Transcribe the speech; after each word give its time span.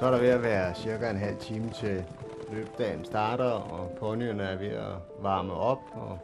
Så 0.00 0.06
er 0.06 0.10
der 0.10 0.18
ved 0.18 0.28
at 0.28 0.42
være 0.42 0.74
cirka 0.74 1.10
en 1.10 1.16
halv 1.16 1.36
time 1.36 1.70
til 1.70 2.04
løbdagen 2.52 3.04
starter, 3.04 3.50
og 3.50 3.90
ponyerne 3.98 4.42
er 4.42 4.56
ved 4.56 4.68
at 4.68 4.94
varme 5.18 5.52
op, 5.52 5.80
og, 5.92 6.18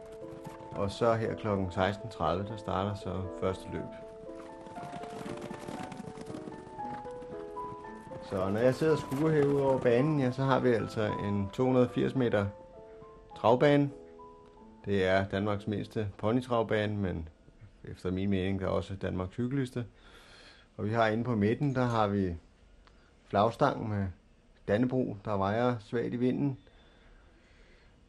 og 0.71 0.91
så 0.91 1.13
her 1.13 1.35
kl. 1.35 1.47
16.30, 1.47 2.23
der 2.23 2.57
starter 2.57 2.95
så 2.95 3.21
første 3.41 3.67
løb. 3.73 3.81
Så 8.29 8.49
når 8.49 8.59
jeg 8.59 8.75
sidder 8.75 8.93
og 8.93 8.99
skuer 8.99 9.31
herude 9.31 9.63
over 9.63 9.79
banen, 9.79 10.19
ja, 10.19 10.31
så 10.31 10.43
har 10.43 10.59
vi 10.59 10.69
altså 10.69 11.11
en 11.23 11.49
280 11.53 12.15
meter 12.15 12.45
travbane. 13.37 13.89
Det 14.85 15.05
er 15.05 15.25
Danmarks 15.25 15.67
mindste 15.67 16.07
ponytravbane, 16.17 16.97
men 16.97 17.29
efter 17.83 18.11
min 18.11 18.29
mening 18.29 18.59
der 18.59 18.65
er 18.65 18.69
også 18.69 18.95
Danmarks 18.95 19.35
hyggeligste. 19.35 19.85
Og 20.77 20.85
vi 20.85 20.93
har 20.93 21.07
inde 21.07 21.23
på 21.23 21.35
midten, 21.35 21.75
der 21.75 21.85
har 21.85 22.07
vi 22.07 22.35
flagstang 23.25 23.89
med 23.89 24.07
Dannebro, 24.67 25.17
der 25.25 25.37
vejer 25.37 25.75
svagt 25.79 26.13
i 26.13 26.17
vinden. 26.17 26.57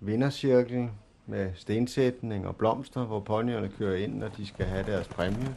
Vindercirkel 0.00 0.90
med 1.26 1.50
stensætning 1.54 2.46
og 2.46 2.56
blomster, 2.56 3.04
hvor 3.04 3.20
ponyerne 3.20 3.68
kører 3.68 3.96
ind, 3.96 4.14
når 4.14 4.28
de 4.28 4.46
skal 4.46 4.66
have 4.66 4.86
deres 4.86 5.08
præmie. 5.08 5.56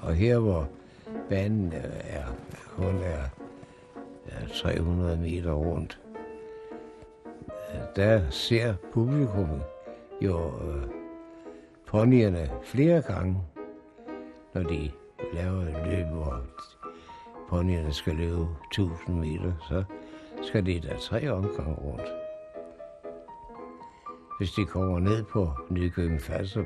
Og 0.00 0.14
her 0.14 0.38
hvor 0.38 0.68
banen 1.28 1.72
er, 2.04 2.26
kun 2.76 2.98
er 3.02 3.41
300 4.52 5.16
meter 5.16 5.52
rundt, 5.52 6.00
der 7.96 8.30
ser 8.30 8.74
publikum 8.92 9.48
jo 10.20 10.38
øh, 10.38 10.82
ponyerne 11.86 12.50
flere 12.62 13.02
gange, 13.02 13.42
når 14.54 14.62
de 14.62 14.90
laver 15.32 15.62
et 15.62 15.86
løb, 15.86 16.06
hvor 16.06 16.42
ponyerne 17.48 17.92
skal 17.92 18.14
løbe 18.14 18.46
1000 18.72 19.20
meter, 19.20 19.52
så 19.68 19.84
skal 20.42 20.66
de 20.66 20.80
da 20.80 20.96
tre 20.96 21.28
omgange 21.28 21.74
rundt. 21.74 22.12
Hvis 24.38 24.50
de 24.50 24.64
kommer 24.64 24.98
ned 24.98 25.24
på 25.24 25.50
Nykøbing 25.70 26.22
Falster, 26.22 26.64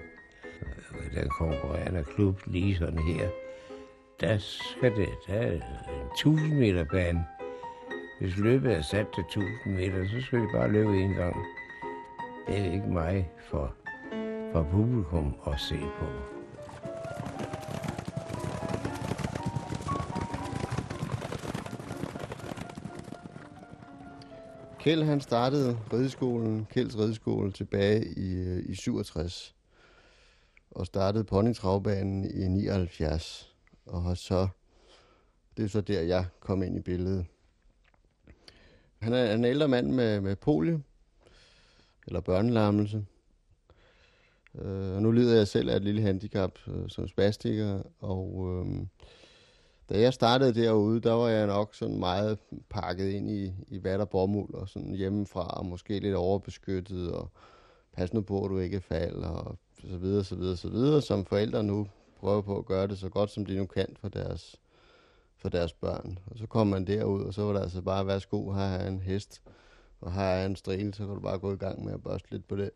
øh, 0.63 1.23
den 1.23 1.29
konkurrerende 1.29 2.05
klub, 2.05 2.41
lige 2.47 2.77
sådan 2.77 2.99
her, 2.99 3.29
der 4.21 4.39
skal 4.39 4.97
det, 4.97 5.09
der 5.27 5.35
er 5.35 5.53
en 5.53 5.63
1000 6.15 6.55
meter 6.55 6.85
bane. 6.85 7.27
Hvis 8.21 8.37
løbet 8.37 8.73
er 8.73 8.83
sat 8.83 9.07
til 9.15 9.25
1000 9.25 9.75
meter, 9.75 10.09
så 10.09 10.27
skal 10.27 10.39
de 10.39 10.49
bare 10.53 10.73
løbe 10.73 11.01
en 11.01 11.15
gang. 11.15 11.37
Det 12.47 12.59
er 12.59 12.73
ikke 12.73 12.87
mig 12.87 13.31
for, 13.39 13.75
for 14.53 14.69
publikum 14.73 15.35
at 15.47 15.61
se 15.61 15.79
på. 15.79 16.07
Kjeld 24.79 25.03
han 25.03 25.21
startede 25.21 25.79
rideskolen, 25.93 26.67
Kjelds 26.73 26.99
rideskole 26.99 27.53
tilbage 27.53 28.05
i, 28.17 28.61
i 28.61 28.75
67 28.75 29.55
og 30.71 30.87
startede 30.87 31.25
ponytravbanen 31.25 32.25
i 32.25 32.49
79 32.49 33.55
og 33.87 34.03
har 34.03 34.15
så 34.15 34.49
det 35.57 35.65
er 35.65 35.69
så 35.69 35.81
der 35.81 36.01
jeg 36.01 36.27
kom 36.41 36.63
ind 36.63 36.77
i 36.77 36.81
billedet. 36.81 37.27
Han 38.99 39.13
er 39.13 39.35
en 39.35 39.45
ældre 39.45 39.69
mand 39.69 39.91
med, 39.91 40.21
med 40.21 40.37
polio 40.37 40.81
eller 42.07 42.21
børnelammelse. 42.21 43.05
Øh, 44.55 44.95
og 44.95 45.03
nu 45.03 45.11
lider 45.11 45.37
jeg 45.37 45.49
selv 45.49 45.71
af 45.71 45.77
et 45.77 45.85
lille 45.85 46.03
handicap 46.03 46.59
øh, 46.69 46.89
som 46.89 47.09
spastiker, 47.09 47.83
og 48.01 48.47
øh, 48.49 48.87
da 49.89 50.01
jeg 50.01 50.15
startede 50.15 50.55
derude, 50.55 51.01
der 51.01 51.13
var 51.13 51.29
jeg 51.29 51.47
nok 51.47 51.75
sådan 51.75 51.99
meget 51.99 52.39
pakket 52.71 53.09
ind 53.11 53.31
i, 53.31 53.53
i 53.69 53.85
vat 53.85 54.01
og 54.01 54.09
bomuld 54.09 54.55
og 54.55 54.69
sådan 54.69 54.95
hjemmefra, 54.95 55.59
og 55.59 55.67
måske 55.67 55.99
lidt 55.99 56.15
overbeskyttet, 56.15 57.13
og 57.13 57.31
pas 57.93 58.13
nu 58.13 58.21
på, 58.21 58.45
at 58.45 58.51
du 58.51 58.59
ikke 58.59 58.81
falder, 58.81 59.29
og 59.29 59.59
så 59.91 59.97
videre, 59.97 60.25
så 60.25 60.37
videre, 60.37 60.57
så 60.57 60.69
videre, 60.69 61.03
som 61.03 61.25
forældre 61.25 61.63
nu 61.63 61.87
prøver 62.17 62.43
på 62.43 62.59
at 62.59 62.67
gøre 62.67 62.87
det 62.87 62.99
så 62.99 63.09
godt, 63.09 63.31
som 63.31 63.47
de 63.47 63.57
nu 63.57 63.67
kan 63.67 63.97
for 64.01 64.09
deres, 64.09 64.57
for 65.39 65.49
deres 65.49 65.73
børn. 65.73 66.19
Og 66.27 66.39
så 66.39 66.47
kom 66.47 66.67
man 66.67 66.87
derud, 66.87 67.23
og 67.23 67.35
så 67.35 67.43
var 67.43 67.53
der 67.53 67.61
altså 67.61 67.83
bare, 67.83 68.07
værsgo, 68.07 68.53
her 68.53 68.63
er 68.63 68.89
en 68.89 69.01
hest, 69.01 69.43
og 70.01 70.13
her 70.13 70.23
er 70.23 70.47
en 70.47 70.57
strel, 70.57 70.95
så 70.95 71.07
kan 71.07 71.15
du 71.15 71.21
bare 71.21 71.39
gå 71.39 71.53
i 71.53 71.57
gang 71.57 71.85
med 71.85 71.93
at 71.93 72.03
børste 72.03 72.31
lidt 72.31 72.49
på 72.49 72.57
den. 72.57 72.71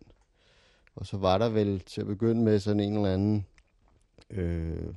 Og 0.97 1.07
så 1.07 1.17
var 1.17 1.39
der 1.39 1.49
vel 1.49 1.81
til 1.81 2.01
at 2.01 2.07
begynde 2.07 2.43
med 2.43 2.59
sådan 2.59 2.81
en 2.81 2.97
eller 2.97 3.15
anden, 3.15 3.47
øh, 4.31 4.95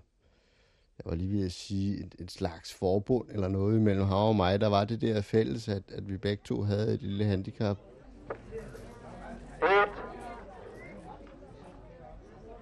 jeg 0.97 1.05
var 1.05 1.15
lige 1.15 1.31
ved 1.31 1.45
at 1.45 1.51
sige, 1.51 2.05
et, 2.05 2.15
et 2.19 2.31
slags 2.31 2.73
forbund 2.73 3.29
eller 3.31 3.47
noget 3.47 3.81
mellem 3.81 4.05
ham 4.05 4.17
og 4.17 4.35
mig. 4.35 4.61
Der 4.61 4.67
var 4.67 4.85
det 4.85 5.01
der 5.01 5.21
fælles, 5.21 5.69
at, 5.69 5.83
at 5.91 6.09
vi 6.09 6.17
begge 6.17 6.43
to 6.45 6.61
havde 6.61 6.93
et 6.93 7.01
lille 7.01 7.25
handicap. 7.25 7.77
Et, 9.63 9.89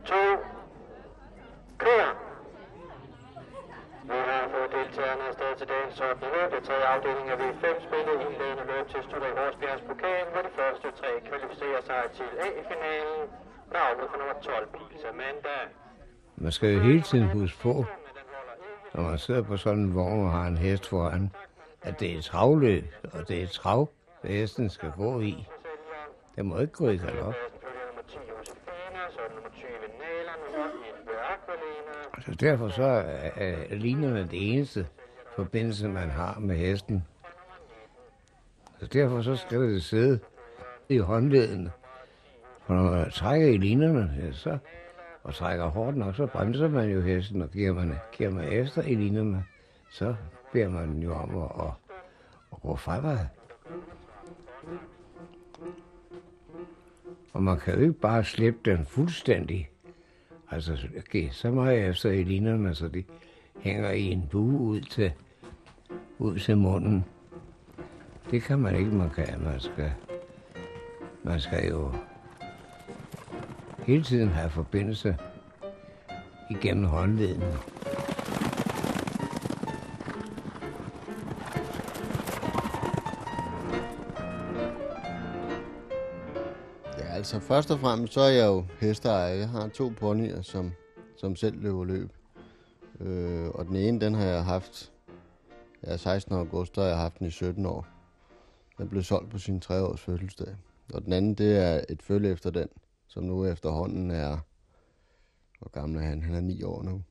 to, 0.05 0.23
kør. 1.77 2.17
Vi 4.03 4.13
har 4.13 4.49
fået 4.51 4.71
dagens 5.73 5.99
8. 6.01 6.25
løb. 6.35 6.47
Det 6.55 6.61
tredje 6.67 6.85
afdeling 6.93 7.27
af 7.33 7.37
V5 7.43 7.65
spillet 7.87 8.15
indledende 8.25 8.63
løb 8.71 8.85
til 8.93 9.01
Studrik 9.07 9.35
Horsbjergs 9.39 9.83
pokal, 9.89 10.25
hvor 10.33 10.41
de 10.47 10.51
første 10.59 10.87
tre 10.99 11.11
kvalificerer 11.29 11.81
sig 11.89 12.01
til 12.17 12.29
A-finalen. 12.47 13.21
Navnet 13.77 14.05
for 14.11 14.17
nummer 14.21 14.37
12, 14.41 14.67
Pils 14.75 15.03
Amanda. 15.11 15.57
Man 16.35 16.51
skal 16.51 16.69
jo 16.75 16.79
hele 16.79 17.01
tiden 17.01 17.27
huske 17.39 17.59
på, 17.67 17.73
når 18.93 19.01
man 19.09 19.17
sidder 19.17 19.43
på 19.43 19.57
sådan 19.57 19.79
en 19.79 19.95
vogn 19.95 20.25
og 20.25 20.31
har 20.31 20.47
en 20.47 20.57
hest 20.57 20.89
foran, 20.89 21.31
at 21.81 21.99
det 21.99 22.13
er 22.13 22.17
et 22.17 22.23
travløb, 22.23 22.85
og 23.13 23.27
det 23.27 23.39
er 23.39 23.43
et 23.43 23.51
trav, 23.51 23.89
hesten 24.23 24.69
skal 24.69 24.91
gå 24.97 25.19
i. 25.21 25.47
Det 26.35 26.45
må 26.45 26.59
ikke 26.59 26.73
gå 26.73 26.89
i 26.89 26.97
galop. 26.97 27.33
Så 32.25 32.31
derfor 32.39 32.69
så 32.69 32.83
er, 32.83 33.31
er 33.35 33.75
linerne 33.75 34.27
det 34.31 34.53
eneste 34.53 34.87
forbindelse, 35.35 35.87
man 35.87 36.09
har 36.09 36.39
med 36.39 36.55
hesten. 36.55 37.03
Så 38.79 38.85
derfor 38.85 39.21
så 39.21 39.35
skal 39.35 39.61
det 39.61 39.83
sidde 39.83 40.19
i 40.89 40.97
håndledene. 40.97 41.71
For 42.65 42.73
når 42.73 42.91
man 42.91 43.11
trækker 43.11 43.47
i 43.47 43.57
linerne, 43.57 44.11
ja, 44.19 44.31
så, 44.31 44.57
og 45.23 45.33
trækker 45.33 45.65
hårdt 45.65 45.97
nok, 45.97 46.15
så 46.15 46.25
bremser 46.25 46.67
man 46.67 46.89
jo 46.89 47.01
hesten, 47.01 47.41
og 47.41 47.49
giver 47.49 47.73
man, 47.73 47.95
giver 48.11 48.29
man 48.29 48.47
efter 48.47 48.81
i 48.81 48.95
linerne, 48.95 49.45
så 49.91 50.15
beder 50.53 50.69
man 50.69 50.89
den 50.89 51.03
jo 51.03 51.13
om 51.13 51.37
at, 51.43 51.65
at, 51.65 51.73
at 52.51 52.61
gå 52.61 52.75
fremad. 52.75 53.19
Og 57.33 57.43
man 57.43 57.59
kan 57.59 57.75
jo 57.75 57.81
ikke 57.81 57.93
bare 57.93 58.23
slippe 58.23 58.71
den 58.71 58.85
fuldstændig. 58.85 59.69
Altså, 60.51 60.77
okay, 60.97 61.29
så 61.29 61.51
meget 61.51 61.89
efter 61.89 62.11
i 62.11 62.23
linerne, 62.23 62.75
så 62.75 62.87
de 62.87 63.03
hænger 63.59 63.91
i 63.91 64.03
en 64.03 64.27
bue 64.31 64.59
ud 64.59 64.81
til, 64.81 65.11
ud 66.19 66.39
til 66.39 66.57
munden. 66.57 67.05
Det 68.31 68.43
kan 68.43 68.59
man 68.59 68.75
ikke, 68.75 68.91
man 68.91 69.09
kan. 69.09 69.43
Man 69.43 69.59
skal, 69.59 69.91
man 71.23 71.39
skal 71.39 71.69
jo 71.69 71.93
hele 73.85 74.03
tiden 74.03 74.29
have 74.29 74.49
forbindelse 74.49 75.17
igennem 76.49 76.85
håndleden. 76.85 77.43
Ja, 86.97 87.05
altså 87.13 87.39
først 87.39 87.71
og 87.71 87.79
fremmest, 87.79 88.13
så 88.13 88.21
er 88.21 88.29
jeg 88.29 88.47
jo 88.47 88.65
hesteejer. 88.79 89.33
Jeg 89.33 89.49
har 89.49 89.67
to 89.67 89.91
ponyer, 89.99 90.41
som, 90.41 90.71
som 91.17 91.35
selv 91.35 91.61
løber 91.61 91.83
løb. 91.83 92.09
Øh, 93.01 93.49
og 93.49 93.65
den 93.65 93.75
ene, 93.75 93.99
den 93.99 94.13
har 94.13 94.25
jeg 94.25 94.43
haft, 94.43 94.91
jeg 95.83 95.93
er 95.93 95.97
16 95.97 96.35
august, 96.35 96.77
og 96.77 96.87
jeg 96.87 96.95
har 96.95 97.01
haft 97.01 97.19
den 97.19 97.27
i 97.27 97.31
17 97.31 97.65
år. 97.65 97.87
Den 98.77 98.89
blev 98.89 99.03
solgt 99.03 99.29
på 99.29 99.37
sin 99.37 99.59
3 99.59 99.81
års 99.81 100.01
fødselsdag. 100.01 100.55
Og 100.93 101.05
den 101.05 101.13
anden, 101.13 101.33
det 101.33 101.57
er 101.57 101.81
et 101.89 102.01
følge 102.01 102.29
efter 102.29 102.49
den, 102.49 102.67
som 103.07 103.23
nu 103.23 103.45
efterhånden 103.45 104.11
er, 104.11 104.37
hvor 105.59 105.69
gammel 105.69 106.01
er 106.01 106.05
han? 106.05 106.21
Han 106.21 106.35
er 106.35 106.41
9 106.41 106.63
år 106.63 106.83
nu. 106.83 107.03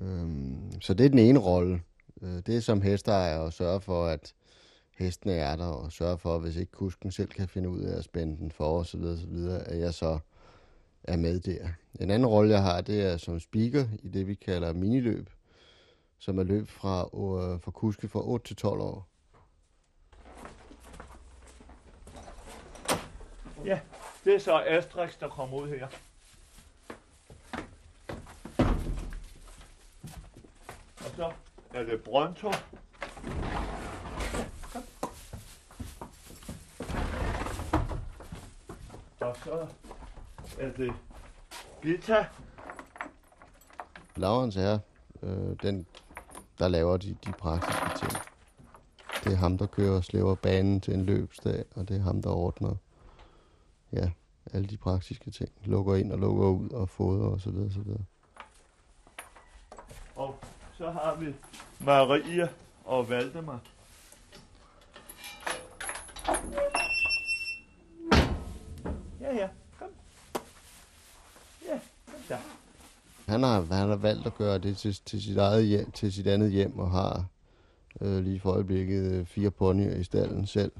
Øhm, 0.00 0.80
så 0.80 0.94
det 0.94 1.06
er 1.06 1.10
den 1.10 1.18
ene 1.18 1.38
rolle. 1.38 1.82
Øh, 2.22 2.42
det 2.46 2.56
er 2.56 2.60
som 2.60 2.82
hesteejer 2.82 3.40
at 3.40 3.52
sørge 3.52 3.80
for, 3.80 4.06
at 4.06 4.34
hestene 4.98 5.32
er 5.32 5.56
der, 5.56 5.66
og 5.66 5.92
sørge 5.92 6.18
for, 6.18 6.38
hvis 6.38 6.56
ikke 6.56 6.72
kusken 6.72 7.10
selv 7.10 7.28
kan 7.28 7.48
finde 7.48 7.68
ud 7.68 7.80
af 7.80 7.98
at 7.98 8.04
spænde 8.04 8.36
den 8.36 8.50
for 8.50 8.80
osv., 8.80 9.00
videre, 9.28 9.68
at 9.68 9.78
jeg 9.78 9.94
så 9.94 10.18
er 11.04 11.16
med 11.16 11.40
der. 11.40 11.68
En 12.00 12.10
anden 12.10 12.26
rolle, 12.26 12.54
jeg 12.54 12.62
har, 12.62 12.80
det 12.80 13.02
er 13.12 13.16
som 13.16 13.40
speaker 13.40 13.84
i 14.02 14.08
det, 14.08 14.26
vi 14.26 14.34
kalder 14.34 14.72
miniløb, 14.72 15.30
som 16.18 16.38
er 16.38 16.42
løb 16.42 16.68
fra, 16.68 17.00
øh, 17.00 17.60
fra 17.60 17.70
kuske 17.70 18.08
fra 18.08 18.20
8 18.28 18.46
til 18.46 18.56
12 18.56 18.80
år. 18.80 19.08
Ja, 23.64 23.80
det 24.24 24.34
er 24.34 24.38
så 24.38 24.58
Asterix, 24.66 25.18
der 25.20 25.28
kommer 25.28 25.56
ud 25.56 25.68
her. 25.68 25.86
Og 30.98 31.10
så 31.16 31.32
er 31.74 31.82
det 31.82 32.02
Bronto. 32.02 32.52
Og 39.20 39.36
så 39.44 39.66
er 40.58 40.72
det 40.72 40.92
Gita. 41.82 42.26
Laurens 44.16 44.56
er 44.56 44.78
øh, 45.22 45.56
den, 45.62 45.86
der 46.58 46.68
laver 46.68 46.96
de, 46.96 47.16
de 47.26 47.32
praktiske 47.32 47.98
ting. 47.98 48.12
Det 49.24 49.32
er 49.32 49.36
ham, 49.36 49.58
der 49.58 49.66
kører 49.66 49.96
og 49.96 50.04
slæver 50.04 50.34
banen 50.34 50.80
til 50.80 50.94
en 50.94 51.04
løbsdag, 51.04 51.64
og 51.74 51.88
det 51.88 51.96
er 51.96 52.00
ham, 52.00 52.22
der 52.22 52.30
ordner 52.30 52.74
ja, 53.92 54.10
alle 54.52 54.68
de 54.68 54.76
praktiske 54.76 55.30
ting. 55.30 55.50
Lukker 55.64 55.94
ind 55.94 56.12
og 56.12 56.18
lukker 56.18 56.46
ud 56.46 56.70
og 56.70 56.88
fodrer 56.88 57.26
og 57.28 57.40
så 57.40 57.50
videre, 57.50 57.72
så 57.72 57.80
videre. 57.80 58.04
Og 60.16 60.38
så 60.74 60.90
har 60.90 61.14
vi 61.14 61.34
Maria 61.80 62.48
og 62.84 63.08
Valdemar. 63.08 63.60
Ja, 69.20 69.34
ja, 69.34 69.48
kom. 69.78 69.88
Ja, 71.68 71.80
kom 72.06 72.20
så. 72.28 72.36
Han 73.32 73.42
har, 73.42 73.60
han 73.60 73.88
har 73.88 73.96
valgt 73.96 74.26
at 74.26 74.34
gøre 74.34 74.58
det 74.58 74.76
til, 74.76 75.00
til, 75.04 75.22
sit 75.22 75.36
eget 75.36 75.66
hjem, 75.66 75.90
til 75.90 76.12
sit 76.12 76.26
andet 76.26 76.50
hjem, 76.50 76.78
og 76.78 76.90
har 76.90 77.24
øh, 78.00 78.24
lige 78.24 78.40
for 78.40 78.52
øjeblikket 78.52 79.12
øh, 79.12 79.26
fire 79.26 79.50
ponyer 79.50 79.96
i 79.96 80.04
stallen 80.04 80.46
selv, 80.46 80.72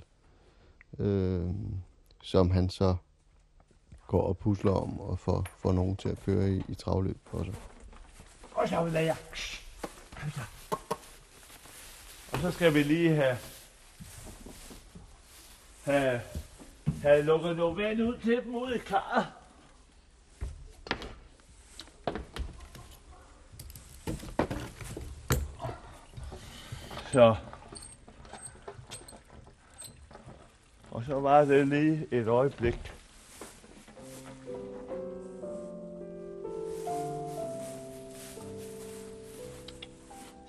øh, 0.99 1.45
som 2.23 2.51
han 2.51 2.71
så 2.71 2.97
går 4.07 4.23
og 4.23 4.39
pusler 4.39 4.73
om 4.73 5.01
og 5.01 5.19
får, 5.19 5.47
får 5.59 5.73
nogen 5.73 5.97
til 5.97 6.09
at 6.09 6.19
køre 6.25 6.51
i, 6.51 6.63
i 6.69 6.75
travløb 6.75 7.19
for 7.27 7.45
sig. 7.45 7.55
Og 8.55 8.69
så 8.69 8.85
vil 8.85 8.93
jeg. 8.93 9.17
Og 12.33 12.39
så 12.39 12.51
skal 12.51 12.75
vi 12.75 12.83
lige 12.83 13.15
have, 13.15 13.37
have, 15.85 16.21
have 17.03 17.23
lukket 17.23 17.57
noget 17.57 17.77
vand 17.77 18.03
ud 18.03 18.19
til 18.19 18.41
dem 18.45 18.55
ude 18.55 18.77
i 18.77 18.79
karret. 18.79 19.27
Så. 27.13 27.37
Og 30.91 31.05
så 31.05 31.21
var 31.21 31.45
det 31.45 31.69
lige 31.69 32.07
et 32.11 32.29
øjeblik. 32.29 32.93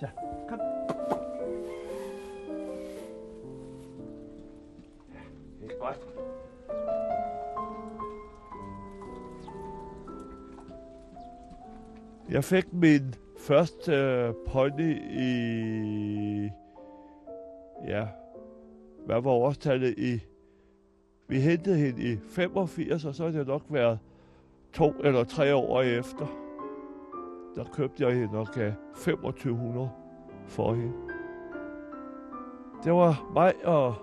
Så, 0.00 0.06
kom. 0.48 0.58
Ja, 5.12 5.20
det 5.62 5.72
er 5.72 5.78
godt. 5.78 5.98
Jeg 12.30 12.44
fik 12.44 12.72
min 12.72 13.14
første 13.38 14.32
pony 14.46 14.96
i... 15.10 16.23
Ja, 17.86 18.06
hvad 19.06 19.22
var 19.22 19.30
årstallet 19.30 19.98
i... 19.98 20.20
Vi 21.28 21.40
hentede 21.40 21.76
hende 21.76 22.12
i 22.12 22.16
85, 22.16 23.04
og 23.04 23.14
så 23.14 23.24
har 23.24 23.30
det 23.30 23.46
nok 23.46 23.62
været 23.68 23.98
to 24.72 24.90
eller 24.90 25.24
tre 25.24 25.54
år 25.54 25.82
efter. 25.82 26.26
Der 27.56 27.64
købte 27.64 28.06
jeg 28.06 28.14
hende 28.14 28.32
nok 28.32 28.56
af 28.56 28.74
2500 28.94 29.90
for 30.46 30.74
hende. 30.74 30.92
Det 32.84 32.92
var 32.92 33.30
mig 33.34 33.54
og 33.64 33.94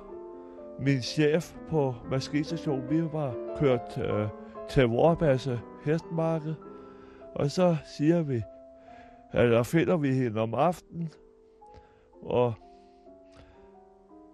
min 0.80 1.02
chef 1.02 1.54
på 1.70 1.96
maskinstationen. 2.12 2.90
Vi 2.90 3.02
var 3.14 3.36
kørt 3.58 3.98
øh, 3.98 4.28
til 4.70 4.84
Vorbasse 4.84 5.60
hestmarked, 5.86 6.54
og 7.36 7.52
så 7.52 7.78
siger 7.86 8.22
vi, 8.22 8.42
eller 9.34 9.64
finder 9.64 9.98
vi 9.98 10.14
hende 10.14 10.42
om 10.42 10.54
aftenen, 10.54 11.10
og, 12.22 12.54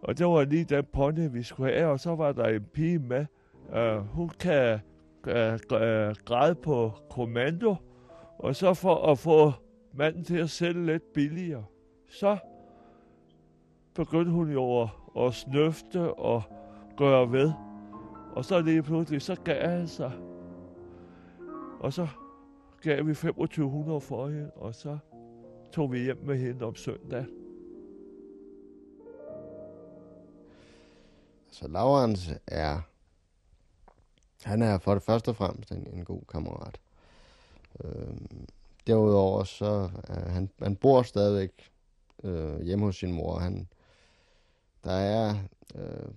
og 0.01 0.17
det 0.17 0.25
var 0.25 0.43
lige 0.43 0.63
den 0.63 0.85
pony, 0.93 1.29
vi 1.31 1.43
skulle 1.43 1.73
have, 1.73 1.87
og 1.87 1.99
så 1.99 2.15
var 2.15 2.31
der 2.31 2.45
en 2.45 2.63
pige 2.63 2.99
med. 2.99 3.25
Uh, 3.69 3.97
hun 3.97 4.29
kan 4.29 4.79
uh, 5.27 5.33
uh, 5.33 6.15
græde 6.25 6.55
på 6.55 6.91
kommando, 7.09 7.75
og 8.39 8.55
så 8.55 8.73
for 8.73 9.11
at 9.11 9.19
få 9.19 9.51
manden 9.93 10.23
til 10.23 10.37
at 10.37 10.49
sælge 10.49 10.85
lidt 10.85 11.13
billigere, 11.13 11.63
så 12.09 12.37
begyndte 13.93 14.31
hun 14.31 14.51
jo 14.51 14.81
at, 14.81 14.89
at 15.17 15.33
snøfte 15.33 16.13
og 16.13 16.43
gøre 16.97 17.31
ved. 17.31 17.51
Og 18.31 18.45
så 18.45 18.61
lige 18.61 18.83
pludselig, 18.83 19.21
så 19.21 19.35
gav 19.35 19.69
han 19.69 19.87
sig. 19.87 20.11
Og 21.79 21.93
så 21.93 22.07
gav 22.81 23.07
vi 23.07 23.13
2500 23.13 24.01
for 24.01 24.27
hende, 24.27 24.51
og 24.55 24.75
så 24.75 24.97
tog 25.71 25.91
vi 25.91 25.99
hjem 25.99 26.17
med 26.25 26.37
hende 26.37 26.65
om 26.65 26.75
søndag. 26.75 27.25
Så 31.57 31.67
Laurens 31.67 32.29
er, 32.47 32.81
han 34.43 34.61
er 34.61 34.77
for 34.77 34.93
det 34.93 35.03
første 35.03 35.29
og 35.29 35.35
fremmest 35.35 35.71
en, 35.71 35.87
en 35.93 36.05
god 36.05 36.21
kammerat. 36.31 36.79
Øh, 37.83 38.17
derudover 38.87 39.43
så 39.43 39.89
er 40.03 40.29
han, 40.29 40.49
han 40.59 40.75
bor 40.75 41.01
stadigvæk 41.01 41.71
øh, 42.23 42.61
hjemme 42.61 42.85
hos 42.85 42.95
sin 42.95 43.11
mor. 43.11 43.39
Han, 43.39 43.67
der 44.83 44.91
er 44.91 45.35
øh, 45.75 46.11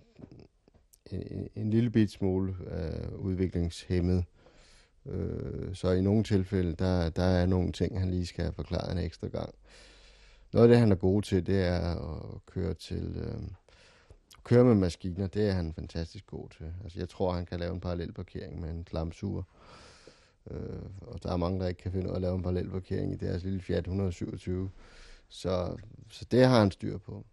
en, 1.10 1.48
en 1.54 1.70
lille 1.70 1.90
bit 1.90 2.10
smule 2.10 2.56
øh, 2.66 3.18
udviklingshemmet. 3.18 4.24
Øh, 5.06 5.74
så 5.74 5.90
i 5.90 6.00
nogle 6.00 6.24
tilfælde, 6.24 6.74
der, 6.74 7.10
der 7.10 7.24
er 7.24 7.46
nogle 7.46 7.72
ting, 7.72 8.00
han 8.00 8.10
lige 8.10 8.26
skal 8.26 8.44
have 8.44 8.54
forklaret 8.54 8.92
en 8.92 8.98
ekstra 8.98 9.28
gang. 9.28 9.54
Noget 10.52 10.64
af 10.64 10.68
det, 10.68 10.78
han 10.78 10.92
er 10.92 10.96
god 10.96 11.22
til, 11.22 11.46
det 11.46 11.66
er 11.66 11.94
at 11.94 12.46
køre 12.46 12.74
til... 12.74 13.16
Øh, 13.16 13.42
køre 14.44 14.64
med 14.64 14.74
maskiner, 14.74 15.26
det 15.26 15.48
er 15.48 15.52
han 15.52 15.72
fantastisk 15.74 16.26
god 16.26 16.48
til. 16.48 16.72
Altså, 16.82 16.98
jeg 16.98 17.08
tror, 17.08 17.32
han 17.32 17.46
kan 17.46 17.60
lave 17.60 17.74
en 17.74 17.80
parallelparkering 17.80 18.60
med 18.60 18.70
en 18.70 18.84
klamsuger. 18.84 19.42
Øh, 20.50 20.82
og 21.00 21.22
der 21.22 21.32
er 21.32 21.36
mange, 21.36 21.60
der 21.60 21.68
ikke 21.68 21.82
kan 21.82 21.92
finde 21.92 22.06
ud 22.06 22.10
af 22.10 22.16
at 22.16 22.22
lave 22.22 22.34
en 22.34 22.42
parallelparkering 22.42 23.12
i 23.12 23.16
deres 23.16 23.44
lille 23.44 23.60
Fiat 23.60 23.78
127. 23.78 24.70
Så, 25.28 25.76
så 26.10 26.24
det 26.30 26.46
har 26.46 26.58
han 26.58 26.70
styr 26.70 26.98
på. 26.98 27.24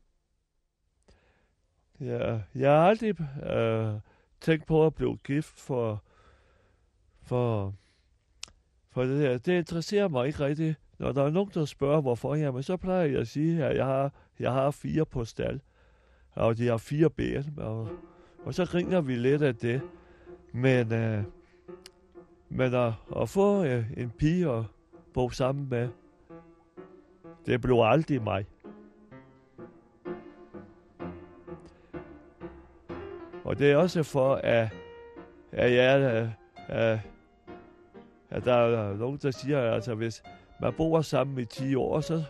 Ja, 1.99 2.39
jeg 2.55 2.71
har 2.71 2.87
aldrig 2.87 3.21
øh, 3.43 3.99
tænkt 4.41 4.65
på 4.65 4.85
at 4.85 4.95
blive 4.95 5.17
gift 5.17 5.59
for, 5.59 6.03
for, 7.21 7.73
for 8.89 9.03
det 9.03 9.21
der. 9.21 9.37
Det 9.37 9.57
interesserer 9.57 10.07
mig 10.07 10.27
ikke 10.27 10.39
rigtigt. 10.39 10.75
Når 10.97 11.11
der 11.11 11.23
er 11.23 11.29
nogen, 11.29 11.51
der 11.53 11.65
spørger, 11.65 12.01
hvorfor, 12.01 12.35
jamen 12.35 12.63
så 12.63 12.77
plejer 12.77 13.03
jeg 13.03 13.19
at 13.19 13.27
sige, 13.27 13.65
at 13.65 13.77
jeg 13.77 13.85
har, 13.85 14.13
jeg 14.39 14.51
har 14.51 14.71
fire 14.71 15.05
på 15.05 15.25
stald, 15.25 15.59
og 16.38 16.58
de 16.58 16.67
har 16.67 16.77
fire 16.77 17.10
ben, 17.10 17.53
og, 17.58 17.89
og 18.46 18.53
så 18.53 18.65
griner 18.65 19.01
vi 19.01 19.15
lidt 19.15 19.41
af 19.41 19.56
det. 19.56 19.82
Men, 20.51 20.94
øh, 20.94 21.24
men 22.50 22.74
at, 22.74 22.94
at 23.22 23.29
få 23.29 23.63
øh, 23.63 23.86
en 23.98 24.10
pige 24.10 24.51
at 24.51 24.63
bo 25.13 25.29
sammen 25.29 25.67
med, 25.70 25.89
det 27.46 27.62
blev 27.62 27.82
aldrig 27.84 28.24
mig. 28.24 28.46
Og 33.44 33.60
det 33.60 33.72
er 33.72 33.77
også 33.77 34.03
for, 34.03 34.36
at, 34.36 34.70
at, 35.51 35.74
jeg, 35.74 36.01
at, 36.01 36.29
at, 36.67 37.00
at 38.29 38.46
der 38.46 38.53
er 38.53 38.98
nogen, 38.98 39.20
der 39.22 39.32
siger, 39.32 39.60
at 39.62 39.74
altså, 39.74 39.96
hvis 39.96 40.24
man 40.62 40.74
bor 40.74 41.01
sammen 41.01 41.39
i 41.39 41.46
10 41.46 41.75
år, 41.75 42.01
så 42.01 42.24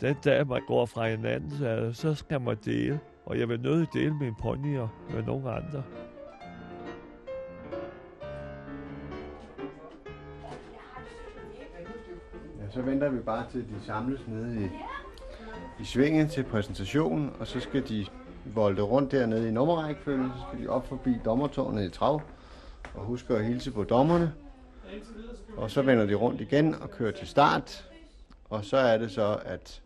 den 0.00 0.16
dag, 0.24 0.46
man 0.46 0.62
går 0.66 0.86
fra 0.86 1.08
hinanden, 1.08 1.50
så, 1.50 1.90
så 1.92 2.14
skal 2.14 2.40
man 2.40 2.56
dele. 2.64 3.00
Og 3.28 3.38
jeg 3.38 3.48
vil 3.48 3.60
nødig 3.60 3.88
dele 3.92 4.14
mine 4.14 4.34
ponyer 4.42 4.88
med 5.10 5.22
nogen 5.22 5.46
andre. 5.46 5.82
Ja, 12.60 12.70
så 12.70 12.82
venter 12.82 13.08
vi 13.08 13.18
bare 13.18 13.46
til 13.50 13.60
de 13.60 13.84
samles 13.86 14.20
nede 14.28 14.64
i, 14.64 14.68
i 15.82 15.84
svingen 15.84 16.28
til 16.28 16.42
præsentationen, 16.42 17.30
og 17.40 17.46
så 17.46 17.60
skal 17.60 17.88
de 17.88 18.06
volde 18.54 18.82
rundt 18.82 19.12
dernede 19.12 19.48
i 19.48 19.50
nummerrækkefølgen, 19.50 20.30
så 20.36 20.44
skal 20.48 20.64
de 20.64 20.68
op 20.68 20.86
forbi 20.86 21.16
dommertårnet 21.24 21.84
i 21.84 21.90
trav, 21.90 22.22
og 22.94 23.04
huske 23.04 23.34
at 23.34 23.44
hilse 23.44 23.72
på 23.72 23.84
dommerne. 23.84 24.32
Og 25.56 25.70
så 25.70 25.82
vender 25.82 26.06
de 26.06 26.14
rundt 26.14 26.40
igen 26.40 26.74
og 26.74 26.90
kører 26.90 27.12
til 27.12 27.28
start, 27.28 27.90
og 28.50 28.64
så 28.64 28.76
er 28.76 28.98
det 28.98 29.10
så, 29.10 29.38
at 29.44 29.82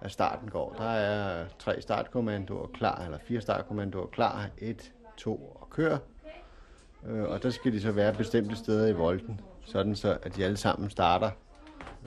at 0.00 0.10
starten 0.10 0.50
går. 0.50 0.74
Der 0.78 0.88
er 0.90 1.46
tre 1.58 1.80
startkommandoer 1.80 2.66
klar, 2.66 3.04
eller 3.04 3.18
fire 3.18 3.40
startkommandoer 3.40 4.06
klar. 4.06 4.46
Et, 4.58 4.92
to 5.16 5.56
og 5.60 5.70
kør. 5.70 5.98
Øh, 7.06 7.24
og 7.24 7.42
der 7.42 7.50
skal 7.50 7.72
de 7.72 7.80
så 7.80 7.92
være 7.92 8.14
bestemte 8.14 8.56
steder 8.56 8.86
i 8.86 8.92
volden, 8.92 9.40
sådan 9.64 9.96
så 9.96 10.18
at 10.22 10.36
de 10.36 10.44
alle 10.44 10.56
sammen 10.56 10.90
starter 10.90 11.30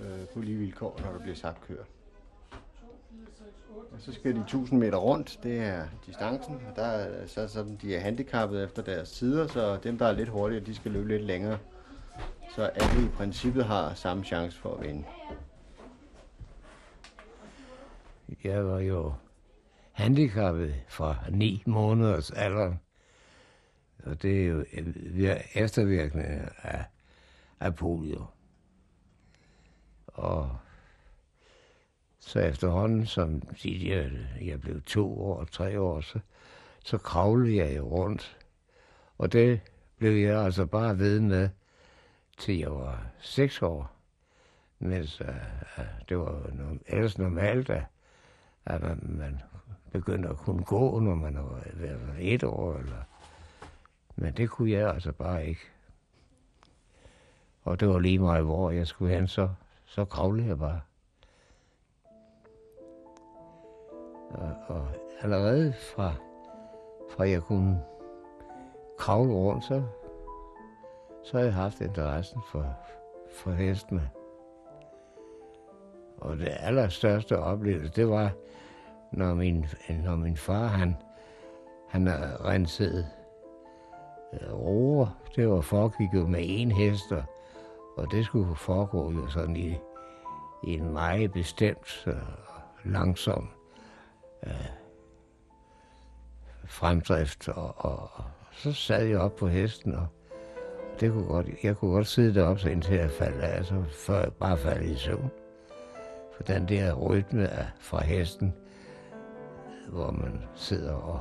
øh, 0.02 0.28
på 0.34 0.40
lige 0.40 0.58
vilkår, 0.58 1.00
når 1.04 1.12
der 1.12 1.20
bliver 1.20 1.36
sagt 1.36 1.68
kør. 1.68 1.84
Og 3.72 3.98
så 4.00 4.14
skal 4.14 4.36
de 4.36 4.42
1000 4.42 4.80
meter 4.80 4.98
rundt, 4.98 5.40
det 5.44 5.60
er 5.60 5.84
distancen, 6.06 6.62
og 6.70 6.76
der 6.76 6.84
er 6.84 7.28
så 7.28 7.48
sådan, 7.48 7.80
de 7.82 7.96
er 7.96 8.00
handicappet 8.00 8.64
efter 8.64 8.82
deres 8.82 9.10
sider, 9.10 9.48
så 9.48 9.78
dem, 9.84 9.98
der 9.98 10.06
er 10.06 10.12
lidt 10.12 10.30
hurtigere, 10.30 10.66
de 10.66 10.76
skal 10.76 10.92
løbe 10.92 11.08
lidt 11.08 11.24
længere. 11.24 11.58
Så 12.56 12.64
alle 12.64 13.06
i 13.06 13.10
princippet 13.10 13.66
har 13.66 13.94
samme 13.94 14.24
chance 14.24 14.58
for 14.58 14.76
at 14.76 14.88
vinde. 14.88 15.04
Jeg 18.44 18.66
var 18.66 18.80
jo 18.80 19.14
handicappet 19.92 20.76
fra 20.88 21.16
9 21.30 21.64
måneders 21.66 22.32
alder. 22.32 22.76
Og 24.04 24.22
det 24.22 24.42
er 24.42 24.48
jo 24.48 24.66
øh, 24.74 25.40
eftervirkende 25.56 26.50
af, 26.64 26.86
af 27.60 27.76
polio. 27.76 28.26
Og 30.08 30.58
så 32.20 32.40
efterhånden, 32.40 33.06
som 33.06 33.42
jeg, 33.66 34.12
jeg 34.42 34.62
blev 34.62 34.82
to 34.82 35.22
år, 35.22 35.44
tre 35.44 35.80
år, 35.80 36.02
så, 36.02 36.20
så 36.86 36.98
kravlede 36.98 37.56
jeg 37.56 37.78
jo 37.78 37.88
rundt. 37.88 38.38
Og 39.18 39.34
det 39.34 39.62
blev 39.98 40.12
jeg 40.12 40.44
altså 40.44 40.66
bare 40.66 41.00
ved 41.00 41.20
med, 41.20 41.50
til 42.38 42.58
jeg 42.58 42.72
var 42.72 43.08
seks 43.20 43.62
år. 43.62 43.92
Mens 44.80 45.22
uh, 45.22 45.28
det 46.10 46.18
var 46.18 46.50
ellers 46.88 47.18
normalt, 47.18 47.70
at, 47.70 47.84
at 48.66 48.82
man, 48.82 49.00
man 49.04 49.42
begyndte 49.92 50.30
at 50.30 50.38
kunne 50.38 50.64
gå, 50.64 51.00
når 51.00 51.16
man 51.16 51.36
var 51.36 52.16
et 52.20 52.44
år. 52.44 52.74
Eller, 52.74 53.04
men 54.16 54.34
det 54.34 54.50
kunne 54.50 54.72
jeg 54.72 54.90
altså 54.94 55.12
bare 55.12 55.46
ikke. 55.46 55.62
Og 57.64 57.80
det 57.80 57.88
var 57.88 58.00
lige 58.00 58.20
meget, 58.20 58.44
hvor 58.44 58.72
jeg 58.72 58.88
skulle 58.88 59.16
hen, 59.16 59.28
så, 59.28 59.50
så 59.86 60.06
kravlede 60.06 60.48
jeg 60.48 60.60
bare. 60.60 60.82
Og, 64.30 64.56
og 64.68 64.88
allerede 65.22 65.74
fra, 65.74 66.14
fra 67.16 67.30
jeg 67.30 67.42
kunne 67.42 67.82
kravle 68.98 69.34
rundt, 69.34 69.64
så, 69.64 69.84
så 71.24 71.38
har 71.38 71.44
jeg 71.44 71.54
haft 71.54 71.82
interessen 71.82 72.42
for, 72.52 72.76
for 73.32 73.52
hestene. 73.52 74.10
Og 76.22 76.38
det 76.38 76.58
allerstørste 76.60 77.40
oplevelse, 77.40 77.92
det 77.96 78.10
var, 78.10 78.32
når 79.12 79.34
min, 79.34 79.66
når 80.04 80.16
min 80.16 80.38
far, 80.38 80.68
han, 80.68 80.96
han 81.90 82.08
rensede 82.46 83.08
øh, 84.34 84.54
roer. 84.54 85.08
Det 85.36 85.50
var 85.50 85.62
foregik 85.62 86.14
med 86.14 86.40
en 86.44 86.72
hest, 86.72 87.12
og, 87.12 87.24
og 87.98 88.08
det 88.12 88.26
skulle 88.26 88.56
foregå 88.56 89.12
jo 89.12 89.28
sådan 89.28 89.56
i, 89.56 89.78
i 90.64 90.74
en 90.74 90.94
meget 90.94 91.32
bestemt 91.32 92.08
og 92.08 92.62
langsom 92.84 93.50
øh, 94.48 94.66
fremdrift. 96.66 97.50
Og, 97.50 97.74
og, 97.78 98.10
og 98.14 98.24
så 98.52 98.74
sad 98.74 99.06
jeg 99.06 99.20
op 99.20 99.36
på 99.36 99.48
hesten, 99.48 99.96
og 99.96 100.08
det 101.00 101.12
kunne 101.12 101.28
godt, 101.28 101.48
jeg 101.64 101.78
kunne 101.78 101.92
godt 101.92 102.08
sidde 102.08 102.36
deroppe, 102.36 102.62
så 102.62 102.70
indtil 102.70 102.96
jeg 102.96 103.12
faldt 103.12 103.42
af, 103.42 103.58
altså 103.58 103.84
før 103.92 104.20
jeg 104.20 104.34
bare 104.34 104.58
faldt 104.58 104.86
i 104.86 104.96
søvn. 104.96 105.32
For 106.36 106.44
den 106.44 106.70
der 106.70 106.94
rytme 106.94 107.48
af, 107.48 107.66
fra 107.80 108.04
hesten, 108.04 108.54
hvor 109.90 110.12
man 110.12 110.44
sidder 110.56 110.94
og, 110.94 111.20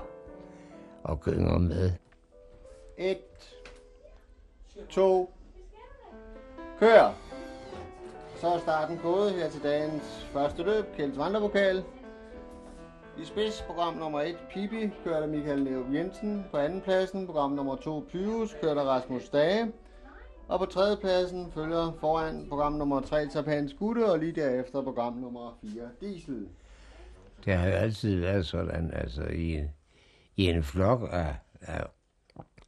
og 1.03 1.21
gynger 1.21 1.59
med. 1.59 1.93
Et, 2.97 3.19
to, 4.89 5.35
kør! 6.79 7.15
Så 8.37 8.47
er 8.47 8.59
starten 8.59 8.99
gået 9.03 9.33
her 9.33 9.51
til 9.51 9.63
dagens 9.63 10.29
første 10.33 10.63
løb, 10.63 10.85
Kjelds 10.97 11.19
Vandervokal. 11.19 11.85
I 13.19 13.25
spids, 13.25 13.65
program 13.67 13.95
nummer 13.95 14.21
1, 14.21 14.37
Pibi, 14.51 14.91
kører 15.05 15.21
der 15.21 15.27
Michael 15.27 15.63
Neup 15.63 15.95
Jensen. 15.95 16.45
På 16.51 16.57
anden 16.57 16.81
pladsen, 16.81 17.27
program 17.27 17.51
nummer 17.51 17.77
2, 17.77 18.07
Pyrus, 18.13 18.57
kører 18.63 18.75
der 18.75 18.83
Rasmus 18.83 19.29
Dage. 19.29 19.73
Og 20.51 20.59
på 20.59 20.67
tredje 20.67 20.97
pladsen 20.97 21.53
følger 21.53 21.93
foran 22.01 22.47
program 22.49 22.73
nummer 22.73 23.01
3, 23.01 23.29
Tapan 23.29 23.71
Gutte, 23.79 24.13
og 24.13 24.19
lige 24.19 24.33
derefter 24.33 24.83
program 24.83 25.13
nummer 25.13 25.59
4, 25.63 25.83
Diesel. 26.01 26.49
Det 27.45 27.55
har 27.55 27.67
jo 27.67 27.73
altid 27.73 28.21
været 28.21 28.47
sådan, 28.47 28.91
altså 28.95 29.23
i, 29.23 29.65
i 30.37 30.47
en 30.47 30.63
flok 30.63 31.09
af, 31.13 31.37
af, 31.61 31.87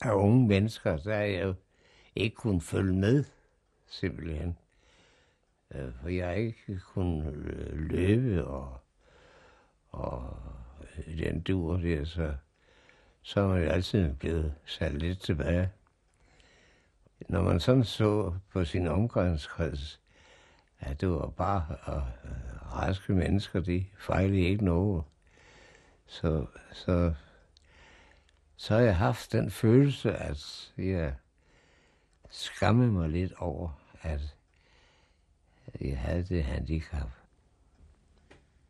af 0.01 0.13
unge 0.13 0.49
mennesker, 0.49 0.97
så 0.97 1.11
har 1.11 1.21
jeg 1.21 1.43
jo 1.43 1.55
ikke 2.17 2.37
kun 2.37 2.61
følge 2.61 2.95
med, 2.95 3.25
simpelthen. 3.87 4.57
Øh, 5.75 5.93
for 6.03 6.09
jeg 6.09 6.27
har 6.27 6.35
ikke 6.35 6.81
kunnet 6.95 7.35
øh, 7.35 7.79
løbe 7.79 8.45
og 8.45 8.79
og 9.93 10.37
øh, 10.99 11.19
den 11.19 11.41
dur 11.41 11.77
der, 11.77 12.05
så, 12.05 12.35
så 13.23 13.41
er 13.41 13.57
jeg 13.57 13.71
altid 13.71 14.15
blevet 14.15 14.55
sat 14.65 14.93
lidt 14.93 15.21
tilbage. 15.21 15.71
Når 17.29 17.43
man 17.43 17.61
sådan 17.61 17.85
så 17.85 18.35
på 18.53 18.65
sin 18.65 18.87
omgangskreds, 18.87 20.01
at 20.81 21.01
det 21.01 21.11
var 21.11 21.29
bare 21.29 21.77
og, 21.83 22.03
raske 22.73 23.13
mennesker, 23.13 23.61
de 23.61 23.87
fejlede 23.99 24.41
ikke 24.41 24.65
noget, 24.65 25.05
så, 26.07 26.47
så, 26.73 27.15
så 28.57 28.75
har 28.75 28.83
jeg 28.83 28.97
haft 28.97 29.33
den 29.33 29.51
følelse, 29.51 30.13
at 30.13 30.73
jeg 30.79 31.15
skammede 32.31 32.93
mig 32.93 33.09
lidt 33.09 33.33
over, 33.33 33.81
at 34.03 34.37
jeg 35.81 35.99
havde 35.99 36.25
det 36.25 36.45
handicap. 36.45 37.11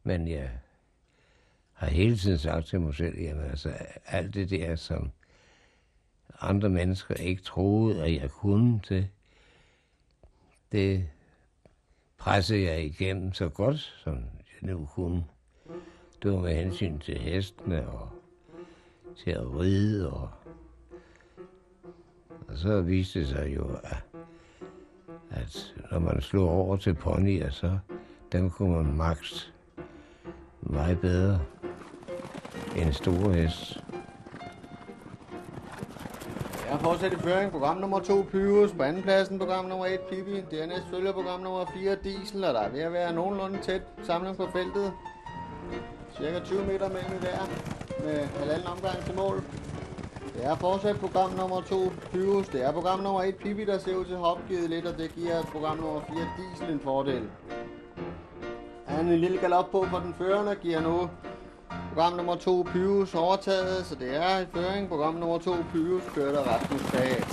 Men 0.03 0.29
jeg 0.29 0.51
har 1.73 1.87
hele 1.87 2.17
tiden 2.17 2.39
sagt 2.39 2.67
til 2.67 2.81
mig 2.81 2.95
selv, 2.95 3.19
jamen 3.19 3.45
altså, 3.45 3.69
alt 4.07 4.35
det 4.35 4.51
der, 4.51 4.77
som 4.77 5.11
andre 6.41 6.69
mennesker 6.69 7.15
ikke 7.15 7.43
troede, 7.43 8.05
at 8.05 8.15
jeg 8.15 8.31
kunne 8.31 8.81
det, 8.89 9.09
det 10.73 11.09
pressede 12.19 12.63
jeg 12.63 12.85
igennem 12.85 13.33
så 13.33 13.49
godt, 13.49 13.79
som 14.05 14.15
jeg 14.15 14.71
nu 14.71 14.89
kunne. 14.95 15.25
Det 16.23 16.33
var 16.33 16.41
med 16.41 16.55
hensyn 16.55 16.99
til 16.99 17.19
hestene 17.19 17.89
og 17.89 18.09
til 19.17 19.31
at 19.31 19.59
ride. 19.59 20.13
Og, 20.13 20.31
og 22.49 22.59
så 22.59 22.81
viste 22.81 23.21
det 23.21 23.29
sig 23.29 23.55
jo, 23.57 23.77
at, 23.85 24.05
at 25.31 25.75
når 25.91 25.99
man 25.99 26.21
slog 26.21 26.49
over 26.49 26.77
til 26.77 26.95
ponyer, 26.95 27.51
så 27.51 27.79
dem 28.33 28.51
kunne 28.51 28.83
man 28.83 28.97
maks 28.97 29.53
meget 30.61 31.01
bedre 31.01 31.41
en 32.77 32.93
stor 32.93 33.33
hest. 33.33 33.82
Jeg 36.73 36.81
fortsætter 36.81 37.19
i 37.19 37.21
føring. 37.21 37.53
Program 37.53 37.77
nummer 37.77 38.01
2, 38.01 38.23
Pyrus. 38.31 38.73
På 38.73 38.83
anden 38.83 39.03
pladsen, 39.03 39.39
program 39.39 39.65
nummer 39.65 39.87
1, 39.87 40.01
Pippi. 40.01 40.41
Dernæst 40.51 40.87
følger 40.91 41.13
program 41.13 41.41
nummer 41.41 41.65
4, 41.75 41.97
Diesel. 42.05 42.45
Og 42.45 42.55
der 42.55 42.61
er 42.61 42.69
ved 42.69 42.81
at 42.81 42.93
være 42.93 43.13
nogenlunde 43.13 43.59
tæt 43.63 43.83
samling 44.03 44.37
på 44.37 44.47
feltet. 44.53 44.93
Cirka 46.17 46.39
20 46.41 46.67
meter 46.67 46.89
mellem 46.89 47.21
hver 47.21 47.41
med 48.05 48.19
halvanden 48.39 48.67
omgang 48.67 49.05
til 49.05 49.15
mål. 49.15 49.43
Det 50.35 50.45
er 50.45 50.57
fortsat 50.57 50.97
program 50.97 51.31
nummer 51.31 51.61
2, 51.61 51.93
Pyrus. 52.13 52.49
Det 52.49 52.65
er 52.65 52.73
program 52.73 53.01
nummer 53.01 53.23
1, 53.23 53.37
Pippi, 53.37 53.65
der 53.65 53.79
ser 53.79 53.97
ud 53.97 54.05
til 54.05 54.15
at 54.15 54.25
opgivet 54.25 54.71
lidt, 54.71 54.87
og 54.87 54.99
det 54.99 55.15
giver 55.15 55.43
program 55.43 55.77
nummer 55.77 56.01
4, 56.09 56.17
Diesel, 56.39 56.75
en 56.75 56.81
fordel. 56.81 57.23
Han 58.87 59.07
en 59.07 59.19
lille 59.19 59.39
galop 59.39 59.71
på 59.71 59.87
for 59.91 59.99
den 59.99 60.15
førende, 60.19 60.55
giver 60.55 60.81
nu 60.81 61.09
Program 61.93 62.13
nummer 62.13 62.37
2, 62.37 62.63
Pyrus, 62.63 63.15
overtaget, 63.15 63.87
så 63.87 63.95
det 63.95 64.17
er 64.17 64.39
i 64.39 64.47
føring. 64.47 64.89
Program 64.89 65.15
nummer 65.15 65.39
2, 65.39 65.55
Pyrus, 65.73 66.03
kører 66.15 66.33
der 66.33 66.43
Rasmus 66.43 66.93
Dage. 66.93 67.25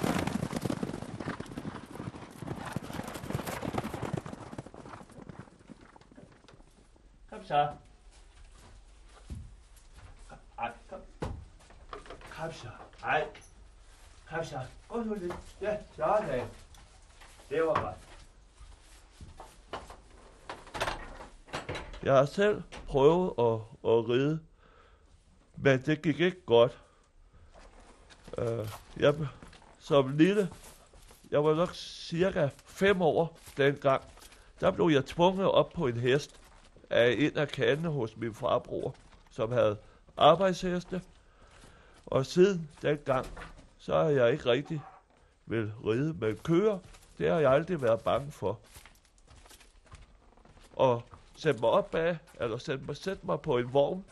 Kom 7.30 7.44
så. 7.44 7.68
Ej, 10.60 10.72
kom. 10.90 11.00
Kom 12.32 12.52
så. 12.52 12.68
Ej. 13.04 13.28
Kom 14.30 14.44
så. 14.44 14.60
Gå 14.90 15.04
nu 15.04 15.14
lidt. 15.14 15.36
Ja, 15.62 15.78
sådan. 15.96 16.48
Det 17.50 17.64
var 17.64 17.82
godt. 17.82 17.96
Jeg 22.04 22.14
har 22.14 22.26
selv 22.26 22.64
prøvet 22.88 23.34
at, 23.40 23.54
at 23.84 24.10
ride 24.10 24.40
men 25.62 25.82
det 25.82 26.02
gik 26.02 26.20
ikke 26.20 26.42
godt. 26.46 26.78
Uh, 28.38 28.68
jeg, 28.98 29.16
som 29.80 30.18
lille, 30.18 30.50
jeg 31.32 31.44
var 31.44 31.56
nok 31.56 31.76
cirka 31.76 32.50
fem 32.66 33.02
år 33.02 33.40
dengang, 33.58 34.04
der 34.60 34.72
blev 34.72 34.90
jeg 34.90 35.06
tvunget 35.06 35.52
op 35.52 35.74
på 35.74 35.88
en 35.88 35.98
hest 35.98 36.40
af 36.90 37.16
en 37.20 37.38
af 37.38 37.48
kandene 37.48 37.90
hos 37.90 38.18
min 38.18 38.34
farbror, 38.34 38.96
som 39.32 39.52
havde 39.52 39.78
arbejdsheste. 40.18 41.02
Og 42.06 42.26
siden 42.26 42.70
dengang, 42.82 43.26
så 43.78 43.94
har 43.94 44.10
jeg 44.10 44.32
ikke 44.32 44.46
rigtig 44.46 44.82
vil 45.46 45.74
ride 45.86 46.14
med 46.14 46.36
køer. 46.36 46.80
Det 47.18 47.30
har 47.30 47.40
jeg 47.40 47.52
aldrig 47.52 47.82
været 47.82 48.02
bange 48.02 48.32
for. 48.32 48.60
Og 50.76 51.04
sætte 51.36 51.62
mig 51.62 51.70
op 51.70 51.96
af, 51.96 52.18
eller 52.40 52.58
sætte 52.58 52.86
mig, 52.86 52.98
sætte 52.98 53.26
mig 53.26 53.42
på 53.42 53.58
en 53.58 53.74
vogn, 53.74 54.06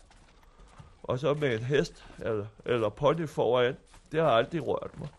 og 1.07 1.19
så 1.19 1.33
med 1.33 1.53
en 1.53 1.63
hest 1.63 2.05
eller, 2.19 2.45
eller 2.65 2.89
pony 2.89 3.27
foran, 3.27 3.77
det 4.11 4.21
har 4.21 4.29
aldrig 4.29 4.67
rørt 4.67 4.99
mig. 4.99 5.09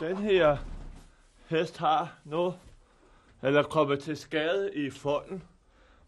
Den 0.00 0.16
her 0.16 0.56
hest 1.48 1.78
har 1.78 2.14
nu, 2.24 2.54
eller 3.42 3.62
kommet 3.62 4.00
til 4.00 4.16
skade 4.16 4.74
i 4.74 4.90
folden. 4.90 5.42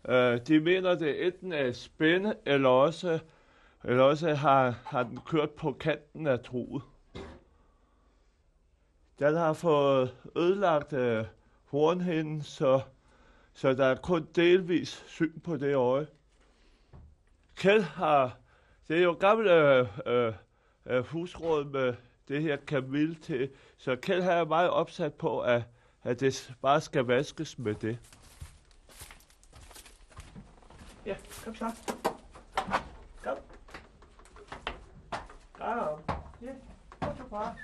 Uh, 0.09 0.15
øh, 0.15 0.47
de 0.47 0.61
mener, 0.61 0.95
det 0.95 1.27
enten 1.27 1.53
er 1.53 1.73
spænde, 1.73 2.35
eller 2.47 2.69
også, 2.69 3.19
eller 3.85 4.03
også 4.03 4.35
har, 4.35 4.75
har 4.85 5.03
den 5.03 5.21
kørt 5.27 5.51
på 5.51 5.73
kanten 5.73 6.27
af 6.27 6.41
truet. 6.41 6.83
Den 9.19 9.35
har 9.35 9.53
fået 9.53 10.15
ødelagt 10.37 10.93
uh, 10.93 11.27
hornhinden, 11.65 12.43
så, 12.43 12.81
så 13.55 13.73
der 13.73 13.85
er 13.85 13.95
kun 13.95 14.29
delvis 14.35 15.05
syn 15.07 15.41
på 15.41 15.57
det 15.57 15.75
øje. 15.75 16.07
Kjeld 17.57 17.83
har, 17.83 18.37
det 18.89 18.99
er 18.99 19.03
jo 19.03 19.13
gammel 19.13 19.47
øh, 19.47 19.89
øh, 20.07 20.33
øh, 20.87 21.05
husråd 21.05 21.65
med 21.65 21.95
det 22.29 22.43
her 22.43 22.57
kamille 22.57 23.15
til, 23.15 23.51
så 23.77 23.97
Kjeld 23.97 24.23
har 24.23 24.33
er 24.33 24.45
meget 24.45 24.71
opsat 24.71 25.15
på, 25.15 25.41
at, 25.41 25.63
at 26.03 26.21
det 26.21 26.55
bare 26.63 26.81
skal 26.81 27.05
vaskes 27.05 27.59
med 27.59 27.75
det. 27.75 27.99
Ja, 31.07 31.17
kom 31.45 31.55
så. 31.55 31.71
Kom. 33.23 33.37
Kom. 35.53 36.01
Ja, 36.43 36.53
kom 37.01 37.17
så 37.17 37.25
bare. 37.31 37.55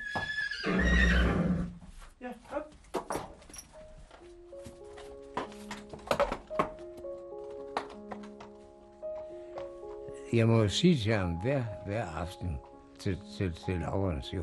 Jeg 10.32 10.48
må 10.48 10.68
sige 10.68 10.96
til 10.96 11.12
ham 11.12 11.30
hver, 11.30 11.62
hver 11.86 12.04
aften 12.04 12.58
til, 12.98 13.18
til, 13.38 13.52
til 13.52 13.78
Laurens 13.80 14.34
jo. 14.34 14.42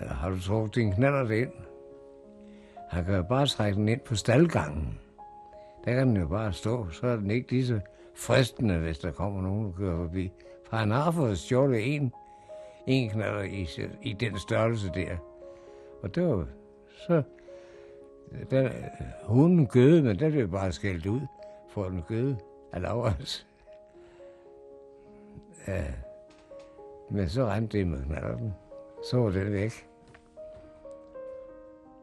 Øh, 0.00 0.08
har 0.08 0.30
du 0.30 0.40
trukket 0.40 0.74
din 0.74 0.92
knaller 0.92 1.30
ind? 1.30 1.52
Han 2.90 3.04
kan 3.04 3.14
jo 3.14 3.22
bare 3.22 3.46
trække 3.46 3.76
den 3.76 3.88
ind 3.88 4.00
på 4.00 4.14
staldgangen. 4.14 5.00
Der 5.84 5.94
kan 5.94 6.08
den 6.08 6.16
jo 6.16 6.28
bare 6.28 6.52
stå, 6.52 6.90
så 6.90 7.06
er 7.06 7.16
den 7.16 7.30
ikke 7.30 7.50
lige 7.50 7.66
så 7.66 7.80
fristende, 8.14 8.78
hvis 8.78 8.98
der 8.98 9.10
kommer 9.10 9.42
nogen, 9.42 9.66
der 9.66 9.72
kører 9.72 9.96
forbi. 9.96 10.32
For 10.68 10.76
han 10.76 10.90
har 10.90 11.10
fået 11.10 11.38
stjålet 11.38 11.94
en, 11.94 12.12
en 12.86 13.10
knaller 13.10 13.42
i, 13.42 13.68
i 14.02 14.12
den 14.12 14.38
størrelse 14.38 14.90
der. 14.94 15.16
Og 16.02 16.14
det 16.14 16.26
var 16.26 16.46
så... 16.88 17.22
Den, 18.50 18.64
øh, 18.64 18.72
hunden 19.24 19.66
gøde, 19.66 20.02
men 20.02 20.18
der 20.18 20.30
blev 20.30 20.48
bare 20.48 20.72
skældt 20.72 21.06
ud 21.06 21.20
for 21.68 21.84
den 21.84 22.02
gøde 22.02 22.36
af 22.72 22.82
Laurens. 22.82 23.46
Ja. 25.68 25.84
Men 27.10 27.28
så 27.28 27.44
ramte 27.44 27.78
det 27.78 27.86
med 27.86 28.04
knallerten. 28.04 28.54
Så 29.10 29.16
var 29.16 29.30
den 29.30 29.52
væk. 29.52 29.88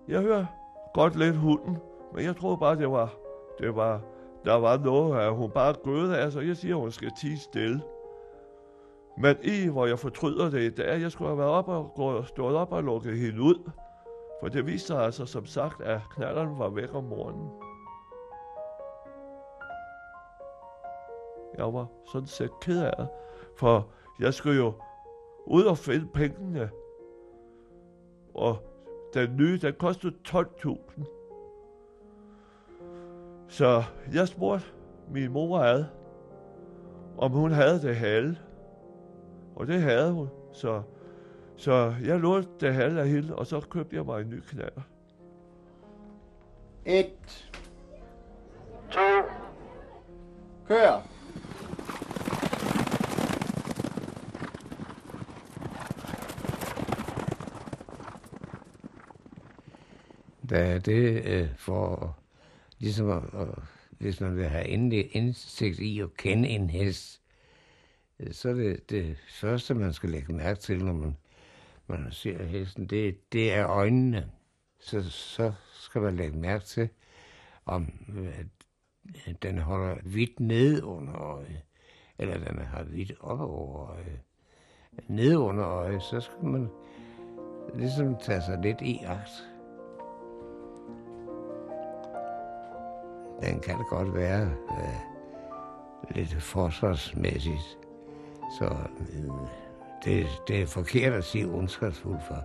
Jeg 0.07 0.21
hører 0.21 0.45
godt 0.93 1.15
lidt 1.15 1.35
hunden, 1.35 1.77
men 2.13 2.25
jeg 2.25 2.35
troede 2.35 2.57
bare, 2.57 2.75
det 2.75 2.91
var, 2.91 3.13
det 3.59 3.75
var, 3.75 4.01
der 4.45 4.53
var 4.53 4.77
noget, 4.77 5.21
at 5.21 5.35
hun 5.35 5.51
bare 5.51 5.73
gøde 5.83 6.17
af, 6.17 6.31
så 6.31 6.39
jeg 6.39 6.57
siger, 6.57 6.75
at 6.75 6.81
hun 6.81 6.91
skal 6.91 7.11
tige 7.21 7.39
stille. 7.39 7.81
Men 9.17 9.35
i, 9.43 9.67
hvor 9.67 9.85
jeg 9.85 9.99
fortryder 9.99 10.49
det, 10.49 10.77
det 10.77 10.89
er, 10.89 10.97
jeg 10.97 11.11
skulle 11.11 11.27
have 11.27 11.37
været 11.37 11.51
op 11.51 11.67
og 11.67 11.91
gået, 11.95 12.27
stået 12.27 12.55
op 12.55 12.71
og 12.71 12.83
lukket 12.83 13.17
hende 13.17 13.41
ud. 13.41 13.71
For 14.39 14.47
det 14.47 14.65
viste 14.65 14.87
sig 14.87 15.03
altså 15.03 15.25
som 15.25 15.45
sagt, 15.45 15.81
at 15.81 16.01
knalleren 16.15 16.59
var 16.59 16.69
væk 16.69 16.95
om 16.95 17.03
morgenen. 17.03 17.49
Jeg 21.57 21.73
var 21.73 21.87
sådan 22.11 22.27
set 22.27 22.51
ked 22.61 22.81
af 22.81 22.93
det, 22.97 23.07
for 23.55 23.87
jeg 24.19 24.33
skulle 24.33 24.57
jo 24.57 24.73
ud 25.45 25.63
og 25.63 25.77
finde 25.77 26.07
pengene. 26.07 26.69
Og 28.33 28.57
den 29.13 29.37
nye, 29.37 29.57
den 29.57 29.73
kostede 29.73 30.15
12.000. 30.27 31.03
Så 33.47 33.83
jeg 34.13 34.27
spurgte 34.27 34.65
min 35.11 35.31
mor 35.31 35.59
ad, 35.59 35.85
om 37.17 37.31
hun 37.31 37.51
havde 37.51 37.81
det 37.81 37.95
halve. 37.95 38.37
Og 39.55 39.67
det 39.67 39.81
havde 39.81 40.11
hun. 40.11 40.29
Så, 40.51 40.81
så 41.55 41.93
jeg 42.03 42.19
lånte 42.19 42.49
det 42.59 42.73
halve 42.73 43.01
af 43.01 43.07
hende, 43.07 43.35
og 43.35 43.47
så 43.47 43.59
købte 43.59 43.95
jeg 43.95 44.05
mig 44.05 44.21
en 44.21 44.29
ny 44.29 44.39
knaller. 44.39 44.81
Et. 46.85 47.51
To, 48.91 48.99
Kør. 50.67 51.18
Der 60.49 60.57
er 60.57 60.79
det 60.79 61.25
øh, 61.25 61.49
for 61.57 62.17
ligesom 62.79 63.09
at, 63.09 63.23
at, 63.33 63.47
hvis 63.89 64.21
man 64.21 64.35
vil 64.35 64.45
have 64.45 64.67
endelig 64.67 65.15
indsigt 65.15 65.79
i 65.79 65.99
at 65.99 66.17
kende 66.17 66.49
en 66.49 66.69
hest, 66.69 67.21
øh, 68.19 68.33
så 68.33 68.49
er 68.49 68.53
det 68.53 68.89
det 68.89 69.17
første, 69.29 69.73
man 69.73 69.93
skal 69.93 70.09
lægge 70.09 70.33
mærke 70.33 70.59
til, 70.59 70.85
når 70.85 70.93
man, 70.93 71.17
man 71.87 72.11
ser 72.11 72.43
hesten, 72.43 72.87
det, 72.87 73.33
det 73.33 73.53
er 73.53 73.67
øjnene. 73.67 74.31
Så, 74.79 75.09
så 75.09 75.53
skal 75.73 76.01
man 76.01 76.15
lægge 76.15 76.37
mærke 76.37 76.65
til, 76.65 76.89
om 77.65 77.93
at 79.25 79.43
den 79.43 79.57
holder 79.57 79.95
hvidt 80.03 80.39
ned 80.39 80.83
under 80.83 81.15
øjet, 81.15 81.61
eller 82.17 82.37
den 82.37 82.59
har 82.59 82.83
hvidt 82.83 83.13
op 83.19 83.39
over 83.39 83.89
øjet. 83.89 84.19
Ned 85.07 85.35
under 85.35 85.65
øjet, 85.65 86.03
så 86.03 86.19
skal 86.19 86.43
man 86.43 86.69
ligesom 87.75 88.17
tage 88.17 88.41
sig 88.41 88.59
lidt 88.63 88.81
i 88.81 88.99
agt. 89.05 89.48
Den 93.41 93.59
kan 93.59 93.75
godt 93.89 94.13
være 94.13 94.51
øh, 94.51 96.15
lidt 96.15 96.33
forsvarsmæssigt. 96.41 97.77
Så 98.59 98.65
øh, 98.99 99.29
det, 100.05 100.27
det 100.47 100.61
er 100.61 100.65
forkert 100.65 101.13
at 101.13 101.23
sige 101.23 101.45
ondskabsfuld 101.45 102.19
for. 102.27 102.43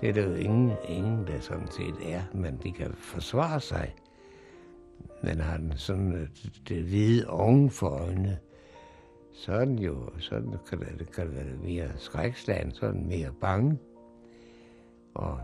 Det 0.00 0.08
er 0.08 0.12
der 0.12 0.22
jo 0.22 0.34
ingen, 0.34 0.72
ingen, 0.88 1.26
der 1.26 1.40
sådan 1.40 1.70
set 1.70 2.12
er, 2.12 2.22
men 2.34 2.60
de 2.62 2.72
kan 2.72 2.92
forsvare 2.94 3.60
sig. 3.60 3.94
Men 5.22 5.40
har 5.40 5.56
den 5.56 5.72
sådan 5.76 6.12
øh, 6.12 6.28
det 6.68 6.82
hvide 6.82 7.28
oven 7.28 7.70
for 7.70 7.88
øjnene, 7.88 8.38
så 9.32 9.52
er 9.52 9.64
den 9.64 9.78
jo, 9.78 10.10
sådan 10.18 10.54
kan 10.68 10.78
det, 10.98 11.12
kan 11.12 11.26
det 11.26 11.36
være 11.36 11.56
mere 11.62 11.88
skrækslagen, 11.96 12.72
så 12.72 12.86
er 12.86 12.90
den 12.90 13.08
mere 13.08 13.32
bange. 13.40 13.78
Og, 15.14 15.40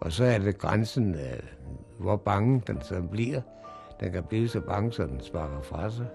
og 0.00 0.12
så 0.12 0.24
er 0.24 0.38
det 0.38 0.58
grænsen, 0.58 1.14
øh, 1.14 1.42
hvor 2.02 2.16
bange 2.16 2.62
den 2.66 2.82
så 2.82 3.02
bliver. 3.10 3.40
Den 4.00 4.12
kan 4.12 4.24
blive 4.24 4.48
så 4.48 4.60
bange, 4.60 4.92
så 4.92 5.02
den 5.02 5.20
sparker 5.20 5.62
fra 5.62 5.90
sig. 5.90 6.08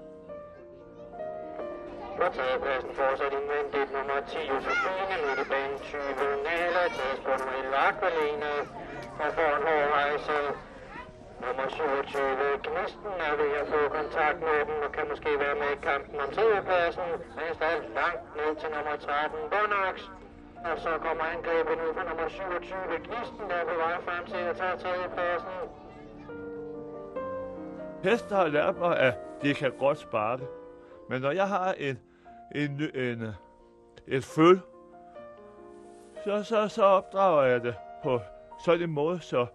på 2.19 2.93
fortsat 2.99 3.33
indvendigt 3.39 3.89
nummer 3.97 4.19
10 4.29 4.37
Josefine, 4.51 5.15
midt 5.25 5.41
20 5.81 5.99
Nala, 6.45 6.83
tages 6.97 7.19
på 7.25 7.31
nummer 7.39 7.55
11 7.61 7.75
Aqualene, 7.89 8.53
og 9.21 9.27
får 9.37 9.51
en 9.57 9.63
hård 9.67 9.87
rejse. 9.99 10.37
Nummer 11.43 11.67
27 11.69 12.53
Gnisten 12.65 13.13
er 13.27 13.33
ved 13.41 13.51
at 13.61 13.65
få 13.73 13.81
kontakt 13.99 14.39
med 14.47 14.59
den, 14.67 14.77
og 14.85 14.91
kan 14.95 15.05
måske 15.11 15.31
være 15.43 15.57
med 15.61 15.69
i 15.77 15.79
kampen 15.89 16.17
om 16.23 16.29
tredjepladsen, 16.35 17.09
men 17.35 17.49
er 17.71 17.77
langt 17.99 18.25
ned 18.37 18.51
til 18.61 18.69
nummer 18.75 18.95
13 19.05 19.39
Bonax. 19.53 19.95
Og 20.71 20.79
så 20.79 20.89
kommer 20.89 21.23
angrebet 21.23 21.71
ud 21.71 21.93
fra 21.93 22.03
nummer 22.09 22.29
27 22.29 22.77
Gnisten, 23.03 23.49
der 23.49 23.55
er 23.55 23.65
på 23.65 23.75
vej 23.75 24.01
frem 24.01 24.25
til 24.25 24.37
at 24.37 24.55
tage 24.55 24.77
tredjepladsen. 24.77 25.49
Heste 28.03 28.35
har 28.35 28.47
lært 28.47 28.77
mig, 28.77 28.99
at 28.99 29.13
de 29.41 29.53
kan 29.53 29.71
godt 29.79 29.97
sparke. 29.97 30.43
Men 31.09 31.21
når 31.21 31.31
jeg 31.31 31.47
har 31.47 31.73
en, 31.73 31.99
en, 32.55 32.81
en, 32.95 32.95
en, 32.95 33.27
et 34.07 34.23
føl, 34.25 34.59
så, 36.23 36.43
så, 36.43 36.67
så 36.67 36.83
opdrager 36.83 37.43
jeg 37.43 37.63
det 37.63 37.75
på 38.03 38.19
sådan 38.65 38.81
en 38.81 38.91
måde, 38.93 39.19
så, 39.19 39.45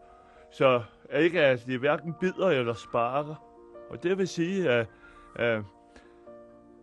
så 0.51 0.83
ikke 1.13 1.41
at 1.41 1.67
de 1.67 1.79
hverken 1.79 2.15
bider 2.21 2.49
eller 2.49 2.75
sparker. 2.75 3.35
Og 3.91 4.03
det 4.03 4.19
vil 4.19 4.29
sige, 4.29 4.71
at, 4.71 4.87
at, 5.37 5.63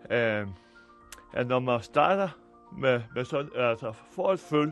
at, 0.06 0.48
at 1.34 1.48
når 1.48 1.60
man 1.60 1.82
starter 1.82 2.30
med, 2.78 3.02
med 3.16 3.26
sådan, 3.26 3.52
altså 3.56 3.92
for 3.92 4.34
et 4.34 4.40
føl, 4.40 4.72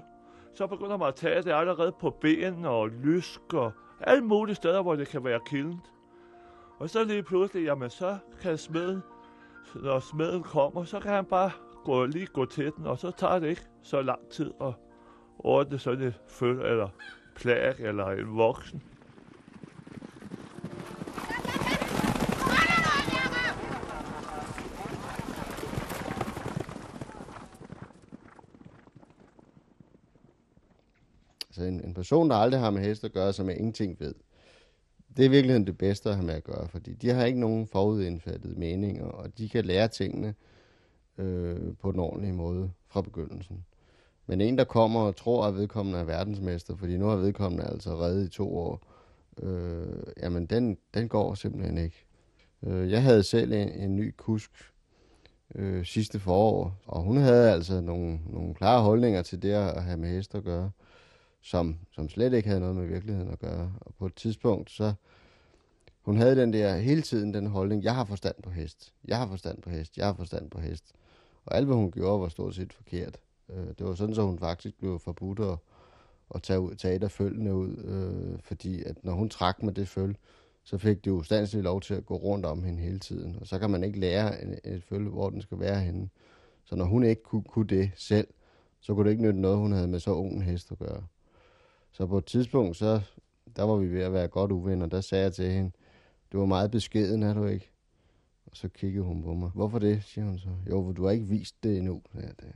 så 0.54 0.68
begynder 0.68 0.98
man 0.98 1.08
at 1.08 1.16
tage 1.16 1.42
det 1.42 1.52
allerede 1.52 1.92
på 1.92 2.10
ben 2.10 2.66
og 2.66 2.90
lysk 2.90 3.54
og 3.54 3.72
alle 4.02 4.24
mulige 4.24 4.56
steder, 4.56 4.82
hvor 4.82 4.96
det 4.96 5.08
kan 5.08 5.24
være 5.24 5.40
kildent. 5.46 5.92
Og 6.80 6.90
så 6.90 7.04
lige 7.04 7.24
pludselig, 7.24 7.64
jamen 7.64 7.90
så 7.90 8.18
kan 8.42 8.58
smeden, 8.58 9.04
når 9.76 10.00
smeden 10.00 10.44
kommer, 10.44 10.84
så 10.84 11.00
kan 11.00 11.12
han 11.12 11.26
bare 11.26 11.52
gå, 11.86 12.06
lige 12.06 12.26
gå 12.26 12.46
til 12.46 12.72
den, 12.78 12.86
og 12.86 12.98
så 12.98 13.12
tager 13.12 13.40
det 13.40 13.48
ikke 13.48 13.68
så 13.82 14.02
lang 14.02 14.30
tid 14.30 14.54
at 14.62 14.74
ordne 15.40 15.80
sådan 15.80 16.08
et 16.08 16.20
føl 16.28 16.62
eller 16.62 16.90
plag 17.36 17.76
eller 17.80 18.08
en 18.08 18.38
voksen. 18.38 18.84
Person, 31.98 32.30
der 32.30 32.36
aldrig 32.36 32.60
har 32.60 32.70
med 32.70 32.82
heste 32.82 33.06
at 33.06 33.14
gøre, 33.14 33.34
som 33.34 33.50
jeg 33.50 33.58
ingenting 33.58 34.00
ved, 34.00 34.14
det 35.18 35.26
er 35.26 35.30
virkelig 35.30 35.68
det 35.68 35.78
bedste 35.78 36.10
at 36.10 36.16
have 36.16 36.26
med 36.26 36.34
at 36.34 36.44
gøre, 36.44 36.68
fordi 36.68 36.94
de 36.94 37.10
har 37.10 37.26
ikke 37.26 37.40
nogen 37.40 37.68
forudindfattede 37.68 38.60
meninger, 38.60 39.06
og 39.06 39.38
de 39.38 39.50
kan 39.50 39.66
lære 39.66 39.88
tingene 39.88 40.36
øh, 41.18 41.76
på 41.82 41.92
den 41.92 42.00
ordentlige 42.00 42.34
måde 42.34 42.72
fra 42.88 43.02
begyndelsen. 43.02 43.66
Men 44.28 44.42
en, 44.42 44.58
der 44.58 44.64
kommer 44.64 45.00
og 45.00 45.16
tror, 45.16 45.46
at 45.46 45.56
vedkommende 45.56 46.00
er 46.00 46.04
verdensmester, 46.04 46.76
fordi 46.76 46.98
nu 46.98 47.06
har 47.06 47.16
vedkommende 47.16 47.66
altså 47.66 47.96
reddet 47.96 48.26
i 48.26 48.30
to 48.30 48.58
år, 48.58 48.82
øh, 49.44 50.04
jamen 50.22 50.46
den, 50.46 50.78
den 50.94 51.10
går 51.10 51.34
simpelthen 51.34 51.78
ikke. 51.78 52.06
Øh, 52.64 52.92
jeg 52.92 53.04
havde 53.04 53.24
selv 53.24 53.54
en, 53.54 53.70
en 53.70 53.96
ny 53.96 54.14
kusk 54.18 54.52
øh, 55.56 55.86
sidste 55.86 56.20
forår, 56.20 56.74
og 56.86 57.02
hun 57.02 57.18
havde 57.18 57.52
altså 57.52 57.82
nogle, 57.82 58.20
nogle 58.26 58.54
klare 58.56 58.82
holdninger 58.82 59.22
til 59.22 59.42
det 59.42 59.52
at 59.52 59.84
have 59.84 59.98
med 59.98 60.10
heste 60.10 60.38
at 60.38 60.44
gøre 60.44 60.72
som, 61.48 61.78
som 61.92 62.10
slet 62.10 62.34
ikke 62.34 62.48
havde 62.48 62.60
noget 62.62 62.76
med 62.76 62.86
virkeligheden 62.86 63.32
at 63.32 63.40
gøre. 63.40 63.74
Og 63.82 63.94
på 63.94 64.06
et 64.06 64.16
tidspunkt, 64.16 64.72
så 64.72 64.94
hun 66.02 66.18
havde 66.18 66.36
den 66.36 66.54
der 66.54 66.78
hele 66.78 67.02
tiden 67.02 67.34
den 67.34 67.48
holdning, 67.48 67.84
jeg 67.84 67.96
har 67.96 68.06
forstand 68.06 68.36
på 68.44 68.50
hest, 68.50 68.94
jeg 69.08 69.18
har 69.18 69.28
forstand 69.28 69.62
på 69.62 69.70
hest, 69.70 69.98
jeg 69.98 70.06
har 70.06 70.14
forstand 70.14 70.50
på 70.50 70.60
hest. 70.60 70.84
Og 71.46 71.56
alt, 71.56 71.66
hvad 71.66 71.76
hun 71.76 71.92
gjorde, 71.92 72.22
var 72.22 72.30
stort 72.30 72.56
set 72.56 72.74
forkert. 72.74 73.18
Øh, 73.50 73.68
det 73.78 73.86
var 73.86 73.96
sådan, 73.96 74.16
så 74.16 74.22
hun 74.22 74.40
faktisk 74.40 74.80
blev 74.80 75.00
forbudt 75.00 75.40
at, 75.40 75.58
at 76.36 76.42
tage, 76.42 76.60
ud, 76.60 76.76
tage 76.76 76.96
et 76.96 77.04
af 77.04 77.12
følgene 77.12 77.56
ud, 77.56 77.78
øh, 77.78 78.40
fordi 78.44 78.84
at 78.84 79.04
når 79.04 79.14
hun 79.14 79.30
trak 79.30 79.64
med 79.64 79.74
det 79.74 79.88
følge, 79.88 80.16
så 80.64 80.78
fik 80.78 81.06
det 81.06 81.12
ustandsligt 81.12 81.64
lov 81.64 81.82
til 81.82 81.94
at 81.94 82.06
gå 82.06 82.16
rundt 82.16 82.46
om 82.46 82.64
hende 82.64 82.82
hele 82.82 83.00
tiden. 83.00 83.38
Og 83.42 83.48
så 83.48 83.60
kan 83.60 83.70
man 83.70 83.84
ikke 83.84 84.00
lære 84.00 84.44
en, 84.44 84.60
et 84.64 84.84
følge, 84.84 85.10
hvor 85.10 85.30
den 85.30 85.42
skal 85.42 85.60
være 85.60 85.80
henne. 85.80 86.10
Så 86.66 86.76
når 86.76 86.86
hun 86.86 87.04
ikke 87.04 87.24
kunne, 87.24 87.44
kunne 87.44 87.68
det 87.68 87.92
selv, 87.96 88.28
så 88.80 88.94
kunne 88.94 89.06
det 89.06 89.12
ikke 89.12 89.24
nytte 89.24 89.40
noget, 89.40 89.58
hun 89.58 89.72
havde 89.72 89.88
med 89.88 90.00
så 90.00 90.12
ung 90.12 90.34
en 90.34 90.42
hest 90.42 90.72
at 90.72 90.80
gøre. 90.80 91.04
Så 91.98 92.06
på 92.08 92.18
et 92.18 92.26
tidspunkt, 92.26 92.78
så, 92.78 93.02
der 93.56 93.64
var 93.64 93.76
vi 93.76 93.88
ved 93.92 94.02
at 94.02 94.14
være 94.14 94.28
godt 94.28 94.52
uvenner. 94.52 94.86
Der 94.86 95.02
sagde 95.02 95.24
jeg 95.24 95.34
til 95.34 95.52
hende, 95.52 95.72
du 96.32 96.40
var 96.40 96.46
meget 96.46 96.72
beskeden, 96.72 97.24
er 97.24 97.34
du 97.34 97.46
ikke? 97.46 97.72
Og 98.46 98.58
så 98.58 98.70
kiggede 98.70 99.04
hun 99.04 99.24
på 99.24 99.34
mig. 99.34 99.50
Hvorfor 99.50 99.80
det, 99.80 100.04
siger 100.04 100.26
hun 100.26 100.40
så. 100.40 100.50
Jo, 100.70 100.84
for 100.84 100.92
du 100.92 101.04
har 101.04 101.12
ikke 101.12 101.26
vist 101.26 101.64
det 101.64 101.78
endnu. 101.78 102.02
Ja, 102.16 102.22
det. 102.22 102.56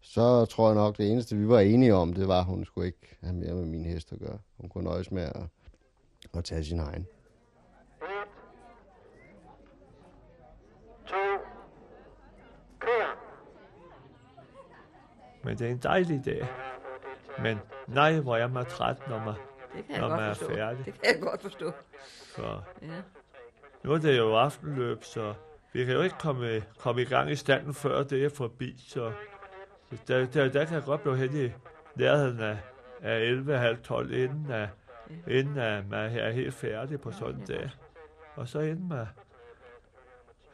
Så 0.00 0.44
tror 0.44 0.68
jeg 0.68 0.74
nok, 0.74 0.96
det 0.96 1.10
eneste, 1.12 1.36
vi 1.36 1.48
var 1.48 1.60
enige 1.60 1.94
om, 1.94 2.12
det 2.12 2.28
var, 2.28 2.38
at 2.38 2.44
hun 2.44 2.64
skulle 2.64 2.86
ikke 2.86 3.16
have 3.20 3.34
mere 3.34 3.54
med 3.54 3.64
min 3.64 3.84
hest 3.84 4.12
at 4.12 4.18
gøre. 4.18 4.38
Hun 4.56 4.68
kunne 4.68 4.84
nøjes 4.84 5.10
med 5.10 5.22
at, 5.22 5.42
at 6.34 6.44
tage 6.44 6.64
sin 6.64 6.78
egen. 6.78 7.02
1, 7.02 7.06
2, 11.06 11.16
kør. 12.78 13.18
Men 15.44 15.58
det 15.58 15.66
er 15.66 15.70
en 15.70 15.80
dejlig 15.82 16.24
dag. 16.24 16.48
Men 17.42 17.58
nej, 17.86 18.20
hvor 18.20 18.36
er 18.36 18.46
man 18.48 18.66
træt, 18.66 19.08
når 19.08 19.18
man, 19.18 19.34
Det 19.76 19.84
kan 19.86 19.90
jeg 19.90 20.00
når 20.00 20.08
godt 20.08 20.20
man 20.20 20.30
er 20.30 20.34
forstå. 20.34 20.54
færdig. 20.54 20.84
Det 20.84 20.94
kan 20.94 21.14
jeg 21.14 21.20
godt 21.22 21.42
forstå. 21.42 21.72
For 22.36 22.64
Ja. 22.82 22.88
nu 23.84 23.92
er 23.92 23.98
det 23.98 24.18
jo 24.18 24.34
aftenløb, 24.36 25.04
så 25.04 25.34
vi 25.72 25.84
kan 25.84 25.94
jo 25.94 26.00
ikke 26.00 26.16
komme, 26.18 26.62
komme 26.78 27.02
i 27.02 27.04
gang 27.04 27.30
i 27.30 27.36
standen, 27.36 27.74
før 27.74 28.02
det 28.02 28.24
er 28.24 28.30
forbi. 28.30 28.84
Så 28.88 29.12
der, 30.08 30.26
der, 30.26 30.48
der 30.48 30.64
kan 30.64 30.74
jeg 30.74 30.82
godt 30.84 31.02
blive 31.02 31.16
hen 31.16 31.36
i 31.46 31.50
nærheden 31.94 32.40
af, 32.40 32.58
af 33.02 33.18
11, 33.20 33.58
halv 33.58 33.82
12, 33.82 34.12
inden, 34.12 34.50
af, 34.50 34.68
inden 35.28 35.58
at 35.58 35.88
man 35.88 36.18
er 36.18 36.30
helt 36.30 36.54
færdig 36.54 37.00
på 37.00 37.12
sådan 37.12 37.34
en 37.34 37.46
dag. 37.46 37.70
Og 38.34 38.48
så 38.48 38.60
inden 38.60 38.88
man, 38.88 39.06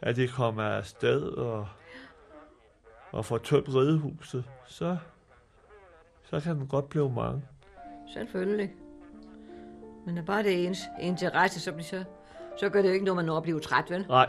at 0.01 0.17
de 0.17 0.29
kommer 0.29 0.63
afsted 0.63 1.23
og, 1.23 1.69
og 3.13 3.25
får 3.25 3.39
tømt 3.39 3.69
ridehuset, 3.69 4.45
så, 4.67 4.97
så 6.31 6.41
kan 6.41 6.57
den 6.57 6.67
godt 6.67 6.89
blive 6.89 7.13
mange. 7.13 7.43
Selvfølgelig. 8.13 8.75
Men 10.07 10.19
er 10.19 10.23
bare 10.23 10.43
det 10.43 10.67
ens 10.67 10.79
interesse, 11.01 11.61
så, 11.61 11.73
så, 11.81 12.05
så 12.59 12.69
gør 12.69 12.83
det 12.83 12.89
jo 12.89 12.93
ikke 12.95 13.05
noget, 13.05 13.17
man 13.17 13.25
når 13.25 13.37
at 13.37 13.43
blive 13.43 13.61
træt, 13.61 13.91
vel? 13.91 14.07
Nej. 14.09 14.29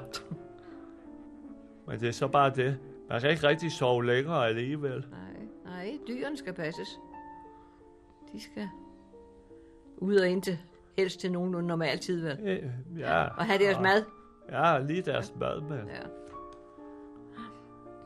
Men 1.88 2.00
det 2.00 2.08
er 2.08 2.14
så 2.14 2.28
bare 2.28 2.50
det. 2.50 2.78
Man 3.10 3.22
kan 3.22 3.30
ikke 3.30 3.48
rigtig 3.48 3.72
sove 3.72 4.06
længere 4.06 4.48
alligevel. 4.48 5.06
Nej, 5.12 5.46
nej, 5.66 5.98
dyrene 6.08 6.38
skal 6.38 6.54
passes. 6.54 7.00
De 8.34 8.42
skal 8.44 8.70
ud 9.98 10.16
og 10.16 10.28
ind 10.28 10.42
til, 10.42 10.60
helst 10.98 11.20
til 11.20 11.32
nogenlunde 11.32 11.68
normal 11.68 12.00
tid, 12.00 12.22
vel? 12.22 12.40
Øh, 12.44 12.70
Ja, 13.00 13.24
Og 13.28 13.46
have 13.46 13.60
deres 13.60 13.80
mad. 13.80 14.04
Ja, 14.52 14.80
lige 14.80 15.02
deres 15.02 15.34
mad, 15.40 15.62
men, 15.62 15.72
Ja. 15.88 16.02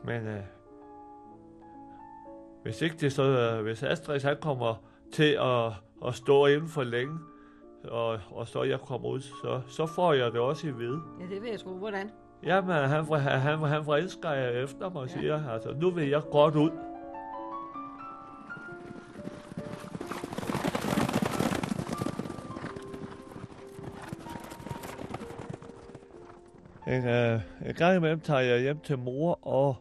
men 0.04 0.26
øh, 0.26 0.40
hvis 2.66 2.82
ikke 2.82 2.96
det 3.00 3.12
så, 3.12 3.58
hvis 3.62 3.82
Astrid 3.82 4.20
han 4.20 4.36
kommer 4.40 4.74
til 5.12 5.38
at, 5.40 5.66
at 6.08 6.14
stå 6.14 6.46
inden 6.46 6.68
for 6.68 6.82
længe, 6.84 7.18
og, 7.84 8.18
og 8.30 8.48
så 8.48 8.62
jeg 8.62 8.80
kommer 8.80 9.08
ud, 9.08 9.20
så, 9.20 9.60
så 9.68 9.86
får 9.86 10.12
jeg 10.12 10.32
det 10.32 10.40
også 10.40 10.66
i 10.66 10.70
vide. 10.70 11.00
ja, 11.20 11.34
det 11.34 11.42
vil 11.42 11.50
jeg 11.50 11.60
tro. 11.60 11.70
Hvordan? 11.70 12.10
Jamen, 12.42 12.70
han, 12.70 13.04
han, 13.04 13.20
han, 13.40 13.58
han 13.58 13.86
vrisker 13.86 14.30
jeg 14.30 14.62
efter 14.62 14.90
mig 14.90 15.02
og 15.02 15.08
Ja. 15.08 15.20
siger, 15.20 15.50
altså, 15.50 15.74
nu 15.80 15.90
vil 15.90 16.08
jeg 16.08 16.22
godt 16.32 16.54
ud. 16.54 16.70
En, 26.86 27.04
øh, 27.08 27.40
en 27.66 27.74
gang 27.74 27.96
imellem 27.96 28.20
tager 28.20 28.40
jeg 28.40 28.60
hjem 28.60 28.80
til 28.80 28.98
mor, 28.98 29.38
og, 29.46 29.76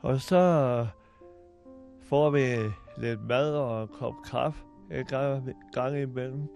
og 0.00 0.20
så 0.20 0.86
får 2.08 2.30
vi 2.30 2.72
lidt 2.96 3.20
mad 3.28 3.54
og 3.54 3.82
en 3.82 3.88
kop 3.88 4.14
kaffe 4.30 4.60
en 4.90 5.04
gang, 5.04 5.54
gang 5.72 5.98
imellem. 5.98 6.48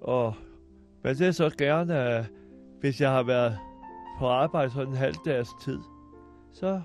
Og, 0.00 0.34
men 1.02 1.14
det 1.16 1.26
er 1.26 1.30
så 1.30 1.50
gerne, 1.58 2.18
øh, 2.18 2.24
hvis 2.80 3.00
jeg 3.00 3.10
har 3.10 3.22
været 3.22 3.58
på 4.18 4.26
arbejde 4.26 4.70
sådan 4.70 4.88
en 4.88 4.96
halv 4.96 5.14
dags 5.24 5.48
tid, 5.64 5.78
så 6.52 6.80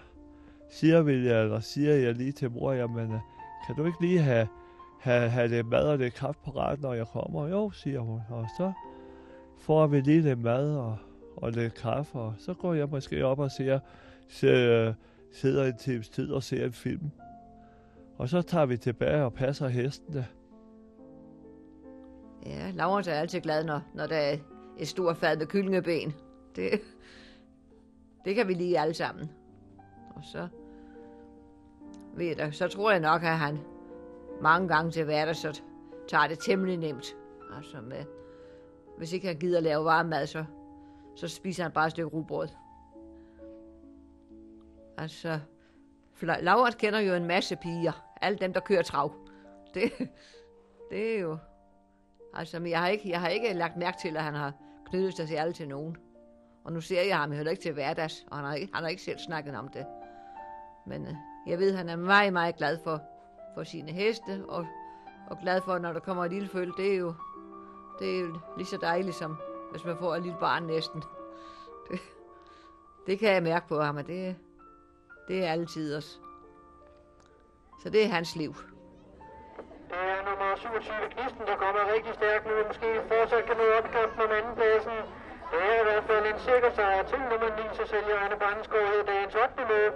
siger, 0.72 1.02
vi, 1.02 1.14
eller 1.14 1.60
siger 1.60 1.94
jeg 1.94 2.16
lige 2.16 2.32
til 2.32 2.52
mor, 2.52 2.72
jamen, 2.72 3.12
øh, 3.12 3.20
kan 3.68 3.76
du 3.76 3.86
ikke 3.86 4.02
lige 4.02 4.20
have, 4.20 4.48
have, 5.00 5.30
have 5.30 5.48
lidt 5.48 5.68
mad 5.68 5.88
og 5.88 5.98
lidt 5.98 6.14
kaffe 6.14 6.42
på 6.46 6.52
ret, 6.52 6.82
når 6.82 6.94
jeg 6.94 7.08
kommer? 7.08 7.48
Jo, 7.48 7.72
siger 7.72 8.00
hun. 8.00 8.20
Og 8.30 8.48
så 8.58 8.72
får 9.60 9.88
vi 9.88 10.00
lige 10.00 10.22
lidt 10.22 10.42
mad 10.42 10.78
og, 10.78 10.98
og 11.38 11.52
lidt 11.52 11.74
kaffe, 11.74 12.20
og 12.20 12.34
så 12.38 12.54
går 12.54 12.74
jeg 12.74 12.90
måske 12.90 13.26
op 13.26 13.40
og 13.40 13.52
ser, 13.52 13.80
ser, 14.30 14.88
øh, 14.88 14.94
sidder 15.34 15.66
en 15.66 15.78
times 15.78 16.10
tid 16.10 16.32
og 16.32 16.44
ser 16.44 16.66
en 16.66 16.74
film. 16.74 17.12
Og 18.18 18.30
så 18.30 18.42
tager 18.42 18.66
vi 18.66 18.78
tilbage 18.78 19.24
og 19.24 19.34
passer 19.34 19.68
hestene. 19.68 20.28
Ja, 22.46 22.72
Laurens 22.72 23.08
er 23.08 23.14
altid 23.14 23.42
glad, 23.42 23.64
når, 23.64 23.82
når 23.94 24.08
der 24.08 24.16
er 24.16 24.38
et 24.78 24.88
stort 24.88 25.18
fad 25.18 25.38
med 25.38 25.46
kyllingeben. 25.46 26.14
Det, 26.56 26.82
det 28.26 28.36
kan 28.36 28.48
vi 28.48 28.54
lige 28.54 28.80
alle 28.80 28.94
sammen. 28.94 29.32
Og 30.16 30.24
så, 30.24 30.48
ved 32.16 32.36
jeg, 32.38 32.54
så 32.54 32.68
tror 32.68 32.92
jeg 32.92 33.00
nok, 33.00 33.24
at 33.24 33.38
han 33.38 33.60
mange 34.42 34.68
gange 34.68 34.92
til 34.92 35.04
hverdag, 35.04 35.36
så 35.36 35.62
tager 36.08 36.28
det 36.28 36.40
temmelig 36.40 36.78
nemt. 36.78 37.16
Altså 37.58 37.82
med, 37.82 38.06
hvis 38.98 39.14
ikke 39.14 39.28
han 39.28 39.40
gider 39.40 39.60
lave 39.60 39.86
varm 39.86 40.06
mad, 40.06 40.28
så, 40.28 40.46
så 41.16 41.28
spiser 41.28 41.64
han 41.64 41.72
bare 41.72 41.86
et 41.86 41.92
stykke 41.92 42.10
rugbrød. 42.10 42.48
Altså, 45.04 45.40
for 46.16 46.72
kender 46.78 47.00
jo 47.00 47.14
en 47.14 47.26
masse 47.26 47.56
piger. 47.56 48.16
Alle 48.22 48.38
dem, 48.38 48.54
der 48.54 48.60
kører 48.60 48.82
trav. 48.82 49.14
Det, 49.74 49.92
det 50.90 51.16
er 51.16 51.20
jo... 51.20 51.38
Altså, 52.34 52.60
men 52.60 52.72
jeg 52.72 52.80
har, 52.80 52.88
ikke, 52.88 53.10
jeg 53.10 53.22
har 53.22 53.28
ikke 53.28 53.54
lagt 53.54 53.78
mærke 53.78 53.98
til, 54.02 54.18
at 54.18 54.24
han 54.24 54.34
har 54.34 54.54
knyttet 54.86 55.14
sig 55.14 55.28
særligt 55.28 55.58
til 55.58 55.68
nogen. 55.68 55.98
Og 56.64 56.74
nu 56.74 56.82
ser 56.82 57.02
jeg 57.02 57.18
ham 57.18 57.32
heller 57.32 57.52
ikke 57.52 57.64
til 57.64 57.74
hverdags, 57.74 58.26
og 58.32 58.38
han 58.38 58.46
har, 58.46 58.54
ikke, 58.54 58.74
han 58.74 58.84
har 58.84 58.90
ikke 58.90 59.02
selv 59.02 59.20
snakket 59.20 59.56
om 59.56 59.68
det. 59.68 59.86
Men 60.88 61.08
øh, 61.08 61.14
jeg 61.48 61.60
ved, 61.60 61.72
at 61.72 61.78
han 61.78 61.90
er 61.90 61.96
meget, 61.96 62.34
meget 62.34 62.56
glad 62.56 62.80
for, 62.84 63.02
for 63.56 63.64
sine 63.64 63.92
heste, 63.92 64.46
og, 64.48 64.68
og 65.28 65.38
glad 65.42 65.62
for, 65.62 65.78
når 65.78 65.94
der 65.94 66.00
kommer 66.00 66.26
et 66.26 66.32
lille 66.32 66.48
føl. 66.48 66.72
Det 66.78 66.94
er 66.94 66.98
jo, 66.98 67.14
det 68.00 68.16
er 68.16 68.20
jo 68.20 68.40
lige 68.58 68.68
så 68.68 68.78
dejligt, 68.82 69.16
som 69.16 69.38
hvis 69.72 69.86
man 69.86 69.98
får 69.98 70.16
et 70.16 70.24
lille 70.24 70.38
barn 70.40 70.64
næsten. 70.64 71.04
Det, 71.92 72.00
det 73.08 73.20
kan 73.20 73.34
jeg 73.34 73.44
mærke 73.44 73.68
på 73.68 73.82
ham, 73.82 73.98
og 73.98 74.08
det, 74.08 74.36
det 75.28 75.46
er 75.46 75.52
altid 75.52 75.98
os. 75.98 76.20
Så 77.82 77.90
det 77.90 78.04
er 78.04 78.10
hans 78.18 78.36
liv. 78.36 78.54
Der 79.90 80.02
er 80.14 80.20
nummer 80.30 80.56
27 80.56 80.94
Knisten, 81.14 81.44
der 81.52 81.56
kommer 81.64 81.82
rigtig 81.96 82.14
stærkt 82.20 82.46
nu. 82.50 82.54
Måske 82.68 82.90
fortsat 83.12 83.44
kan 83.46 83.58
nå 83.58 83.66
opkampen 83.80 84.22
om 84.26 84.32
andenpladsen. 84.40 84.98
Det 85.52 85.60
er 85.72 85.78
i 85.84 85.86
hvert 85.90 86.06
fald 86.10 86.26
en 86.34 86.40
sikker 86.50 86.72
sejr 86.78 87.04
til 87.12 87.20
nummer 87.32 87.50
9, 87.58 87.64
så 87.80 87.84
sælger 87.94 88.16
Anne 88.24 88.38
Brandsgaard 88.42 88.88
her 88.94 89.04
dagens 89.12 89.36
8. 89.36 89.62
løb. 89.74 89.94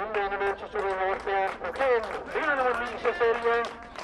Indlægende 0.00 0.36
løb 0.42 0.54
til 0.60 0.68
Studio 0.72 0.92
Horsberg. 1.02 1.48
Okay, 1.70 1.94
vinder 2.34 2.54
nummer 2.58 2.74
9, 2.82 2.86
så 3.04 3.10
sælger. 3.20 3.58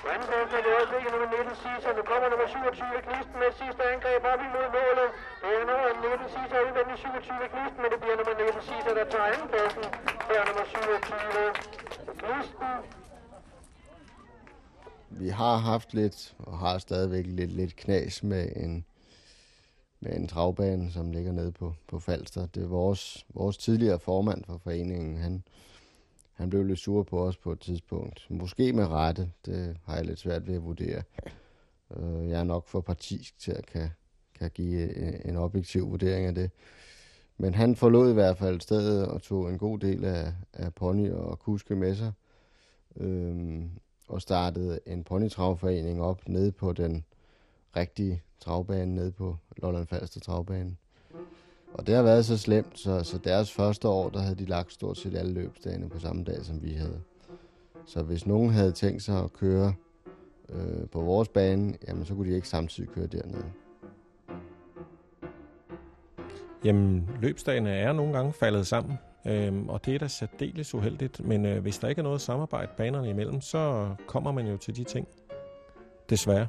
På 0.04 0.08
det 0.12 0.36
er 0.36 0.42
også 0.44 0.58
øjeblikket 0.76 1.10
nummer 1.14 1.30
19 1.38 1.54
Cesar. 1.62 1.92
Nu 1.98 2.02
kommer 2.10 2.26
nummer 2.32 2.48
27 2.54 2.98
Knisten 3.06 3.36
med 3.42 3.50
sidste 3.60 3.82
angreb 3.92 4.22
op 4.32 4.40
imod 4.48 4.66
målet. 4.78 5.08
Det 5.42 5.50
er 5.58 5.64
nummer 5.70 5.88
19 6.10 6.28
Cesar 6.34 6.60
udvendig 6.66 6.96
27 6.98 7.46
Knisten, 7.52 7.78
men 7.82 7.88
det 7.92 7.98
bliver 8.02 8.16
nummer 8.20 8.34
19 8.42 8.62
Cesar, 8.68 8.92
der 8.98 9.06
tager 9.14 9.28
andenpladsen. 9.32 9.84
Før 10.28 10.40
nummer 10.48 10.64
27 10.74 11.48
Knisten. 12.20 12.70
Vi 15.22 15.28
har 15.40 15.56
haft 15.70 15.90
lidt, 16.00 16.18
og 16.38 16.54
har 16.64 16.76
stadigvæk 16.78 17.24
lidt, 17.26 17.52
lidt 17.60 17.74
knas 17.82 18.14
med 18.22 18.44
en, 18.64 18.74
med 20.00 20.12
en 20.18 20.28
travbane, 20.28 20.84
som 20.96 21.12
ligger 21.16 21.32
nede 21.32 21.52
på, 21.52 21.74
på 21.90 21.96
Falster. 22.06 22.46
Det 22.54 22.62
er 22.62 22.68
vores, 22.80 23.26
vores 23.34 23.56
tidligere 23.56 23.98
formand 23.98 24.44
for 24.44 24.58
foreningen. 24.64 25.16
Han, 25.16 25.42
han 26.40 26.50
blev 26.50 26.64
lidt 26.64 26.78
sur 26.78 27.02
på 27.02 27.26
os 27.26 27.36
på 27.36 27.52
et 27.52 27.60
tidspunkt. 27.60 28.26
Måske 28.30 28.72
med 28.72 28.86
rette. 28.86 29.30
Det 29.46 29.76
har 29.84 29.96
jeg 29.96 30.04
lidt 30.04 30.18
svært 30.18 30.46
ved 30.46 30.54
at 30.54 30.62
vurdere. 30.64 31.02
Øh, 31.96 32.28
Jeg 32.28 32.40
er 32.40 32.44
nok 32.44 32.66
for 32.68 32.80
partisk 32.80 33.38
til 33.38 33.52
at 33.52 33.66
kan, 33.66 33.88
kan 34.38 34.50
give 34.50 34.96
en- 34.96 35.20
en 35.30 35.36
objektiv 35.36 35.90
vurdering 35.90 36.26
af 36.26 36.34
det. 36.34 36.50
Men 37.38 37.54
han 37.54 37.76
forlod 37.76 38.10
i 38.10 38.14
hvert 38.14 38.38
fald 38.38 38.60
stedet 38.60 39.06
og 39.06 39.22
tog 39.22 39.50
en 39.50 39.58
god 39.58 39.78
del 39.78 40.04
af, 40.04 40.32
af 40.52 40.74
pony 40.74 41.10
og 41.10 41.38
kuske 41.38 41.76
med 41.76 41.94
sig. 41.94 42.12
Øhm, 42.96 43.70
og 44.08 44.22
startede 44.22 44.80
en 44.86 45.04
ponytravforening 45.04 46.02
op 46.02 46.28
nede 46.28 46.52
på 46.52 46.72
den 46.72 47.04
rigtige 47.76 48.22
travbane, 48.40 48.94
nede 48.94 49.12
på 49.12 49.36
Lolland 49.56 49.86
Falster 49.86 50.20
travbane. 50.20 50.76
Og 51.74 51.86
det 51.86 51.94
har 51.94 52.02
været 52.02 52.24
så 52.24 52.38
slemt, 52.38 52.78
så, 52.78 53.04
så 53.04 53.18
deres 53.18 53.52
første 53.52 53.88
år, 53.88 54.08
der 54.08 54.20
havde 54.20 54.34
de 54.34 54.44
lagt 54.44 54.72
stort 54.72 54.98
set 54.98 55.16
alle 55.16 55.32
løbsdagene 55.32 55.88
på 55.88 55.98
samme 55.98 56.24
dag, 56.24 56.44
som 56.44 56.62
vi 56.62 56.72
havde. 56.72 57.00
Så 57.86 58.02
hvis 58.02 58.26
nogen 58.26 58.50
havde 58.50 58.72
tænkt 58.72 59.02
sig 59.02 59.18
at 59.18 59.32
køre 59.32 59.74
øh, 60.48 60.88
på 60.92 61.00
vores 61.00 61.28
bane, 61.28 61.74
jamen 61.88 62.04
så 62.04 62.14
kunne 62.14 62.30
de 62.30 62.34
ikke 62.34 62.48
samtidig 62.48 62.90
køre 62.90 63.06
dernede. 63.06 63.44
Jamen, 66.64 67.10
løbsdagene 67.20 67.70
er 67.70 67.92
nogle 67.92 68.12
gange 68.12 68.32
faldet 68.32 68.66
sammen, 68.66 68.98
øh, 69.26 69.66
og 69.68 69.86
det 69.86 69.94
er 69.94 69.98
da 69.98 70.08
særdeles 70.08 70.74
uheldigt. 70.74 71.24
Men 71.24 71.46
øh, 71.46 71.62
hvis 71.62 71.78
der 71.78 71.88
ikke 71.88 71.98
er 71.98 72.02
noget 72.02 72.20
samarbejde 72.20 72.72
banerne 72.76 73.10
imellem, 73.10 73.40
så 73.40 73.94
kommer 74.06 74.32
man 74.32 74.46
jo 74.46 74.56
til 74.56 74.76
de 74.76 74.84
ting. 74.84 75.08
Desværre. 76.10 76.48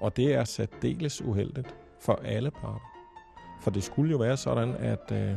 Og 0.00 0.16
det 0.16 0.34
er 0.34 0.44
særdeles 0.44 1.22
uheldigt 1.22 1.76
for 2.00 2.20
alle 2.24 2.50
parter. 2.50 2.95
For 3.62 3.70
det 3.70 3.82
skulle 3.82 4.10
jo 4.10 4.16
være 4.16 4.36
sådan, 4.36 4.74
at 4.74 5.12
øh, 5.12 5.34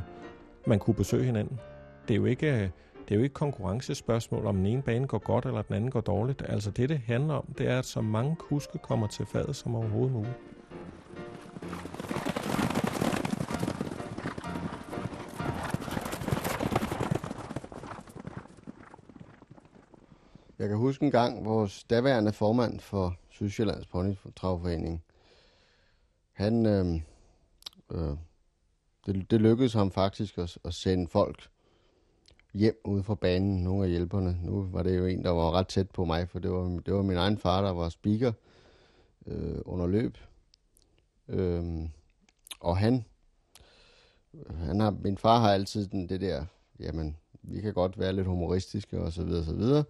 man 0.68 0.80
kunne 0.80 0.94
besøge 0.94 1.24
hinanden. 1.24 1.60
Det 2.08 2.14
er 2.14 2.18
jo 2.18 2.26
ikke... 2.26 2.64
Øh, 2.64 2.70
det 3.10 3.16
er 3.16 3.20
jo 3.20 3.24
ikke 3.24 3.34
konkurrencespørgsmål, 3.34 4.46
om 4.46 4.56
den 4.56 4.66
ene 4.66 4.82
bane 4.82 5.08
går 5.08 5.18
godt, 5.18 5.46
eller 5.46 5.62
den 5.62 5.76
anden 5.76 5.92
går 5.92 6.02
dårligt. 6.02 6.44
Altså 6.50 6.72
det, 6.72 6.90
det 6.90 7.00
handler 7.00 7.34
om, 7.34 7.46
det 7.58 7.68
er, 7.68 7.80
at 7.80 7.86
så 7.86 8.02
mange 8.02 8.36
kuske 8.36 8.78
kommer 8.78 9.08
til 9.08 9.26
fadet 9.26 9.56
som 9.56 9.76
overhovedet 9.76 10.12
muligt. 10.12 10.36
Jeg 20.60 20.68
kan 20.68 20.78
huske 20.78 21.06
en 21.06 21.12
gang, 21.12 21.46
vores 21.46 21.84
daværende 21.84 22.34
formand 22.34 22.80
for 22.80 23.16
Sydsjællands 23.30 23.88
Ponytravforening, 23.88 25.04
han, 26.32 26.66
øh, 26.66 27.02
øh, 27.92 28.18
det, 29.06 29.32
det 29.32 29.42
lykkedes 29.42 29.74
ham 29.74 29.92
faktisk 29.92 30.38
at, 30.38 30.58
at 30.66 30.74
sende 30.74 31.08
folk 31.08 31.50
hjem 32.54 32.82
ude 32.84 33.04
fra 33.04 33.16
banen, 33.16 33.64
nogle 33.64 33.84
af 33.84 33.90
hjælperne. 33.90 34.40
Nu 34.44 34.68
var 34.72 34.84
det 34.84 34.98
jo 34.98 35.06
en, 35.06 35.24
der 35.24 35.30
var 35.30 35.52
ret 35.52 35.68
tæt 35.68 35.90
på 35.90 36.06
mig, 36.06 36.30
for 36.30 36.40
det 36.40 36.52
var, 36.52 36.82
det 36.86 36.94
var 36.94 37.02
min 37.02 37.18
egen 37.18 37.38
far, 37.38 37.62
der 37.62 37.72
var 37.72 37.90
speaker 37.90 38.32
øh, 39.26 39.60
under 39.66 39.88
løb. 39.88 40.18
Øh, 41.28 41.90
og 42.60 42.78
han, 42.78 43.06
han 44.58 44.80
har, 44.80 44.92
min 44.92 45.18
far 45.18 45.40
har 45.40 45.52
altid 45.52 45.88
den, 45.88 46.10
det 46.10 46.22
der, 46.22 46.46
jamen, 46.80 47.18
vi 47.42 47.62
kan 47.62 47.74
godt 47.74 48.00
være 48.00 48.14
lidt 48.14 48.28
humoristiske 48.28 49.00
og 49.00 49.14
så 49.14 49.24
videre, 49.24 49.40
og 49.40 49.46
så 49.46 49.54
videre. 49.54 49.84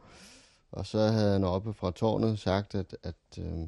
Og 0.72 0.86
så 0.86 1.00
havde 1.00 1.34
han 1.34 1.44
oppe 1.44 1.74
fra 1.74 1.92
tårnet 1.92 2.40
sagt, 2.40 2.76
at, 2.76 2.96
at 3.04 3.16
øh, 3.40 3.68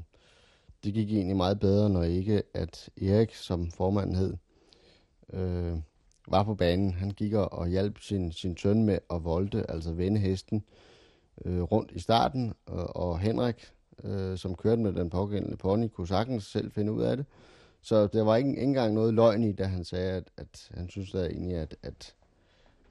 det 0.83 0.93
gik 0.93 1.11
egentlig 1.11 1.37
meget 1.37 1.59
bedre, 1.59 1.89
når 1.89 2.03
ikke 2.03 2.43
at 2.53 2.89
Erik, 3.01 3.35
som 3.35 3.71
formanden 3.71 4.15
hed, 4.15 4.37
øh, 5.33 5.77
var 6.27 6.43
på 6.43 6.55
banen. 6.55 6.93
Han 6.93 7.11
gik 7.11 7.33
og 7.33 7.53
og 7.53 7.67
hjalp 7.67 7.99
sin, 7.99 8.31
sin 8.31 8.57
søn 8.57 8.85
med 8.85 8.97
at 9.09 9.23
volte, 9.23 9.71
altså 9.71 9.93
vende 9.93 10.19
hesten 10.19 10.63
øh, 11.45 11.61
rundt 11.61 11.91
i 11.91 11.99
starten. 11.99 12.53
Og, 12.65 12.95
og 12.95 13.19
Henrik, 13.19 13.71
øh, 14.03 14.37
som 14.37 14.55
kørte 14.55 14.81
med 14.81 14.93
den 14.93 15.09
pågældende 15.09 15.57
pony, 15.57 15.87
kunne 15.87 16.07
sagtens 16.07 16.43
selv 16.43 16.71
finde 16.71 16.91
ud 16.91 17.01
af 17.01 17.17
det. 17.17 17.25
Så 17.81 18.07
der 18.07 18.23
var 18.23 18.35
ikke, 18.35 18.49
ikke 18.49 18.61
engang 18.61 18.93
noget 18.93 19.13
løgn 19.13 19.43
i, 19.43 19.51
da 19.51 19.63
han 19.63 19.85
sagde, 19.85 20.11
at, 20.11 20.31
at 20.37 20.69
han 20.73 20.89
synes 20.89 21.11
da 21.11 21.25
egentlig, 21.25 21.57
at, 21.57 21.75
at, 21.83 22.15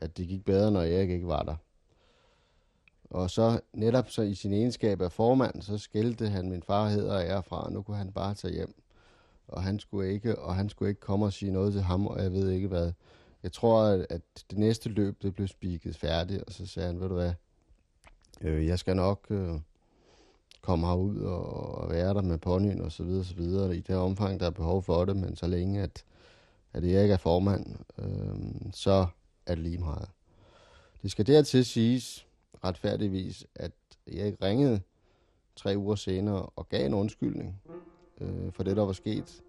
at 0.00 0.16
det 0.16 0.28
gik 0.28 0.44
bedre, 0.44 0.70
når 0.70 0.80
Erik 0.80 1.10
ikke 1.10 1.26
var 1.26 1.42
der. 1.42 1.56
Og 3.10 3.30
så 3.30 3.60
netop 3.72 4.10
så 4.10 4.22
i 4.22 4.34
sin 4.34 4.52
egenskab 4.52 5.00
af 5.02 5.12
formand, 5.12 5.62
så 5.62 5.78
skældte 5.78 6.28
han 6.28 6.48
min 6.48 6.62
far 6.62 6.88
hedder 6.88 7.14
og 7.14 7.22
ære 7.22 7.42
fra, 7.42 7.64
og 7.64 7.72
nu 7.72 7.82
kunne 7.82 7.96
han 7.96 8.12
bare 8.12 8.34
tage 8.34 8.54
hjem. 8.54 8.74
Og 9.48 9.62
han 9.62 9.78
skulle 9.78 10.12
ikke, 10.12 10.38
og 10.38 10.54
han 10.54 10.68
skulle 10.68 10.88
ikke 10.88 11.00
komme 11.00 11.26
og 11.26 11.32
sige 11.32 11.52
noget 11.52 11.72
til 11.72 11.82
ham, 11.82 12.06
og 12.06 12.22
jeg 12.22 12.32
ved 12.32 12.50
ikke 12.50 12.68
hvad. 12.68 12.92
Jeg 13.42 13.52
tror, 13.52 13.82
at, 13.82 14.06
at 14.10 14.22
det 14.50 14.58
næste 14.58 14.88
løb, 14.88 15.22
det 15.22 15.34
blev 15.34 15.48
spiket 15.48 15.96
færdigt, 15.96 16.42
og 16.42 16.52
så 16.52 16.66
sagde 16.66 16.86
han, 16.86 17.00
ved 17.00 17.08
du 17.08 17.14
hvad, 17.14 17.32
øh, 18.40 18.66
jeg 18.66 18.78
skal 18.78 18.96
nok 18.96 19.26
øh, 19.30 19.54
komme 20.62 20.86
herud 20.86 21.18
og, 21.20 21.74
og 21.74 21.90
være 21.90 22.14
der 22.14 22.22
med 22.22 22.38
ponyen 22.38 22.80
og 22.80 22.92
så 22.92 23.04
videre, 23.04 23.24
så 23.24 23.34
videre, 23.34 23.76
i 23.76 23.80
det 23.80 23.96
omfang, 23.96 24.40
der 24.40 24.46
er 24.46 24.50
behov 24.50 24.82
for 24.82 25.04
det, 25.04 25.16
men 25.16 25.36
så 25.36 25.46
længe, 25.46 25.82
at, 25.82 26.04
at 26.72 26.84
jeg 26.84 27.02
ikke 27.02 27.14
er 27.14 27.18
formand, 27.18 27.66
øh, 27.98 28.72
så 28.72 29.06
er 29.46 29.54
det 29.54 29.64
lige 29.64 29.78
meget. 29.78 30.08
Det 31.02 31.10
skal 31.10 31.26
dertil 31.26 31.64
siges, 31.64 32.26
retfærdigvis, 32.64 33.46
at 33.54 33.72
jeg 34.06 34.26
ikke 34.26 34.44
ringede 34.44 34.80
tre 35.56 35.74
uger 35.76 35.94
senere 35.94 36.46
og 36.56 36.68
gav 36.68 36.86
en 36.86 36.94
undskyldning 36.94 37.62
øh, 38.20 38.52
for 38.52 38.62
det, 38.62 38.76
der 38.76 38.86
var 38.86 38.92
sket. 38.92 39.42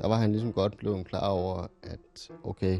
Der 0.00 0.08
var 0.08 0.16
han 0.16 0.32
ligesom 0.32 0.52
godt 0.52 0.76
blevet 0.76 1.06
klar 1.06 1.28
over, 1.28 1.66
at 1.82 2.30
okay, 2.44 2.78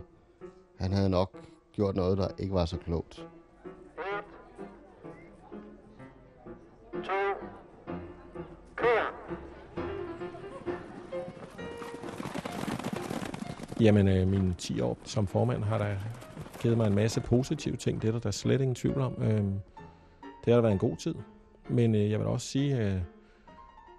han 0.79 0.93
havde 0.93 1.09
nok 1.11 1.49
gjort 1.73 1.97
noget, 1.97 2.19
der 2.19 2.29
ikke 2.39 2.55
var 2.55 2.65
så 2.65 2.77
klogt. 2.77 3.27
1, 6.95 7.05
2. 7.05 7.13
Jamen, 13.81 14.09
øh, 14.09 14.29
mine 14.29 14.55
10 14.59 14.81
år 14.81 14.99
som 15.05 15.27
formand 15.27 15.65
har 15.65 15.79
der 15.79 15.97
givet 16.65 16.77
mig 16.77 16.87
en 16.87 16.95
masse 16.95 17.21
positive 17.21 17.77
ting. 17.77 18.03
Det 18.03 18.09
er 18.09 18.13
der, 18.13 18.19
der 18.19 18.27
er 18.27 18.33
slet 18.33 18.61
ingen 18.61 18.75
tvivl 18.75 19.01
om. 19.01 19.15
Øh, 19.23 19.45
det 20.45 20.53
har 20.53 20.55
da 20.55 20.61
været 20.61 20.73
en 20.73 20.79
god 20.79 20.97
tid. 20.97 21.15
Men 21.69 21.95
øh, 21.95 22.11
jeg 22.11 22.19
vil 22.19 22.27
også 22.27 22.47
sige, 22.47 22.79
øh, 22.79 22.97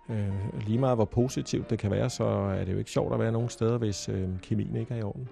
øh, 0.09 0.61
lige 0.67 0.79
meget 0.79 0.97
hvor 0.97 1.05
positivt 1.05 1.69
det 1.69 1.79
kan 1.79 1.91
være, 1.91 2.09
så 2.09 2.23
er 2.23 2.65
det 2.65 2.73
jo 2.73 2.77
ikke 2.77 2.91
sjovt 2.91 3.13
at 3.13 3.19
være 3.19 3.31
nogen 3.31 3.49
steder, 3.49 3.77
hvis 3.77 4.09
øh, 4.09 4.29
kemien 4.41 4.75
ikke 4.75 4.93
er 4.93 4.97
i 4.97 5.03
orden. 5.03 5.29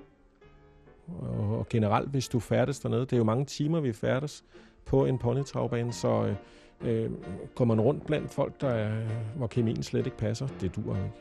Og, 1.07 1.59
og 1.59 1.69
generelt, 1.69 2.09
hvis 2.09 2.27
du 2.27 2.39
færdes 2.39 2.79
dernede, 2.79 3.01
det 3.01 3.13
er 3.13 3.17
jo 3.17 3.23
mange 3.23 3.45
timer, 3.45 3.79
vi 3.79 3.93
færdes 3.93 4.43
på 4.85 5.05
en 5.05 5.17
ponytravbane, 5.17 5.93
så 5.93 6.35
øh, 6.81 7.03
øh, 7.03 7.11
går 7.55 7.65
man 7.65 7.81
rundt 7.81 8.05
blandt 8.05 8.31
folk, 8.31 8.61
der 8.61 8.69
er, 8.69 9.07
hvor 9.35 9.47
kemien 9.47 9.83
slet 9.83 10.05
ikke 10.05 10.17
passer, 10.17 10.47
det 10.61 10.75
dur 10.75 10.95
ikke. 10.95 11.11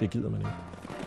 Det 0.00 0.10
gider 0.10 0.30
man 0.30 0.40
ikke. 0.40 1.01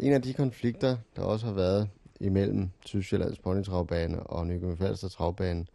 En 0.00 0.12
af 0.12 0.22
de 0.22 0.34
konflikter, 0.34 0.96
der 1.16 1.22
også 1.22 1.46
har 1.46 1.52
været 1.52 1.88
imellem 2.20 2.70
Sydsjællands 2.84 3.38
Ponytravbane 3.38 4.22
og 4.22 4.46
Nykøbing 4.46 4.78
Falster 4.78 5.08
Travbane, 5.08 5.66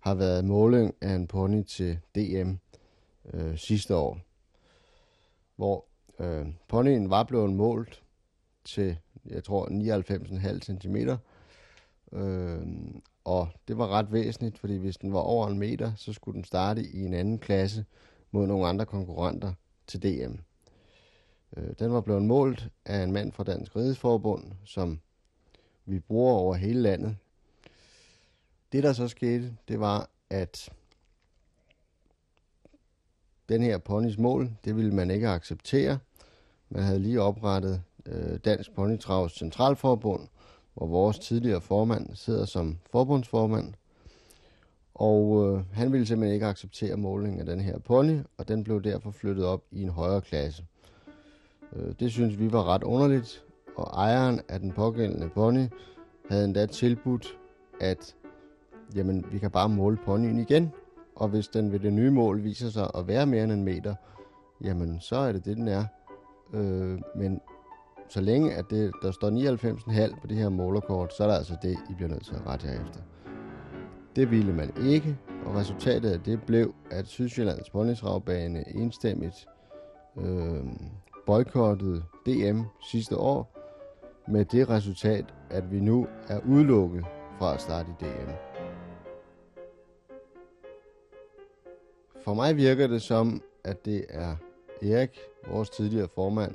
har 0.00 0.14
været 0.14 0.44
måling 0.44 0.94
af 1.00 1.14
en 1.14 1.26
pony 1.26 1.62
til 1.62 1.98
DM 2.14 2.52
øh, 3.34 3.58
sidste 3.58 3.96
år, 3.96 4.20
hvor 5.56 5.84
øh, 6.18 6.46
ponyen 6.68 7.10
var 7.10 7.24
blevet 7.24 7.52
målt 7.52 8.02
til, 8.64 8.96
jeg 9.26 9.44
tror, 9.44 9.66
99,5 9.66 10.60
cm. 10.60 10.96
Øh, 12.18 12.66
og 13.24 13.48
det 13.68 13.78
var 13.78 13.88
ret 13.88 14.12
væsentligt, 14.12 14.58
fordi 14.58 14.76
hvis 14.76 14.96
den 14.96 15.12
var 15.12 15.20
over 15.20 15.48
en 15.48 15.58
meter, 15.58 15.92
så 15.96 16.12
skulle 16.12 16.36
den 16.36 16.44
starte 16.44 16.82
i 16.82 17.04
en 17.04 17.14
anden 17.14 17.38
klasse 17.38 17.84
mod 18.30 18.46
nogle 18.46 18.66
andre 18.66 18.86
konkurrenter 18.86 19.52
til 19.86 20.02
DM. 20.02 20.34
Øh, 21.56 21.74
den 21.78 21.92
var 21.92 22.00
blevet 22.00 22.22
målt 22.22 22.68
af 22.84 23.02
en 23.02 23.12
mand 23.12 23.32
fra 23.32 23.44
Dansk 23.44 23.76
Ridesforbund, 23.76 24.44
som 24.64 25.00
vi 25.84 25.98
bruger 25.98 26.32
over 26.32 26.54
hele 26.54 26.82
landet. 26.82 27.16
Det, 28.72 28.82
der 28.82 28.92
så 28.92 29.08
skete, 29.08 29.56
det 29.68 29.80
var, 29.80 30.10
at 30.30 30.68
den 33.48 33.62
her 33.62 33.78
ponys 33.78 34.18
mål, 34.18 34.50
det 34.64 34.76
ville 34.76 34.94
man 34.94 35.10
ikke 35.10 35.28
acceptere. 35.28 35.98
Man 36.68 36.82
havde 36.82 36.98
lige 36.98 37.22
oprettet 37.22 37.82
øh, 38.06 38.38
Dansk 38.44 38.74
Ponytravs 38.74 39.38
Centralforbund, 39.38 40.28
hvor 40.74 40.86
vores 40.86 41.18
tidligere 41.18 41.60
formand 41.60 42.16
sidder 42.16 42.44
som 42.44 42.78
forbundsformand. 42.90 43.74
Og 44.94 45.46
øh, 45.46 45.64
han 45.72 45.92
ville 45.92 46.06
simpelthen 46.06 46.34
ikke 46.34 46.46
acceptere 46.46 46.96
målingen 46.96 47.40
af 47.40 47.46
den 47.46 47.60
her 47.60 47.78
pony, 47.78 48.20
og 48.38 48.48
den 48.48 48.64
blev 48.64 48.82
derfor 48.82 49.10
flyttet 49.10 49.44
op 49.44 49.64
i 49.70 49.82
en 49.82 49.88
højere 49.88 50.20
klasse. 50.20 50.64
Øh, 51.76 51.94
det 52.00 52.12
synes 52.12 52.38
vi 52.38 52.52
var 52.52 52.64
ret 52.64 52.82
underligt, 52.82 53.44
og 53.76 53.86
ejeren 53.94 54.40
af 54.48 54.60
den 54.60 54.72
pågældende 54.72 55.28
pony 55.28 55.66
havde 56.30 56.44
endda 56.44 56.66
tilbudt, 56.66 57.38
at 57.80 58.16
jamen, 58.94 59.24
vi 59.32 59.38
kan 59.38 59.50
bare 59.50 59.68
måle 59.68 59.96
ponyen 59.96 60.38
igen, 60.38 60.72
og 61.16 61.28
hvis 61.28 61.48
den 61.48 61.72
ved 61.72 61.78
det 61.78 61.92
nye 61.92 62.10
mål 62.10 62.44
viser 62.44 62.70
sig 62.70 62.90
at 62.94 63.08
være 63.08 63.26
mere 63.26 63.44
end 63.44 63.52
en 63.52 63.64
meter, 63.64 63.94
jamen 64.64 65.00
så 65.00 65.16
er 65.16 65.32
det 65.32 65.44
det, 65.44 65.56
den 65.56 65.68
er. 65.68 65.84
Øh, 66.54 66.98
men 67.16 67.40
så 68.08 68.20
længe 68.20 68.54
at 68.54 68.64
det, 68.70 68.92
der 69.02 69.10
står 69.10 69.30
99,5 70.10 70.20
på 70.20 70.26
det 70.26 70.36
her 70.36 70.48
målerkort, 70.48 71.14
så 71.14 71.22
er 71.22 71.26
der 71.26 71.34
altså 71.34 71.56
det, 71.62 71.78
I 71.90 71.94
bliver 71.94 72.08
nødt 72.08 72.24
til 72.24 72.34
at 72.34 72.46
rette 72.46 72.66
jer 72.66 72.82
efter. 72.82 73.00
Det 74.16 74.30
ville 74.30 74.52
man 74.52 74.72
ikke, 74.86 75.18
og 75.46 75.54
resultatet 75.54 76.10
af 76.10 76.20
det 76.20 76.42
blev, 76.42 76.74
at 76.90 77.06
Sydsjællands 77.06 77.70
Ponytravbane 77.70 78.68
enstemmigt 78.68 79.46
øh, 80.16 80.64
boykottede 81.28 82.04
DM 82.26 82.60
sidste 82.90 83.16
år, 83.16 83.54
med 84.28 84.44
det 84.44 84.68
resultat, 84.68 85.34
at 85.50 85.72
vi 85.72 85.80
nu 85.80 86.06
er 86.28 86.40
udelukket 86.48 87.04
fra 87.38 87.54
at 87.54 87.60
starte 87.60 87.88
i 87.90 88.04
DM. 88.04 88.30
For 92.24 92.34
mig 92.34 92.56
virker 92.56 92.86
det 92.86 93.02
som, 93.02 93.42
at 93.64 93.84
det 93.84 94.06
er 94.08 94.36
Erik, 94.82 95.18
vores 95.48 95.70
tidligere 95.70 96.08
formand, 96.14 96.54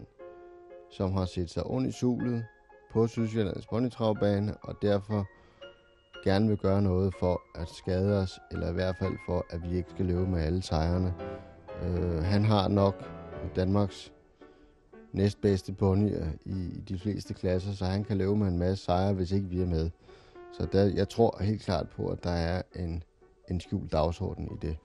som 0.91 1.11
har 1.11 1.25
set 1.25 1.49
sig 1.49 1.65
ondt 1.65 1.89
i 1.89 1.91
sulet 1.91 2.45
på 2.91 3.07
Sydsjællands 3.07 3.67
Ponytravbane, 3.67 4.57
og 4.61 4.75
derfor 4.81 5.25
gerne 6.23 6.47
vil 6.47 6.57
gøre 6.57 6.81
noget 6.81 7.13
for 7.19 7.41
at 7.55 7.69
skade 7.69 8.19
os, 8.21 8.39
eller 8.51 8.69
i 8.69 8.73
hvert 8.73 8.95
fald 8.99 9.13
for, 9.25 9.45
at 9.49 9.71
vi 9.71 9.77
ikke 9.77 9.89
skal 9.89 10.05
løbe 10.05 10.27
med 10.27 10.41
alle 10.41 10.61
sejrene. 10.61 11.13
Øh, 11.83 12.23
han 12.23 12.45
har 12.45 12.67
nok 12.67 12.95
Danmarks 13.55 14.13
næstbedste 15.13 15.73
ponyer 15.73 16.25
øh, 16.45 16.55
i 16.55 16.79
de 16.89 16.99
fleste 16.99 17.33
klasser, 17.33 17.73
så 17.73 17.85
han 17.85 18.03
kan 18.03 18.17
leve 18.17 18.37
med 18.37 18.47
en 18.47 18.57
masse 18.57 18.85
sejre, 18.85 19.13
hvis 19.13 19.31
ikke 19.31 19.47
vi 19.47 19.61
er 19.61 19.65
med. 19.65 19.89
Så 20.53 20.67
der, 20.71 20.83
jeg 20.83 21.09
tror 21.09 21.43
helt 21.43 21.61
klart 21.61 21.89
på, 21.89 22.07
at 22.07 22.23
der 22.23 22.29
er 22.29 22.61
en, 22.75 23.03
en 23.49 23.59
skjult 23.59 23.91
dagsorden 23.91 24.45
i 24.45 24.57
det. 24.61 24.77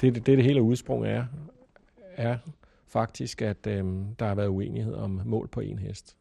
Det, 0.00 0.14
det, 0.14 0.26
det, 0.26 0.36
det 0.36 0.44
hele 0.44 0.62
udsprung 0.62 1.06
er, 1.06 1.24
er 2.16 2.38
faktisk, 2.86 3.42
at 3.42 3.66
øhm, 3.66 4.14
der 4.14 4.26
har 4.26 4.34
været 4.34 4.48
uenighed 4.48 4.94
om 4.94 5.20
mål 5.24 5.48
på 5.48 5.60
en 5.60 5.78
hest. 5.78 6.16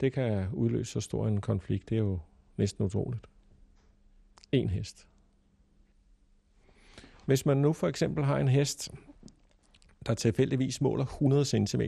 Det 0.00 0.12
kan 0.12 0.46
udløse 0.52 0.92
så 0.92 1.00
stor 1.00 1.26
en 1.26 1.40
konflikt. 1.40 1.88
Det 1.88 1.94
er 1.94 2.02
jo 2.02 2.18
næsten 2.56 2.84
utroligt. 2.84 3.26
En 4.52 4.68
hest. 4.68 5.06
Hvis 7.26 7.46
man 7.46 7.56
nu 7.56 7.72
for 7.72 7.88
eksempel 7.88 8.24
har 8.24 8.38
en 8.38 8.48
hest, 8.48 8.90
der 10.06 10.14
tilfældigvis 10.14 10.80
måler 10.80 11.04
100 11.04 11.44
cm, 11.44 11.82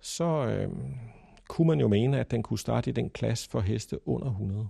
så 0.00 0.24
øh, 0.24 0.70
kunne 1.48 1.66
man 1.66 1.80
jo 1.80 1.88
mene, 1.88 2.20
at 2.20 2.30
den 2.30 2.42
kunne 2.42 2.58
starte 2.58 2.90
i 2.90 2.92
den 2.92 3.10
klasse 3.10 3.50
for 3.50 3.60
heste 3.60 4.08
under 4.08 4.26
100. 4.26 4.68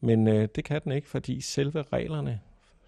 Men 0.00 0.28
øh, 0.28 0.48
det 0.54 0.64
kan 0.64 0.80
den 0.84 0.92
ikke, 0.92 1.08
fordi 1.08 1.40
selve 1.40 1.82
reglerne 1.82 2.40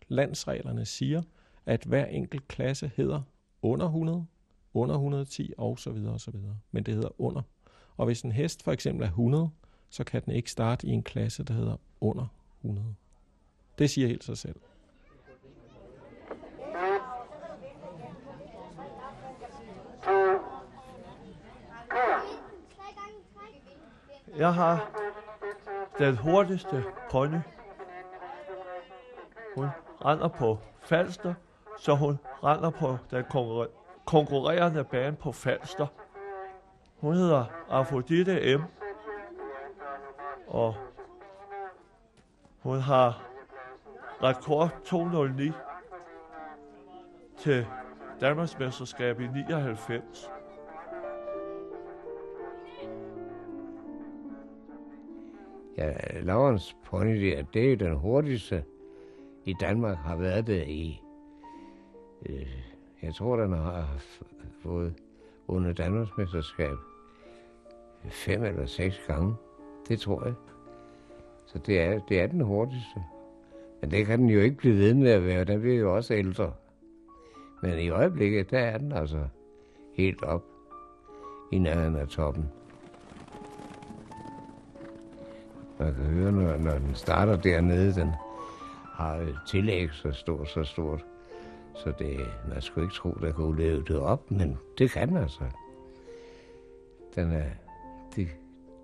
landsreglerne 0.08 0.84
siger, 0.84 1.22
at 1.66 1.84
hver 1.84 2.06
enkelt 2.06 2.48
klasse 2.48 2.90
hedder 2.96 3.22
under 3.62 3.86
100, 3.86 4.26
under 4.74 4.94
110 4.94 5.52
og 5.58 5.78
så 5.78 5.90
videre 5.90 6.12
og 6.12 6.20
så 6.20 6.30
videre. 6.30 6.58
Men 6.70 6.82
det 6.82 6.94
hedder 6.94 7.20
under. 7.20 7.42
Og 7.96 8.06
hvis 8.06 8.22
en 8.22 8.32
hest 8.32 8.62
for 8.62 8.72
eksempel 8.72 9.04
er 9.04 9.08
100, 9.08 9.50
så 9.94 10.04
kan 10.04 10.22
den 10.24 10.32
ikke 10.32 10.50
starte 10.50 10.86
i 10.86 10.90
en 10.90 11.02
klasse, 11.02 11.44
der 11.44 11.54
hedder 11.54 11.76
under 12.00 12.26
100. 12.60 12.94
Det 13.78 13.90
siger 13.90 14.08
helt 14.08 14.24
sig 14.24 14.38
selv. 14.38 14.60
Jeg 24.36 24.54
har 24.54 24.90
den 25.98 26.16
hurtigste 26.16 26.84
pony. 27.10 27.38
Hun 29.56 29.66
render 30.04 30.28
på 30.28 30.58
Falster, 30.84 31.34
så 31.78 31.94
hun 31.94 32.18
render 32.44 32.70
på 32.70 32.98
den 33.10 33.24
konkurrerende 34.04 34.84
bane 34.84 35.16
på 35.16 35.32
Falster. 35.32 35.86
Hun 36.96 37.14
hedder 37.14 37.46
Afrodite 37.68 38.56
M, 38.58 38.62
og 40.54 40.74
hun 42.58 42.78
har 42.80 43.26
rekord 44.22 44.70
209 44.84 45.50
til 47.38 47.66
Danmarksmesterskab 48.20 49.20
i 49.20 49.26
99. 49.26 50.30
Ja, 55.76 55.92
Laurens 56.20 56.76
pony 56.84 57.44
det 57.54 57.64
er 57.64 57.70
jo 57.70 57.76
den 57.76 57.94
hurtigste 57.94 58.64
i 59.44 59.54
Danmark 59.60 59.96
har 59.96 60.16
været 60.16 60.46
det 60.46 60.68
i, 60.68 61.02
øh, 62.26 62.64
jeg 63.02 63.14
tror, 63.14 63.36
den 63.36 63.52
har 63.52 63.88
fået 64.62 64.94
under 65.48 65.72
Danmarksmesterskab 65.72 66.76
fem 68.04 68.44
eller 68.44 68.66
seks 68.66 69.00
gange. 69.06 69.34
Det 69.88 70.00
tror 70.00 70.24
jeg. 70.24 70.34
Så 71.46 71.58
det 71.58 71.80
er, 71.80 71.98
det 72.08 72.20
er 72.20 72.26
den 72.26 72.40
hurtigste. 72.40 73.04
Men 73.80 73.90
det 73.90 74.06
kan 74.06 74.18
den 74.18 74.28
jo 74.28 74.40
ikke 74.40 74.56
blive 74.56 74.78
ved 74.78 74.94
med 74.94 75.10
at 75.10 75.24
være. 75.24 75.44
Den 75.44 75.60
bliver 75.60 75.76
jo 75.76 75.96
også 75.96 76.14
ældre. 76.14 76.52
Men 77.62 77.78
i 77.78 77.88
øjeblikket, 77.88 78.50
der 78.50 78.58
er 78.58 78.78
den 78.78 78.92
altså 78.92 79.24
helt 79.94 80.22
op 80.22 80.44
i 81.52 81.58
nærheden 81.58 81.96
af 81.96 82.08
toppen. 82.08 82.50
Man 85.78 85.94
kan 85.94 86.04
høre, 86.04 86.32
når, 86.32 86.56
når 86.56 86.78
den 86.78 86.94
starter 86.94 87.36
dernede, 87.36 87.94
den 87.94 88.10
har 88.92 89.14
et 89.14 89.38
tillæg 89.48 89.90
så 89.92 90.12
stort, 90.12 90.48
så 90.48 90.64
stort. 90.64 91.04
Så 91.74 91.92
det, 91.98 92.20
man 92.48 92.62
skulle 92.62 92.84
ikke 92.84 92.94
tro, 92.94 93.10
der 93.10 93.32
kunne 93.32 93.62
leve 93.62 93.82
det 93.82 93.98
op, 93.98 94.30
men 94.30 94.58
det 94.78 94.90
kan 94.90 95.12
man 95.12 95.22
altså. 95.22 95.40
Den, 97.14 97.32
er, 97.32 97.50
de, 98.16 98.28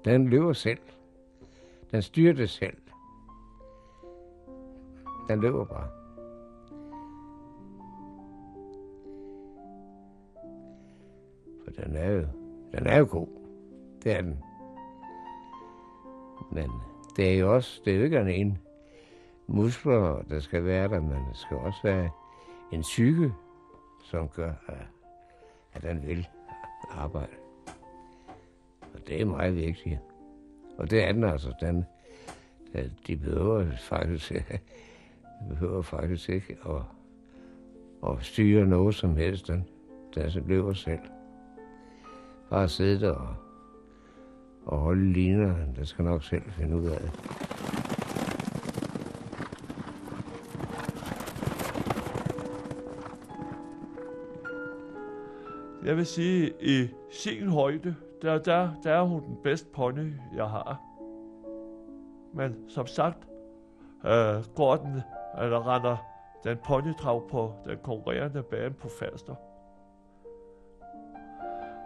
den 0.05 0.29
løber 0.29 0.53
selv. 0.53 0.79
Den 1.91 2.03
styrer 2.03 2.33
det 2.33 2.51
selv. 2.51 2.77
Den 5.29 5.41
løber 5.41 5.65
bare. 5.65 5.89
For 11.65 11.71
den 11.71 11.97
er 11.97 12.11
jo, 12.11 12.27
den 12.73 12.87
er 12.87 12.99
jo 12.99 13.07
god. 13.11 13.29
Det 14.05 14.13
er 14.13 14.21
den. 14.21 14.39
Men 16.53 16.71
det 17.17 17.35
er 17.35 17.39
jo 17.39 17.55
også, 17.55 17.81
det 17.85 17.93
er 17.93 17.99
jo 17.99 18.05
ikke 18.05 18.35
en 18.35 18.59
muskler, 19.47 20.23
der 20.23 20.41
skal 20.41 20.65
være 20.65 20.89
der, 20.89 21.01
men 21.01 21.11
der 21.11 21.35
skal 21.35 21.57
også 21.57 21.81
være 21.85 22.11
en 22.73 22.81
psyke, 22.81 23.33
som 24.05 24.29
gør, 24.29 24.53
at 25.73 25.83
den 25.83 26.07
vil 26.07 26.29
arbejde. 26.91 27.40
Og 28.95 29.01
det 29.09 29.21
er 29.21 29.25
meget 29.25 29.57
vigtigt. 29.57 29.99
Og 30.79 30.91
det 30.91 31.05
er 31.05 31.13
den 31.13 31.25
altså. 31.25 31.55
Den, 31.61 31.85
de 33.07 33.17
behøver 33.17 33.67
faktisk, 33.77 34.33
behøver 35.49 35.83
faktisk 35.83 36.29
ikke 36.29 36.57
at, 36.67 36.83
at 38.11 38.25
styre 38.25 38.67
noget 38.67 38.95
som 38.95 39.17
helst. 39.17 39.49
Den, 39.49 39.69
den 40.15 40.45
løber 40.47 40.73
selv. 40.73 41.01
Bare 42.51 42.69
sidde 42.69 43.01
der 43.01 43.13
og, 43.13 43.35
og 44.65 44.79
holde 44.79 45.13
liner. 45.13 45.55
Der 45.77 45.85
skal 45.85 46.05
nok 46.05 46.25
selv 46.25 46.43
finde 46.51 46.77
ud 46.77 46.87
af 46.87 47.01
det. 47.01 47.11
Jeg 55.85 55.97
vil 55.97 56.07
sige, 56.07 56.53
i 56.61 56.89
sin 57.11 57.49
højde, 57.49 57.97
der, 58.23 58.39
der, 58.39 58.71
der 58.83 58.93
er 58.93 59.03
hun 59.03 59.23
den 59.23 59.37
bedste 59.43 59.69
pony, 59.73 60.13
jeg 60.37 60.49
har. 60.49 60.81
Men 62.35 62.69
som 62.69 62.87
sagt, 62.87 63.29
øh, 64.05 64.45
går 64.57 64.77
den, 64.77 65.03
eller 65.43 65.61
øh, 65.61 65.67
render 65.67 65.97
den 66.45 66.59
ponytrav 66.65 67.29
på 67.29 67.55
den 67.65 67.79
konkurrerende 67.83 68.43
bane 68.43 68.75
på 68.75 68.89
faster. 68.99 69.35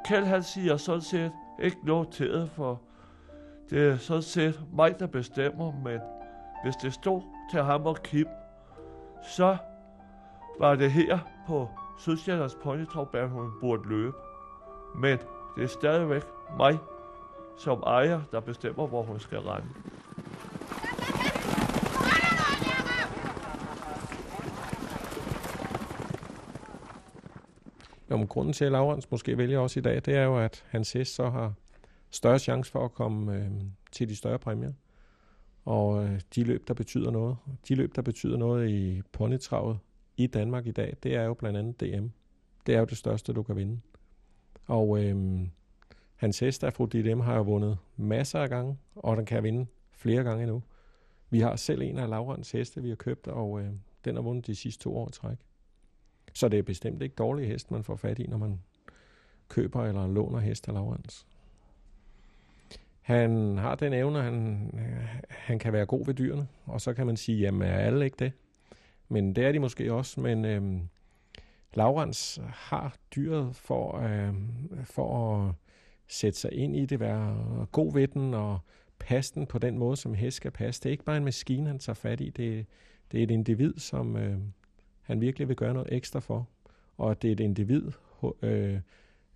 Kjeld 0.05 0.25
han 0.25 0.43
siger 0.43 0.77
sådan 0.77 1.01
set 1.01 1.33
ikke 1.59 1.79
noget 1.85 2.09
til 2.09 2.33
det, 2.33 2.51
for 2.51 2.81
det 3.71 3.89
er 3.89 3.97
sådan 3.97 4.23
set 4.23 4.61
mig, 4.73 5.01
der 5.01 5.07
bestemmer, 5.07 5.73
men 5.85 6.01
hvis 6.63 6.77
det 6.77 6.93
stod 6.93 7.23
til 7.51 7.63
ham 7.63 7.87
og 7.87 7.97
Kim, 7.97 8.27
så 9.23 9.57
var 10.59 10.75
det 10.75 10.91
her 10.91 11.19
på 11.47 11.69
Sydsjællands 11.99 12.55
Ponytravbane, 12.55 13.29
hun 13.29 13.51
burde 13.61 13.89
løbe. 13.89 14.13
Men 14.95 15.19
det 15.57 15.63
er 15.63 15.69
stadigvæk 15.69 16.23
mig 16.59 16.79
som 17.59 17.83
ejer, 17.87 18.21
der 18.33 18.41
bestemmer, 18.41 18.87
hvor 18.87 19.03
hun 19.03 19.21
skal 19.21 19.39
rende. 19.39 19.69
Jo, 28.11 28.17
men 28.17 28.27
grunden 28.27 28.53
til, 28.53 28.65
at 28.65 28.73
Laurens 28.73 29.11
måske 29.11 29.39
vælger 29.39 29.59
også 29.59 29.81
i 29.81 29.83
dag, 29.83 29.95
det 30.05 30.15
er 30.15 30.23
jo, 30.23 30.39
at 30.39 30.65
hans 30.69 30.93
hest 30.93 31.15
så 31.15 31.31
har 31.31 31.53
større 32.11 32.39
chance 32.39 32.73
for 32.73 32.85
at 32.85 32.93
komme 32.93 33.37
øh, 33.37 33.51
til 33.93 34.09
de 34.09 34.17
større 34.17 34.39
præmier. 34.39 34.73
Og 35.65 36.05
øh, 36.05 36.21
de 36.35 36.45
løb, 36.45 36.69
der 36.69 36.75
betyder 36.75 37.11
noget, 37.11 37.37
de 37.69 37.75
løb, 37.75 37.97
der 37.97 38.03
betyder 38.03 38.37
noget 38.37 38.71
i 38.71 39.03
ponytravet 39.13 39.79
i 40.17 40.27
Danmark 40.27 40.67
i 40.67 40.71
dag, 40.71 40.97
det 41.03 41.15
er 41.15 41.23
jo 41.23 41.35
blandt 41.35 41.59
andet 41.59 41.81
DM. 41.81 42.07
Det 42.67 42.75
er 42.75 42.79
jo 42.79 42.85
det 42.85 42.99
største, 42.99 43.33
du 43.33 43.43
kan 43.43 43.57
vinde. 43.57 43.81
Og 44.67 45.05
øh, 45.05 45.41
hans 46.17 46.39
hest, 46.39 46.65
Afrodite 46.65 47.15
M, 47.15 47.21
har 47.21 47.37
jo 47.37 47.43
vundet 47.43 47.79
masser 47.97 48.41
af 48.41 48.49
gange, 48.49 48.79
og 48.95 49.17
den 49.17 49.27
kan 49.27 49.43
vinde 49.43 49.67
flere 49.93 50.25
gange 50.25 50.43
endnu. 50.43 50.63
Vi 51.31 51.41
har 51.41 51.57
selv 51.57 51.83
en 51.83 51.99
af 51.99 52.09
Laurens 52.09 52.51
heste, 52.51 52.83
vi 52.83 52.89
har 52.89 52.97
købt, 52.97 53.27
og 53.29 53.61
øh, 53.61 53.71
den 54.05 54.15
har 54.15 54.23
vundet 54.23 54.47
de 54.47 54.55
sidste 54.55 54.83
to 54.83 54.97
år 54.97 55.09
træk. 55.09 55.39
Så 56.33 56.49
det 56.49 56.59
er 56.59 56.63
bestemt 56.63 57.03
ikke 57.03 57.15
dårlige 57.15 57.49
hest, 57.49 57.71
man 57.71 57.85
får 57.85 57.97
fat 57.97 58.19
i, 58.19 58.27
når 58.27 58.39
man 58.39 58.61
køber 59.49 59.85
eller 59.85 60.07
låner 60.07 60.39
hest 60.39 60.69
af 60.69 60.75
Laurens. 60.75 61.27
Han 63.01 63.59
har 63.59 63.75
den 63.75 63.93
evne, 63.93 64.23
han, 64.23 64.71
han 65.29 65.59
kan 65.59 65.73
være 65.73 65.87
god 65.87 66.07
ved 66.07 66.15
dyrene, 66.15 66.49
og 66.67 66.81
så 66.81 66.95
kan 66.95 67.07
man 67.07 67.17
sige, 67.17 67.39
jamen 67.39 67.63
er 67.63 67.79
alle 67.79 68.05
ikke 68.05 68.17
det? 68.19 68.33
Men 69.09 69.37
det 69.37 69.45
er 69.45 69.53
de 69.53 69.59
måske 69.59 69.93
også, 69.93 70.21
men 70.21 70.45
øhm, 70.45 70.89
Laurens 71.75 72.41
har 72.53 72.97
dyret 73.17 73.57
for, 73.57 73.99
øh, 73.99 74.35
for 74.85 75.37
at 75.37 75.55
sætte 76.09 76.39
sig 76.39 76.53
ind 76.53 76.77
i 76.77 76.87
det, 76.87 77.01
være 77.01 77.67
god 77.73 77.93
ved 77.93 78.09
den 78.09 78.35
og 78.35 78.59
passe 78.99 79.35
den 79.35 79.47
på 79.47 79.59
den 79.59 79.79
måde, 79.79 79.97
som 79.97 80.15
hest 80.15 80.37
skal 80.37 80.51
passe. 80.51 80.81
Det 80.83 80.87
er 80.87 80.93
ikke 80.93 81.05
bare 81.05 81.17
en 81.17 81.25
maskine, 81.25 81.67
han 81.67 81.79
tager 81.79 81.95
fat 81.95 82.21
i, 82.21 82.31
det, 82.31 82.67
det 83.13 83.21
er 83.21 83.25
et 83.25 83.31
individ, 83.31 83.75
som 83.77 84.17
øh, 84.17 84.39
han 85.03 85.21
virkelig 85.21 85.49
vil 85.49 85.57
gøre 85.57 85.75
noget 85.75 85.89
ekstra 85.93 86.21
for. 86.21 86.49
Og 86.99 87.23
det 87.23 87.29
er 87.29 87.33
et 87.33 87.41
individ, 87.41 87.91
øh, 88.43 88.81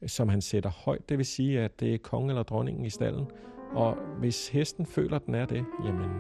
som 0.07 0.28
han 0.28 0.41
sætter 0.41 0.70
højt. 0.70 1.09
Det 1.09 1.18
vil 1.18 1.26
sige, 1.26 1.61
at 1.61 1.80
det 1.80 1.95
er 1.95 1.99
kongen 1.99 2.30
eller 2.30 2.43
dronningen 2.43 2.84
i 2.84 2.91
stallen. 2.91 3.26
Og 3.72 3.95
hvis 4.18 4.49
hesten 4.49 4.86
føler, 4.86 5.16
at 5.16 5.26
den 5.26 5.34
er 5.34 5.47
det, 5.47 5.64
jamen 5.84 6.11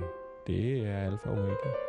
det 0.46 0.86
er 0.86 0.96
alfa 0.98 1.28
og 1.30 1.38
omega. 1.38 1.87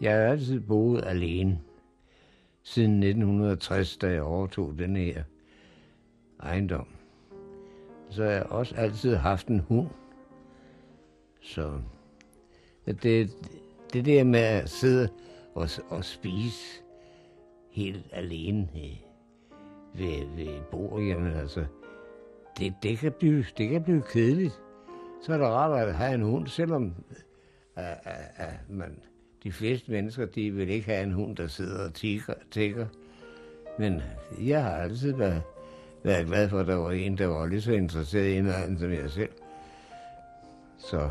Jeg 0.00 0.12
har 0.12 0.22
altid 0.22 0.60
boet 0.60 1.04
alene. 1.04 1.60
Siden 2.62 3.02
1960, 3.02 3.96
da 3.96 4.10
jeg 4.10 4.22
overtog 4.22 4.78
den 4.78 4.96
her 4.96 5.22
ejendom. 6.42 6.86
Så 8.10 8.24
har 8.24 8.30
jeg 8.30 8.42
også 8.42 8.74
altid 8.74 9.16
haft 9.16 9.46
en 9.46 9.60
hund. 9.60 9.88
Så 11.42 11.80
det, 12.86 13.30
det 13.92 14.04
der 14.04 14.24
med 14.24 14.40
at 14.40 14.70
sidde 14.70 15.08
og, 15.54 15.68
og 15.88 16.04
spise 16.04 16.82
helt 17.70 18.06
alene 18.12 18.68
øh, 18.76 18.96
ved, 19.94 20.36
ved 20.36 20.60
bordet, 20.70 21.08
jamen 21.08 21.32
altså, 21.32 21.64
det, 22.58 22.74
det, 22.82 22.98
kan 22.98 23.12
blive, 23.12 23.44
det 23.58 23.68
kan 23.68 23.82
blive 23.82 24.02
kedeligt. 24.02 24.60
Så 25.22 25.32
er 25.32 25.38
det 25.38 25.46
rart 25.46 25.88
at 25.88 25.94
have 25.94 26.14
en 26.14 26.22
hund, 26.22 26.46
selvom 26.46 26.94
at, 27.76 27.98
at, 28.04 28.30
at 28.36 28.54
man, 28.68 28.98
de 29.46 29.52
fleste 29.52 29.90
mennesker, 29.90 30.26
de 30.26 30.50
vil 30.50 30.68
ikke 30.68 30.86
have 30.86 31.02
en 31.02 31.12
hund, 31.12 31.36
der 31.36 31.46
sidder 31.46 31.84
og 31.84 31.94
tigger, 31.94 32.34
tigger. 32.50 32.86
Men 33.78 34.02
jeg 34.40 34.62
har 34.62 34.70
altid 34.70 35.12
været, 35.12 35.42
været 36.02 36.26
glad 36.26 36.48
for, 36.48 36.58
at 36.58 36.66
der 36.66 36.74
var 36.74 36.90
en, 36.90 37.18
der 37.18 37.26
var 37.26 37.46
lige 37.46 37.60
så 37.60 37.72
interesseret 37.72 38.26
i 38.26 38.36
en 38.36 38.46
anden 38.46 38.78
som 38.78 38.92
jeg 38.92 39.10
selv. 39.10 39.32
Så 40.78 41.10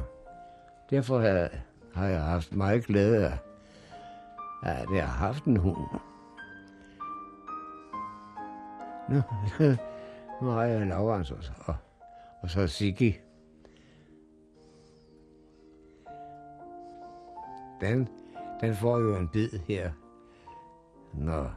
derfor 0.90 1.20
har, 1.20 1.50
har 1.94 2.08
jeg 2.08 2.22
haft 2.22 2.56
meget 2.56 2.86
glæde 2.86 3.26
af, 3.26 3.38
at 4.64 4.88
jeg 4.96 5.08
har 5.08 5.28
haft 5.28 5.46
en 5.46 5.58
hund. 5.58 5.78
Nu, 9.10 9.22
nu 10.42 10.48
har 10.48 10.64
jeg 10.64 10.88
Laurens 10.88 11.32
og, 11.32 11.38
og, 11.66 11.76
og 12.42 12.50
så 12.50 12.68
Sigge. 12.68 13.20
Den, 17.82 18.10
den 18.62 18.76
får 18.76 19.00
jo 19.00 19.16
en 19.16 19.28
bid 19.28 19.50
her, 19.68 19.92
når, 21.14 21.54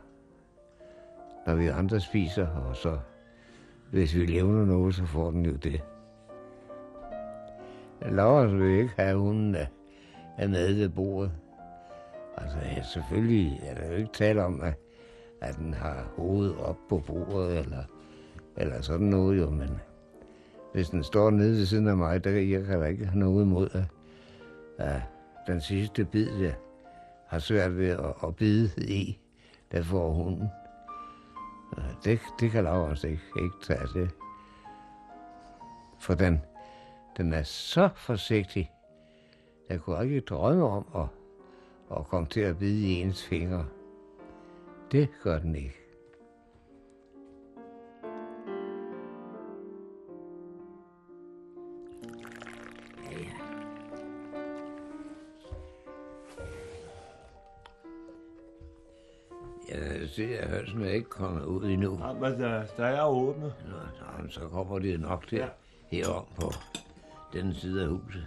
når 1.46 1.54
vi 1.54 1.66
andre 1.66 2.00
spiser, 2.00 2.46
og 2.46 2.76
så 2.76 2.98
hvis 3.90 4.14
vi 4.14 4.26
levner 4.26 4.64
noget, 4.64 4.94
så 4.94 5.04
får 5.04 5.30
den 5.30 5.46
jo 5.46 5.52
det. 5.52 5.82
Laura 8.02 8.46
vil 8.46 8.80
ikke 8.80 8.94
have 8.96 9.18
hunden 9.18 9.54
af, 9.54 9.68
af 10.38 10.48
med 10.48 10.74
ved 10.74 10.88
bordet. 10.88 11.32
Altså, 12.36 12.58
ja, 12.58 12.82
selvfølgelig 12.82 13.60
er 13.62 13.74
der 13.74 13.86
jo 13.86 13.94
ikke 13.94 14.12
tale 14.12 14.44
om, 14.44 14.60
at, 14.60 14.74
at 15.40 15.56
den 15.56 15.74
har 15.74 16.12
hovedet 16.16 16.56
op 16.58 16.76
på 16.88 17.02
bordet, 17.06 17.58
eller, 17.58 17.82
eller 18.56 18.80
sådan 18.80 19.06
noget 19.06 19.38
jo, 19.38 19.50
men 19.50 19.80
hvis 20.72 20.88
den 20.88 21.04
står 21.04 21.30
nede 21.30 21.50
ved 21.50 21.66
siden 21.66 21.88
af 21.88 21.96
mig, 21.96 22.24
der 22.24 22.30
jeg 22.30 22.64
kan 22.64 22.80
da 22.80 22.86
ikke 22.86 23.06
have 23.06 23.18
noget 23.18 23.44
imod, 23.44 23.68
at, 23.72 23.84
at 24.86 25.02
den 25.46 25.60
sidste 25.60 26.04
bid, 26.04 26.26
der 26.26 26.52
har 27.28 27.38
svært 27.38 27.76
ved 27.78 27.88
at, 27.88 28.14
at 28.24 28.36
bide 28.36 28.70
i, 28.76 29.18
der 29.72 29.82
får 29.82 30.12
hunden. 30.12 30.48
Øh, 31.78 31.84
det, 32.04 32.20
det 32.40 32.50
kan 32.50 32.64
Laurens 32.64 32.90
altså 32.90 33.06
ikke, 33.06 33.22
ikke 33.42 33.56
tage 33.62 34.00
det. 34.00 34.10
For 35.98 36.14
den, 36.14 36.40
den 37.16 37.32
er 37.32 37.42
så 37.42 37.88
forsigtig. 37.96 38.72
Jeg 39.68 39.80
kunne 39.80 40.04
ikke 40.04 40.20
drømme 40.20 40.64
om 40.64 40.86
at, 40.94 41.06
at 41.98 42.06
komme 42.06 42.28
til 42.28 42.40
at 42.40 42.58
bide 42.58 42.88
i 42.88 42.92
ens 43.02 43.24
fingre. 43.24 43.66
Det 44.92 45.08
gør 45.22 45.38
den 45.38 45.54
ikke. 45.54 45.77
Jeg 60.18 60.28
ser, 60.28 60.40
at 60.40 60.48
hølsen 60.48 60.82
er 60.82 60.88
ikke 60.90 61.08
kommet 61.08 61.44
ud 61.44 61.64
endnu. 61.64 61.98
Ja, 62.06 62.12
men 62.12 62.40
der, 62.40 62.62
der 62.76 62.84
er 62.86 63.04
åbnet. 63.04 63.54
Nå, 63.68 64.22
nå, 64.22 64.28
så 64.30 64.40
kommer 64.40 64.78
det 64.78 65.00
nok 65.00 65.28
til 65.28 65.38
Ja. 65.38 65.48
herom 65.90 66.24
på 66.40 66.52
den 67.32 67.54
side 67.54 67.82
af 67.82 67.88
huset. 67.88 68.26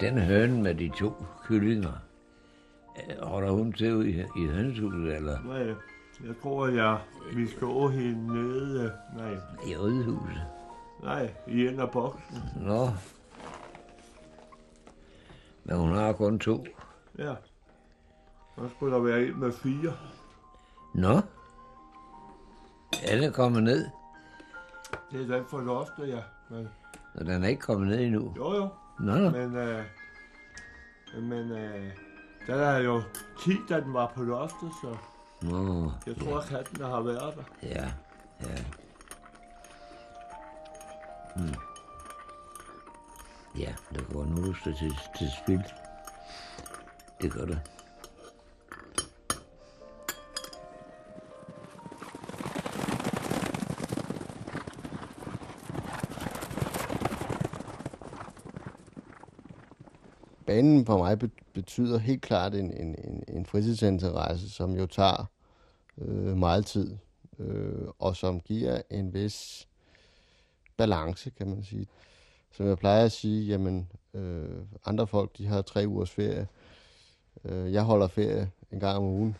Den 0.00 0.18
høne 0.18 0.62
med 0.62 0.74
de 0.74 0.88
to 0.98 1.12
kyllinger, 1.44 1.92
øh, 2.96 3.26
holder 3.26 3.50
hun 3.50 3.72
til 3.72 4.08
i, 4.08 4.20
i 4.42 4.46
hønsehuset, 4.46 5.16
eller 5.16 5.38
Nej, 5.46 5.66
jeg 6.26 6.34
tror, 6.42 6.66
at 6.66 6.74
jeg, 6.74 6.98
vi 7.34 7.46
skal 7.48 7.64
over 7.66 7.88
hende 7.90 8.26
nede. 8.34 8.92
Nej, 9.16 9.32
i 9.68 9.76
ridhuset? 9.76 10.42
nej, 11.02 11.30
i 11.48 11.66
en 11.66 11.80
af 11.80 11.90
boksen. 11.90 12.38
Nå. 12.60 12.88
Men 15.64 15.76
hun 15.76 15.92
har 15.94 16.12
kun 16.12 16.38
to. 16.38 16.64
Ja. 17.18 17.34
Så 18.58 18.68
skulle 18.76 18.94
der 18.94 19.00
være 19.02 19.26
en 19.26 19.40
med 19.40 19.52
fire. 19.52 19.92
Nå. 20.94 21.20
Er 23.02 23.16
den 23.20 23.32
kommet 23.32 23.62
ned? 23.62 23.86
Det 25.12 25.20
er 25.30 25.36
den 25.36 25.44
for 25.50 25.60
loftet, 25.60 26.08
ja. 26.08 26.20
Men, 26.50 26.68
Og 27.14 27.26
den 27.26 27.44
er 27.44 27.48
ikke 27.48 27.62
kommet 27.62 27.88
ned 27.88 28.00
endnu. 28.00 28.32
jo, 28.36 28.54
jo. 28.54 28.68
Nå, 29.00 29.14
nå. 29.16 29.30
Men, 29.30 29.56
øh, 29.56 29.84
men 31.22 31.50
øh, 31.52 31.90
der 32.46 32.54
er 32.54 32.78
jo 32.78 33.02
10, 33.40 33.50
da 33.68 33.80
den 33.80 33.94
var 33.94 34.12
på 34.16 34.22
loftet, 34.22 34.70
så 34.82 34.96
Nå, 35.42 35.90
jeg 36.06 36.16
tror, 36.16 36.38
at 36.38 36.44
katten 36.48 36.84
har 36.84 37.00
været 37.00 37.34
der. 37.36 37.68
ja. 37.68 37.92
Der 43.94 44.02
går 44.12 44.24
nu 44.24 44.54
til, 44.64 44.74
til, 44.74 44.92
til 45.18 45.30
spil. 45.44 45.62
Det 47.20 47.32
gør 47.32 47.44
det. 47.44 47.60
banen 60.52 60.86
for 60.86 60.98
mig 60.98 61.18
betyder 61.52 61.98
helt 61.98 62.22
klart 62.22 62.54
en, 62.54 62.70
en, 62.70 62.94
en, 63.04 63.24
en 63.28 63.46
fritidsinteresse, 63.46 64.50
som 64.50 64.76
jo 64.76 64.86
tager 64.86 65.30
øh, 65.98 66.36
meget 66.36 66.66
tid, 66.66 66.96
øh, 67.38 67.88
og 67.98 68.16
som 68.16 68.40
giver 68.40 68.82
en 68.90 69.14
vis 69.14 69.68
balance, 70.76 71.30
kan 71.30 71.48
man 71.48 71.64
sige. 71.64 71.86
Som 72.52 72.66
jeg 72.66 72.78
plejer 72.78 73.04
at 73.04 73.12
sige, 73.12 73.46
jamen, 73.46 73.88
øh, 74.14 74.58
andre 74.84 75.06
folk, 75.06 75.38
de 75.38 75.46
har 75.46 75.62
tre 75.62 75.84
ugers 75.88 76.10
ferie. 76.10 76.48
Øh, 77.44 77.72
jeg 77.72 77.82
holder 77.82 78.06
ferie 78.06 78.50
en 78.70 78.80
gang 78.80 78.96
om 78.96 79.04
ugen, 79.04 79.36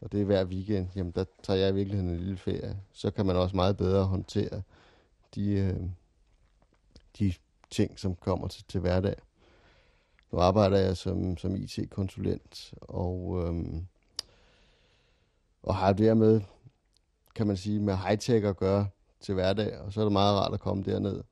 og 0.00 0.12
det 0.12 0.20
er 0.20 0.24
hver 0.24 0.44
weekend. 0.44 0.88
Jamen, 0.96 1.12
der 1.12 1.24
tager 1.42 1.58
jeg 1.58 1.70
i 1.70 1.74
virkeligheden 1.74 2.10
en 2.10 2.18
lille 2.18 2.36
ferie. 2.36 2.76
Så 2.92 3.10
kan 3.10 3.26
man 3.26 3.36
også 3.36 3.56
meget 3.56 3.76
bedre 3.76 4.04
håndtere 4.04 4.62
de, 5.34 5.50
øh, 5.50 5.80
de 7.18 7.34
ting, 7.70 7.98
som 7.98 8.14
kommer 8.14 8.48
til, 8.48 8.64
til 8.68 8.80
hverdag. 8.80 9.14
Nu 10.32 10.38
arbejder 10.38 10.78
jeg 10.78 10.96
som, 10.96 11.36
som 11.36 11.56
IT-konsulent, 11.56 12.74
og, 12.80 13.44
øhm, 13.46 13.86
og 15.62 15.74
har 15.74 15.92
dermed, 15.92 16.40
kan 17.34 17.46
man 17.46 17.56
sige, 17.56 17.80
med 17.80 17.94
high-tech 17.94 18.46
at 18.46 18.56
gøre 18.56 18.88
til 19.20 19.34
hverdag, 19.34 19.78
og 19.78 19.92
så 19.92 20.00
er 20.00 20.04
det 20.04 20.12
meget 20.12 20.36
rart 20.36 20.54
at 20.54 20.60
komme 20.60 20.82
derned, 20.82 21.22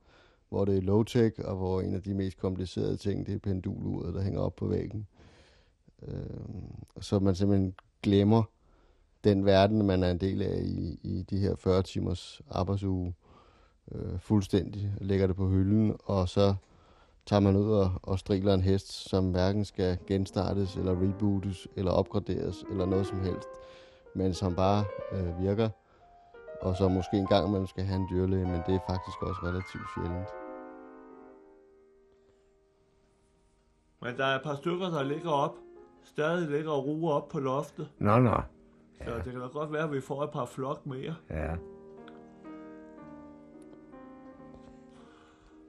hvor 0.49 0.65
det 0.65 0.77
er 0.77 0.83
low-tech, 0.83 1.45
og 1.45 1.57
hvor 1.57 1.81
en 1.81 1.95
af 1.95 2.03
de 2.03 2.15
mest 2.15 2.39
komplicerede 2.39 2.97
ting, 2.97 3.27
det 3.27 3.35
er 3.35 3.39
penduluret, 3.39 4.15
der 4.15 4.23
hænger 4.23 4.41
op 4.41 4.57
på 4.57 4.67
væggen. 4.67 5.07
Øh, 6.03 6.15
så 7.01 7.19
man 7.19 7.35
simpelthen 7.35 7.75
glemmer 8.03 8.43
den 9.25 9.45
verden, 9.45 9.87
man 9.87 10.03
er 10.03 10.11
en 10.11 10.19
del 10.19 10.43
af 10.43 10.61
i, 10.65 10.99
i 11.03 11.23
de 11.23 11.39
her 11.39 11.57
40 11.57 11.83
timers 11.83 12.41
arbejdsuge, 12.51 13.15
øh, 13.93 14.19
fuldstændig, 14.19 14.93
lægger 15.01 15.27
det 15.27 15.37
på 15.37 15.49
hylden, 15.49 15.97
og 16.05 16.29
så 16.29 16.55
tager 17.27 17.41
man 17.41 17.57
ud 17.57 17.73
og, 17.73 17.93
og 18.03 18.19
striler 18.19 18.55
en 18.55 18.63
hest, 18.63 18.93
som 18.93 19.31
hverken 19.31 19.65
skal 19.65 19.99
genstartes, 20.07 20.77
eller 20.77 20.93
rebootes, 20.93 21.69
eller 21.77 21.91
opgraderes, 21.91 22.65
eller 22.71 22.87
noget 22.87 23.07
som 23.07 23.21
helst, 23.21 23.49
men 24.15 24.35
som 24.35 24.55
bare 24.55 24.85
øh, 25.13 25.43
virker, 25.43 25.69
og 26.65 26.77
som 26.77 26.93
måske 26.93 27.17
en 27.17 27.27
gang 27.27 27.51
man 27.51 27.67
skal 27.67 27.85
have 27.85 27.97
en 27.97 28.09
dyrlæge, 28.11 28.47
men 28.47 28.63
det 28.67 28.75
er 28.75 28.81
faktisk 28.89 29.23
også 29.23 29.41
relativt 29.43 29.89
sjældent. 29.95 30.29
Men 34.03 34.17
der 34.19 34.25
er 34.27 34.37
et 34.37 34.43
par 34.43 34.55
stykker, 34.55 34.91
der 34.91 35.03
ligger 35.03 35.31
op. 35.31 35.57
Stadig 36.05 36.51
ligger 36.51 36.71
og 36.71 36.85
ruer 36.87 37.13
op 37.13 37.29
på 37.29 37.41
loftet. 37.41 37.89
Nå, 37.99 38.19
nå. 38.19 38.41
Så 39.05 39.15
det 39.15 39.33
kan 39.33 39.41
da 39.41 39.47
godt 39.47 39.73
være, 39.73 39.83
at 39.83 39.93
vi 39.93 40.01
får 40.01 40.25
et 40.25 40.31
par 40.31 40.45
flok 40.45 40.87
mere. 40.87 41.15
Ja. 41.31 41.55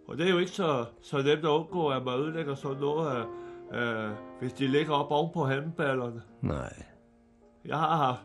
Og 0.07 0.17
det 0.17 0.25
er 0.27 0.31
jo 0.31 0.37
ikke 0.37 0.51
så, 0.51 0.85
så 1.01 1.17
nemt 1.17 1.45
at 1.45 1.49
undgå, 1.49 1.89
at 1.89 2.05
man 2.05 2.19
ødelægger 2.19 2.55
sådan 2.55 2.77
noget, 2.77 3.11
af, 3.11 3.25
øh, 3.79 4.11
hvis 4.39 4.53
de 4.53 4.67
ligger 4.67 4.93
op 4.93 5.11
oven 5.11 5.31
på 5.33 5.43
handballerne. 5.43 6.21
Nej. 6.41 6.83
Jeg 7.65 7.77
har 7.77 7.95
haft, 7.95 8.19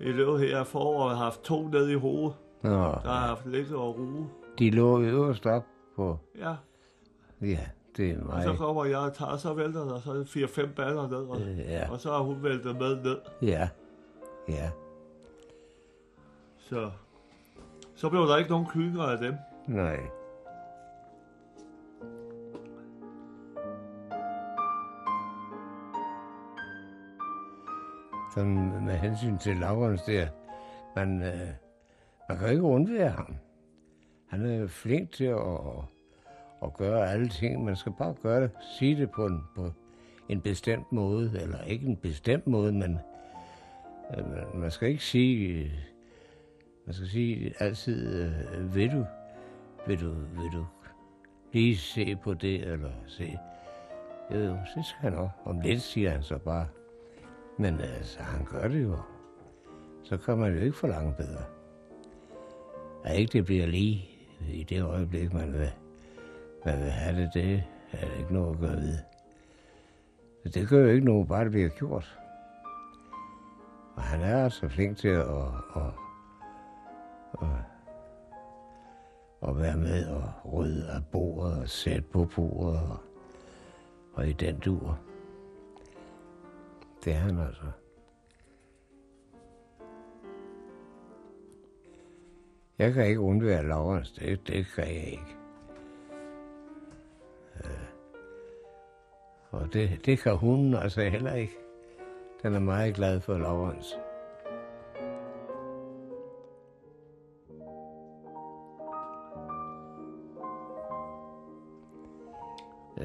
i 0.00 0.04
løbet 0.12 0.40
her 0.40 0.64
foråret, 0.64 1.16
haft 1.16 1.42
to 1.42 1.68
ned 1.68 1.88
i 1.88 1.94
hovedet, 1.94 2.34
Nå, 2.62 2.70
der 2.70 3.10
har 3.10 3.26
haft 3.26 3.46
ligget 3.46 3.76
og 3.76 3.98
ruge. 3.98 4.28
de 4.58 4.70
lå 4.70 5.00
øverst 5.00 5.46
op 5.46 5.64
på... 5.96 6.18
Ja, 6.38 6.54
Ja, 7.42 7.58
det 7.96 8.10
er 8.10 8.16
og 8.26 8.42
så 8.42 8.48
mig. 8.48 8.58
kommer 8.58 8.84
jeg 8.84 8.98
og 8.98 9.14
tager, 9.14 9.36
så 9.36 9.54
vælter 9.54 9.84
der 9.84 10.00
så 10.00 10.24
fire-fem 10.26 10.68
baller 10.76 11.08
ned, 11.08 11.16
og, 11.28 11.40
Øh, 11.40 11.58
Ja, 11.58 11.90
og 11.90 12.00
så 12.00 12.10
har 12.12 12.18
hun 12.20 12.42
væltet 12.42 12.76
med 12.76 12.96
ned. 13.02 13.16
ja, 13.42 13.68
ja. 14.48 14.70
Så, 16.58 16.90
så 17.94 18.08
blev 18.10 18.22
der 18.22 18.36
ikke 18.36 18.50
nogen 18.50 18.66
kyllinger 18.66 19.02
af 19.02 19.18
dem. 19.18 19.34
Nej. 19.66 20.00
Sådan 28.34 28.84
med 28.84 28.94
hensyn 28.96 29.38
til 29.38 29.56
Laurens 29.56 30.02
der, 30.02 30.26
man, 30.96 31.22
øh, 31.22 31.48
man 32.28 32.38
kan 32.38 32.50
ikke 32.50 32.62
undvære 32.62 33.08
ham. 33.10 33.34
Han 34.28 34.46
er 34.46 34.66
flink 34.66 35.12
til 35.12 35.24
at, 35.24 35.38
at 36.62 36.74
gøre 36.74 37.10
alle 37.10 37.28
ting. 37.28 37.64
Man 37.64 37.76
skal 37.76 37.92
bare 37.98 38.14
gøre 38.22 38.42
det, 38.42 38.50
sige 38.78 38.96
det 38.96 39.10
på 39.10 39.26
en, 39.26 39.42
på 39.56 39.70
en 40.28 40.40
bestemt 40.40 40.92
måde, 40.92 41.40
eller 41.42 41.60
ikke 41.62 41.86
en 41.86 41.96
bestemt 41.96 42.46
måde, 42.46 42.72
men 42.72 42.98
øh, 44.18 44.30
man- 44.30 44.46
man 44.60 44.70
skal 44.70 44.88
ikke 44.88 45.04
sige, 45.04 45.64
øh, 45.64 45.70
man 46.86 46.94
skal 46.94 47.08
sige 47.08 47.54
altid, 47.60 48.22
øh, 48.24 48.74
vil 48.74 48.92
du, 48.92 49.04
vil 49.86 50.00
du, 50.00 50.10
vil 50.12 50.52
du 50.52 50.66
lige 51.52 51.76
se 51.76 52.16
på 52.16 52.34
det, 52.34 52.60
eller 52.72 52.90
se, 53.06 53.38
jo, 54.30 54.38
jo, 54.38 54.56
det 54.76 54.84
skal 54.86 55.00
han 55.00 55.12
nok. 55.12 55.30
Om 55.44 55.60
lidt 55.60 55.82
siger 55.82 56.10
han 56.10 56.22
så 56.22 56.38
bare, 56.38 56.66
men 57.58 57.80
altså, 57.80 58.22
han 58.22 58.44
gør 58.44 58.68
det 58.68 58.82
jo. 58.82 58.96
Så 60.02 60.16
kan 60.16 60.38
man 60.38 60.54
jo 60.54 60.60
ikke 60.60 60.76
forlange 60.76 61.14
bedre. 61.16 61.44
At 63.04 63.18
ikke 63.18 63.32
det 63.32 63.44
bliver 63.44 63.66
lige 63.66 64.08
i 64.52 64.62
det 64.62 64.82
øjeblik, 64.82 65.32
man 65.32 65.52
vil, 65.52 65.70
man 66.64 66.78
vil 66.78 66.90
have 66.90 67.20
det, 67.20 67.30
det 67.34 67.62
er 67.92 68.06
der 68.06 68.18
ikke 68.18 68.34
noget 68.34 68.54
at 68.54 68.60
gøre 68.60 68.76
ved. 68.76 68.98
Så 70.42 70.48
det 70.48 70.68
gør 70.68 70.80
jo 70.80 70.88
ikke 70.88 71.04
noget, 71.04 71.28
bare 71.28 71.44
det 71.44 71.52
bliver 71.52 71.68
gjort. 71.68 72.18
Og 73.96 74.02
han 74.02 74.20
er 74.20 74.44
altså 74.44 74.68
flink 74.68 74.98
til 74.98 75.08
at, 75.08 75.26
at, 75.76 75.92
at, 77.42 77.48
at 79.48 79.60
være 79.60 79.76
med 79.76 80.06
og 80.06 80.52
rydde 80.52 80.90
af 80.90 81.04
bordet 81.12 81.62
og 81.62 81.68
sætte 81.68 82.02
på 82.02 82.28
bordet 82.36 82.80
og, 82.80 82.96
og 84.14 84.28
i 84.28 84.32
den 84.32 84.58
dur. 84.58 84.98
Det 87.04 87.12
er 87.12 87.16
han 87.16 87.38
altså. 87.38 87.70
Jeg 92.78 92.92
kan 92.92 93.06
ikke 93.06 93.20
undvære 93.20 93.68
Laurens, 93.68 94.12
det, 94.12 94.46
det 94.46 94.66
kan 94.74 94.84
jeg 94.84 95.06
ikke. 95.06 95.36
Ja. 97.64 97.68
Og 99.50 99.72
det, 99.72 100.06
det 100.06 100.18
kan 100.18 100.36
hun 100.36 100.74
altså 100.74 101.02
heller 101.02 101.34
ikke. 101.34 101.56
Den 102.42 102.54
er 102.54 102.60
meget 102.60 102.94
glad 102.94 103.20
for 103.20 103.38
Laurens. 103.38 103.98
Øh, 112.98 113.04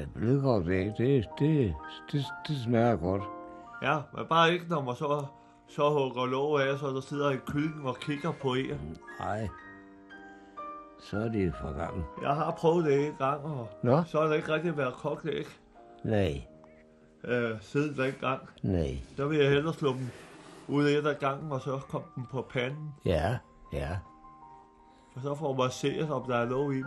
det, 0.60 0.98
det, 0.98 1.28
det, 1.38 1.74
det, 2.12 2.24
det 2.48 2.56
smager 2.64 2.96
godt. 2.96 3.39
Ja, 3.82 3.98
men 4.16 4.26
bare 4.26 4.52
ikke, 4.52 4.66
når 4.68 4.82
man 4.82 4.94
så, 4.94 5.24
så 5.68 5.90
hugger 5.90 6.26
låget 6.26 6.62
af, 6.68 6.78
så 6.78 6.86
der 6.86 7.00
sidder 7.00 7.30
en 7.30 7.40
kylling 7.46 7.86
og 7.88 7.96
kigger 7.96 8.32
på 8.32 8.54
en. 8.54 8.98
Nej. 9.20 9.48
Så 11.00 11.16
er 11.18 11.28
det 11.28 11.54
for 11.60 11.78
gammel. 11.78 12.04
Jeg 12.22 12.34
har 12.34 12.50
prøvet 12.50 12.84
det 12.84 13.06
en 13.06 13.14
gang, 13.18 13.44
og 13.44 13.68
Nå? 13.82 14.02
så 14.06 14.20
har 14.20 14.26
det 14.28 14.36
ikke 14.36 14.54
rigtig 14.54 14.76
været 14.76 14.94
kogt 14.94 15.26
æg 15.26 15.46
Nej, 16.04 16.42
øh, 17.24 17.50
siden 17.60 17.96
dengang. 17.96 18.40
nej. 18.62 18.98
Der 19.16 19.26
vil 19.26 19.38
jeg 19.38 19.48
hellere 19.50 19.74
slå 19.74 19.88
dem 19.92 20.08
ud 20.68 20.84
et 20.88 21.06
af 21.06 21.18
gangen, 21.18 21.52
og 21.52 21.60
så 21.60 21.78
kom 21.88 22.02
den 22.14 22.26
på 22.30 22.46
panden. 22.50 22.94
Ja, 23.04 23.38
ja. 23.72 23.98
Og 25.14 25.20
så 25.22 25.34
får 25.34 25.54
man 25.56 25.70
se, 25.70 26.06
om 26.10 26.24
der 26.28 26.36
er 26.36 26.46
noget 26.48 26.74
i 26.74 26.78
dem. 26.78 26.86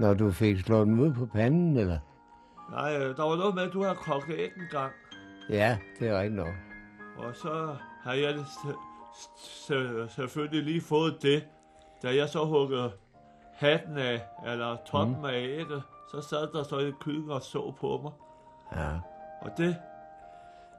Når 0.00 0.14
du 0.14 0.30
fik 0.30 0.60
slået 0.60 0.86
dem 0.86 1.00
ud 1.00 1.12
på 1.12 1.26
panden, 1.26 1.76
eller? 1.76 1.98
Nej, 2.70 2.96
øh, 2.98 3.16
der 3.16 3.22
var 3.22 3.36
noget 3.36 3.54
med, 3.54 3.62
at 3.62 3.72
du 3.72 3.82
har 3.84 3.94
kogt 3.94 4.30
æg 4.30 4.50
en 4.56 4.62
gang. 4.70 4.92
Ja, 5.50 5.78
det 6.00 6.08
er 6.08 6.18
rigtigt 6.18 6.34
nok. 6.34 6.54
Og 7.16 7.34
så 7.34 7.76
har 8.02 8.12
jeg 8.12 8.44
selvfølgelig 10.10 10.62
lige 10.62 10.80
fået 10.80 11.22
det, 11.22 11.46
da 12.02 12.14
jeg 12.16 12.28
så 12.28 12.44
huggede 12.44 12.92
hatten 13.52 13.98
af, 13.98 14.22
eller 14.46 14.76
toppen 14.86 15.16
mm. 15.18 15.24
af 15.24 15.32
ægget, 15.34 15.82
så 16.10 16.20
sad 16.20 16.52
der 16.52 16.62
så 16.62 16.78
en 16.78 16.94
kylling 17.00 17.32
og 17.32 17.42
så 17.42 17.74
på 17.80 18.00
mig. 18.02 18.12
Ja, 18.72 18.90
Og 19.40 19.50
det, 19.56 19.76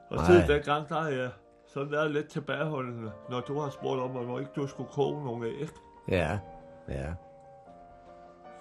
og 0.09 0.25
siden 0.25 0.49
dengang, 0.49 0.89
der 0.89 1.01
har 1.01 1.09
jeg 1.09 1.29
sådan 1.67 1.91
været 1.91 2.11
lidt 2.11 2.27
tilbageholdende, 2.27 3.11
når 3.29 3.39
du 3.39 3.59
har 3.59 3.69
spurgt 3.69 4.01
om, 4.01 4.09
hvornår 4.09 4.39
ikke 4.39 4.51
du 4.55 4.67
skulle 4.67 4.89
koge 4.91 5.25
nogle 5.25 5.47
æg. 5.47 5.69
ja, 6.09 6.39
ja. 6.87 7.13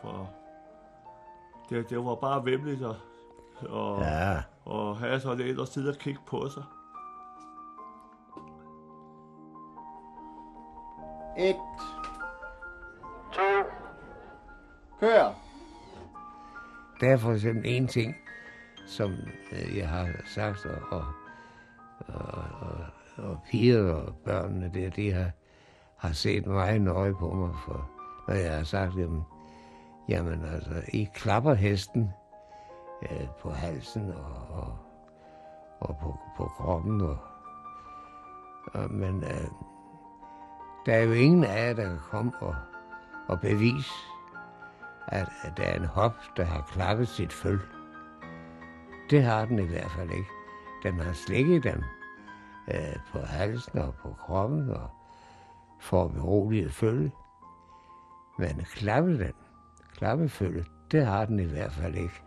For 0.00 0.30
det, 1.70 1.90
det 1.90 1.98
var 1.98 2.14
bare 2.14 2.44
vemmeligt 2.44 2.84
at, 2.84 2.94
og, 3.62 4.02
ja. 4.02 4.42
Og 4.64 4.96
have 4.96 5.20
sådan 5.20 5.46
en 5.46 5.58
og 5.58 5.68
sidde 5.68 5.90
og 5.90 5.96
kigge 5.96 6.20
på 6.26 6.48
sig. 6.48 6.62
Et. 11.38 11.56
To, 13.32 13.42
Kør. 15.00 15.34
der 17.00 17.12
er 17.12 17.16
for 17.16 17.32
eksempel 17.32 17.62
en 17.66 17.86
ting, 17.88 18.16
som 18.86 19.12
øh, 19.52 19.76
jeg 19.76 19.88
har 19.88 20.08
sagt, 20.34 20.66
og, 20.66 20.82
og, 20.90 21.04
og, 22.08 22.44
og, 22.60 22.86
og 23.16 23.38
piger 23.50 23.92
og 23.92 24.14
børnene 24.24 24.70
der, 24.74 24.90
de 24.90 25.12
har, 25.12 25.30
har 25.96 26.12
set 26.12 26.46
meget 26.46 26.80
nøje 26.80 27.14
på 27.14 27.32
mig, 27.34 27.54
for 27.66 27.90
når 28.28 28.34
jeg 28.34 28.56
har 28.56 28.64
sagt, 28.64 28.96
jamen, 28.98 29.22
jamen 30.08 30.44
altså, 30.44 30.82
I 30.92 31.08
klapper 31.14 31.54
hesten 31.54 32.10
øh, 33.02 33.28
på 33.40 33.50
halsen 33.50 34.12
og, 34.12 34.56
og, 34.56 34.78
og 35.80 35.96
på, 36.02 36.18
på 36.36 36.44
kroppen, 36.44 37.00
og, 37.00 37.18
og, 38.74 38.90
men 38.90 39.24
øh, 39.24 39.48
der 40.86 40.94
er 40.94 41.02
jo 41.02 41.12
ingen 41.12 41.44
af 41.44 41.68
jer, 41.68 41.74
der 41.74 41.88
kan 41.88 41.98
komme 42.10 42.32
og, 42.40 42.54
og 43.28 43.40
bevise, 43.40 43.92
at, 45.06 45.28
at 45.42 45.56
der 45.56 45.62
er 45.64 45.76
en 45.76 45.84
hop, 45.84 46.14
der 46.36 46.44
har 46.44 46.68
klappet 46.72 47.08
sit 47.08 47.32
føl. 47.32 47.60
Det 49.10 49.22
har 49.22 49.44
den 49.44 49.58
i 49.58 49.66
hvert 49.66 49.90
fald 49.90 50.10
ikke. 50.10 50.28
Den 50.82 51.00
har 51.00 51.12
slikket 51.12 51.64
dem 51.64 51.82
øh, 52.68 52.96
på 53.12 53.18
halsen 53.18 53.78
og 53.78 53.94
på 53.94 54.14
kroppen 54.18 54.70
og 54.70 54.90
får 55.80 56.08
beroliget 56.08 56.72
følge. 56.72 57.12
Men 58.38 58.66
klappe 58.74 59.18
den, 59.18 59.32
klappefølge, 59.96 60.64
det 60.90 61.06
har 61.06 61.24
den 61.24 61.40
i 61.40 61.44
hvert 61.44 61.72
fald 61.72 61.94
ikke. 61.94 62.22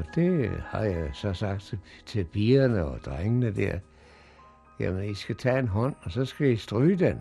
Og 0.00 0.14
det 0.14 0.50
har 0.66 0.82
jeg 0.82 1.10
så 1.12 1.32
sagt 1.32 1.62
til, 1.62 1.78
til 2.06 2.24
pigerne 2.24 2.84
og 2.84 2.98
drengene 3.04 3.50
der. 3.50 3.78
Jamen, 4.80 5.04
I 5.04 5.14
skal 5.14 5.36
tage 5.36 5.58
en 5.58 5.68
hånd, 5.68 5.94
og 6.02 6.10
så 6.12 6.24
skal 6.24 6.50
I 6.50 6.56
stryge 6.56 6.96
den. 6.96 7.20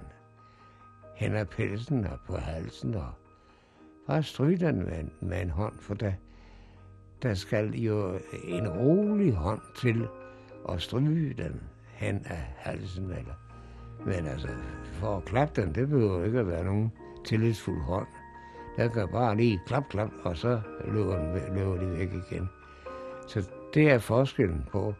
Hen 1.16 1.36
ad 1.36 1.46
pelsen 1.46 2.06
og 2.06 2.20
på 2.28 2.38
halsen, 2.38 2.96
og 2.96 3.08
bare 4.08 4.24
stryge 4.24 4.58
den 4.68 4.80
med, 4.86 5.00
en- 5.00 5.12
med 5.22 5.42
en 5.42 5.50
hånd, 5.50 5.74
for 5.80 5.94
der, 5.94 6.12
der 7.24 7.34
skal 7.34 7.76
jo 7.76 8.20
en 8.48 8.68
rolig 8.70 9.34
hånd 9.34 9.62
til 9.78 10.08
at 10.70 10.82
stryge 10.82 11.34
den 11.44 11.62
hen 11.94 12.16
ad 12.30 12.38
halsen. 12.58 13.04
Eller. 13.12 13.34
Men 14.06 14.26
altså, 14.28 14.48
for 14.94 15.18
at 15.18 15.26
klappe 15.26 15.62
den, 15.62 15.76
det 15.76 15.90
behøver 15.90 16.18
jo 16.20 16.24
ikke 16.24 16.40
at 16.40 16.48
være 16.48 16.64
nogen 16.64 16.92
tillidsfuld 17.26 17.82
hånd. 17.82 18.08
Der 18.78 18.88
kan 18.88 19.08
bare 19.12 19.38
lige 19.38 19.60
klap, 19.68 19.84
klap, 19.90 20.10
og 20.24 20.38
så 20.38 20.62
løber, 20.88 21.18
den, 21.18 21.56
løber 21.56 21.78
de 21.78 21.92
væk 21.92 22.10
igen. 22.32 22.50
Så 23.30 23.50
det 23.74 23.90
er 23.90 24.00
forskellen 24.00 24.66
på, 24.72 24.94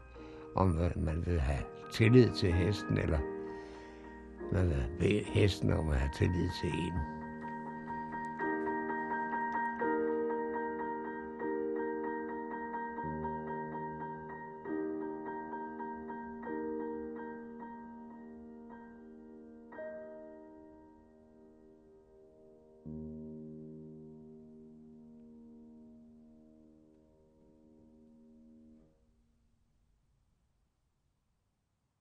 om 0.56 0.80
øh, 0.82 1.04
man 1.06 1.24
vil 1.26 1.40
have 1.40 1.64
tillid 1.92 2.30
til 2.30 2.54
hesten, 2.54 2.98
eller 2.98 3.20
man 4.52 4.70
vil 4.70 4.86
bede 5.00 5.24
hesten 5.24 5.74
om 5.74 5.90
at 5.90 5.98
have 5.98 6.12
tillid 6.18 6.50
til 6.62 6.70
en. 6.70 7.19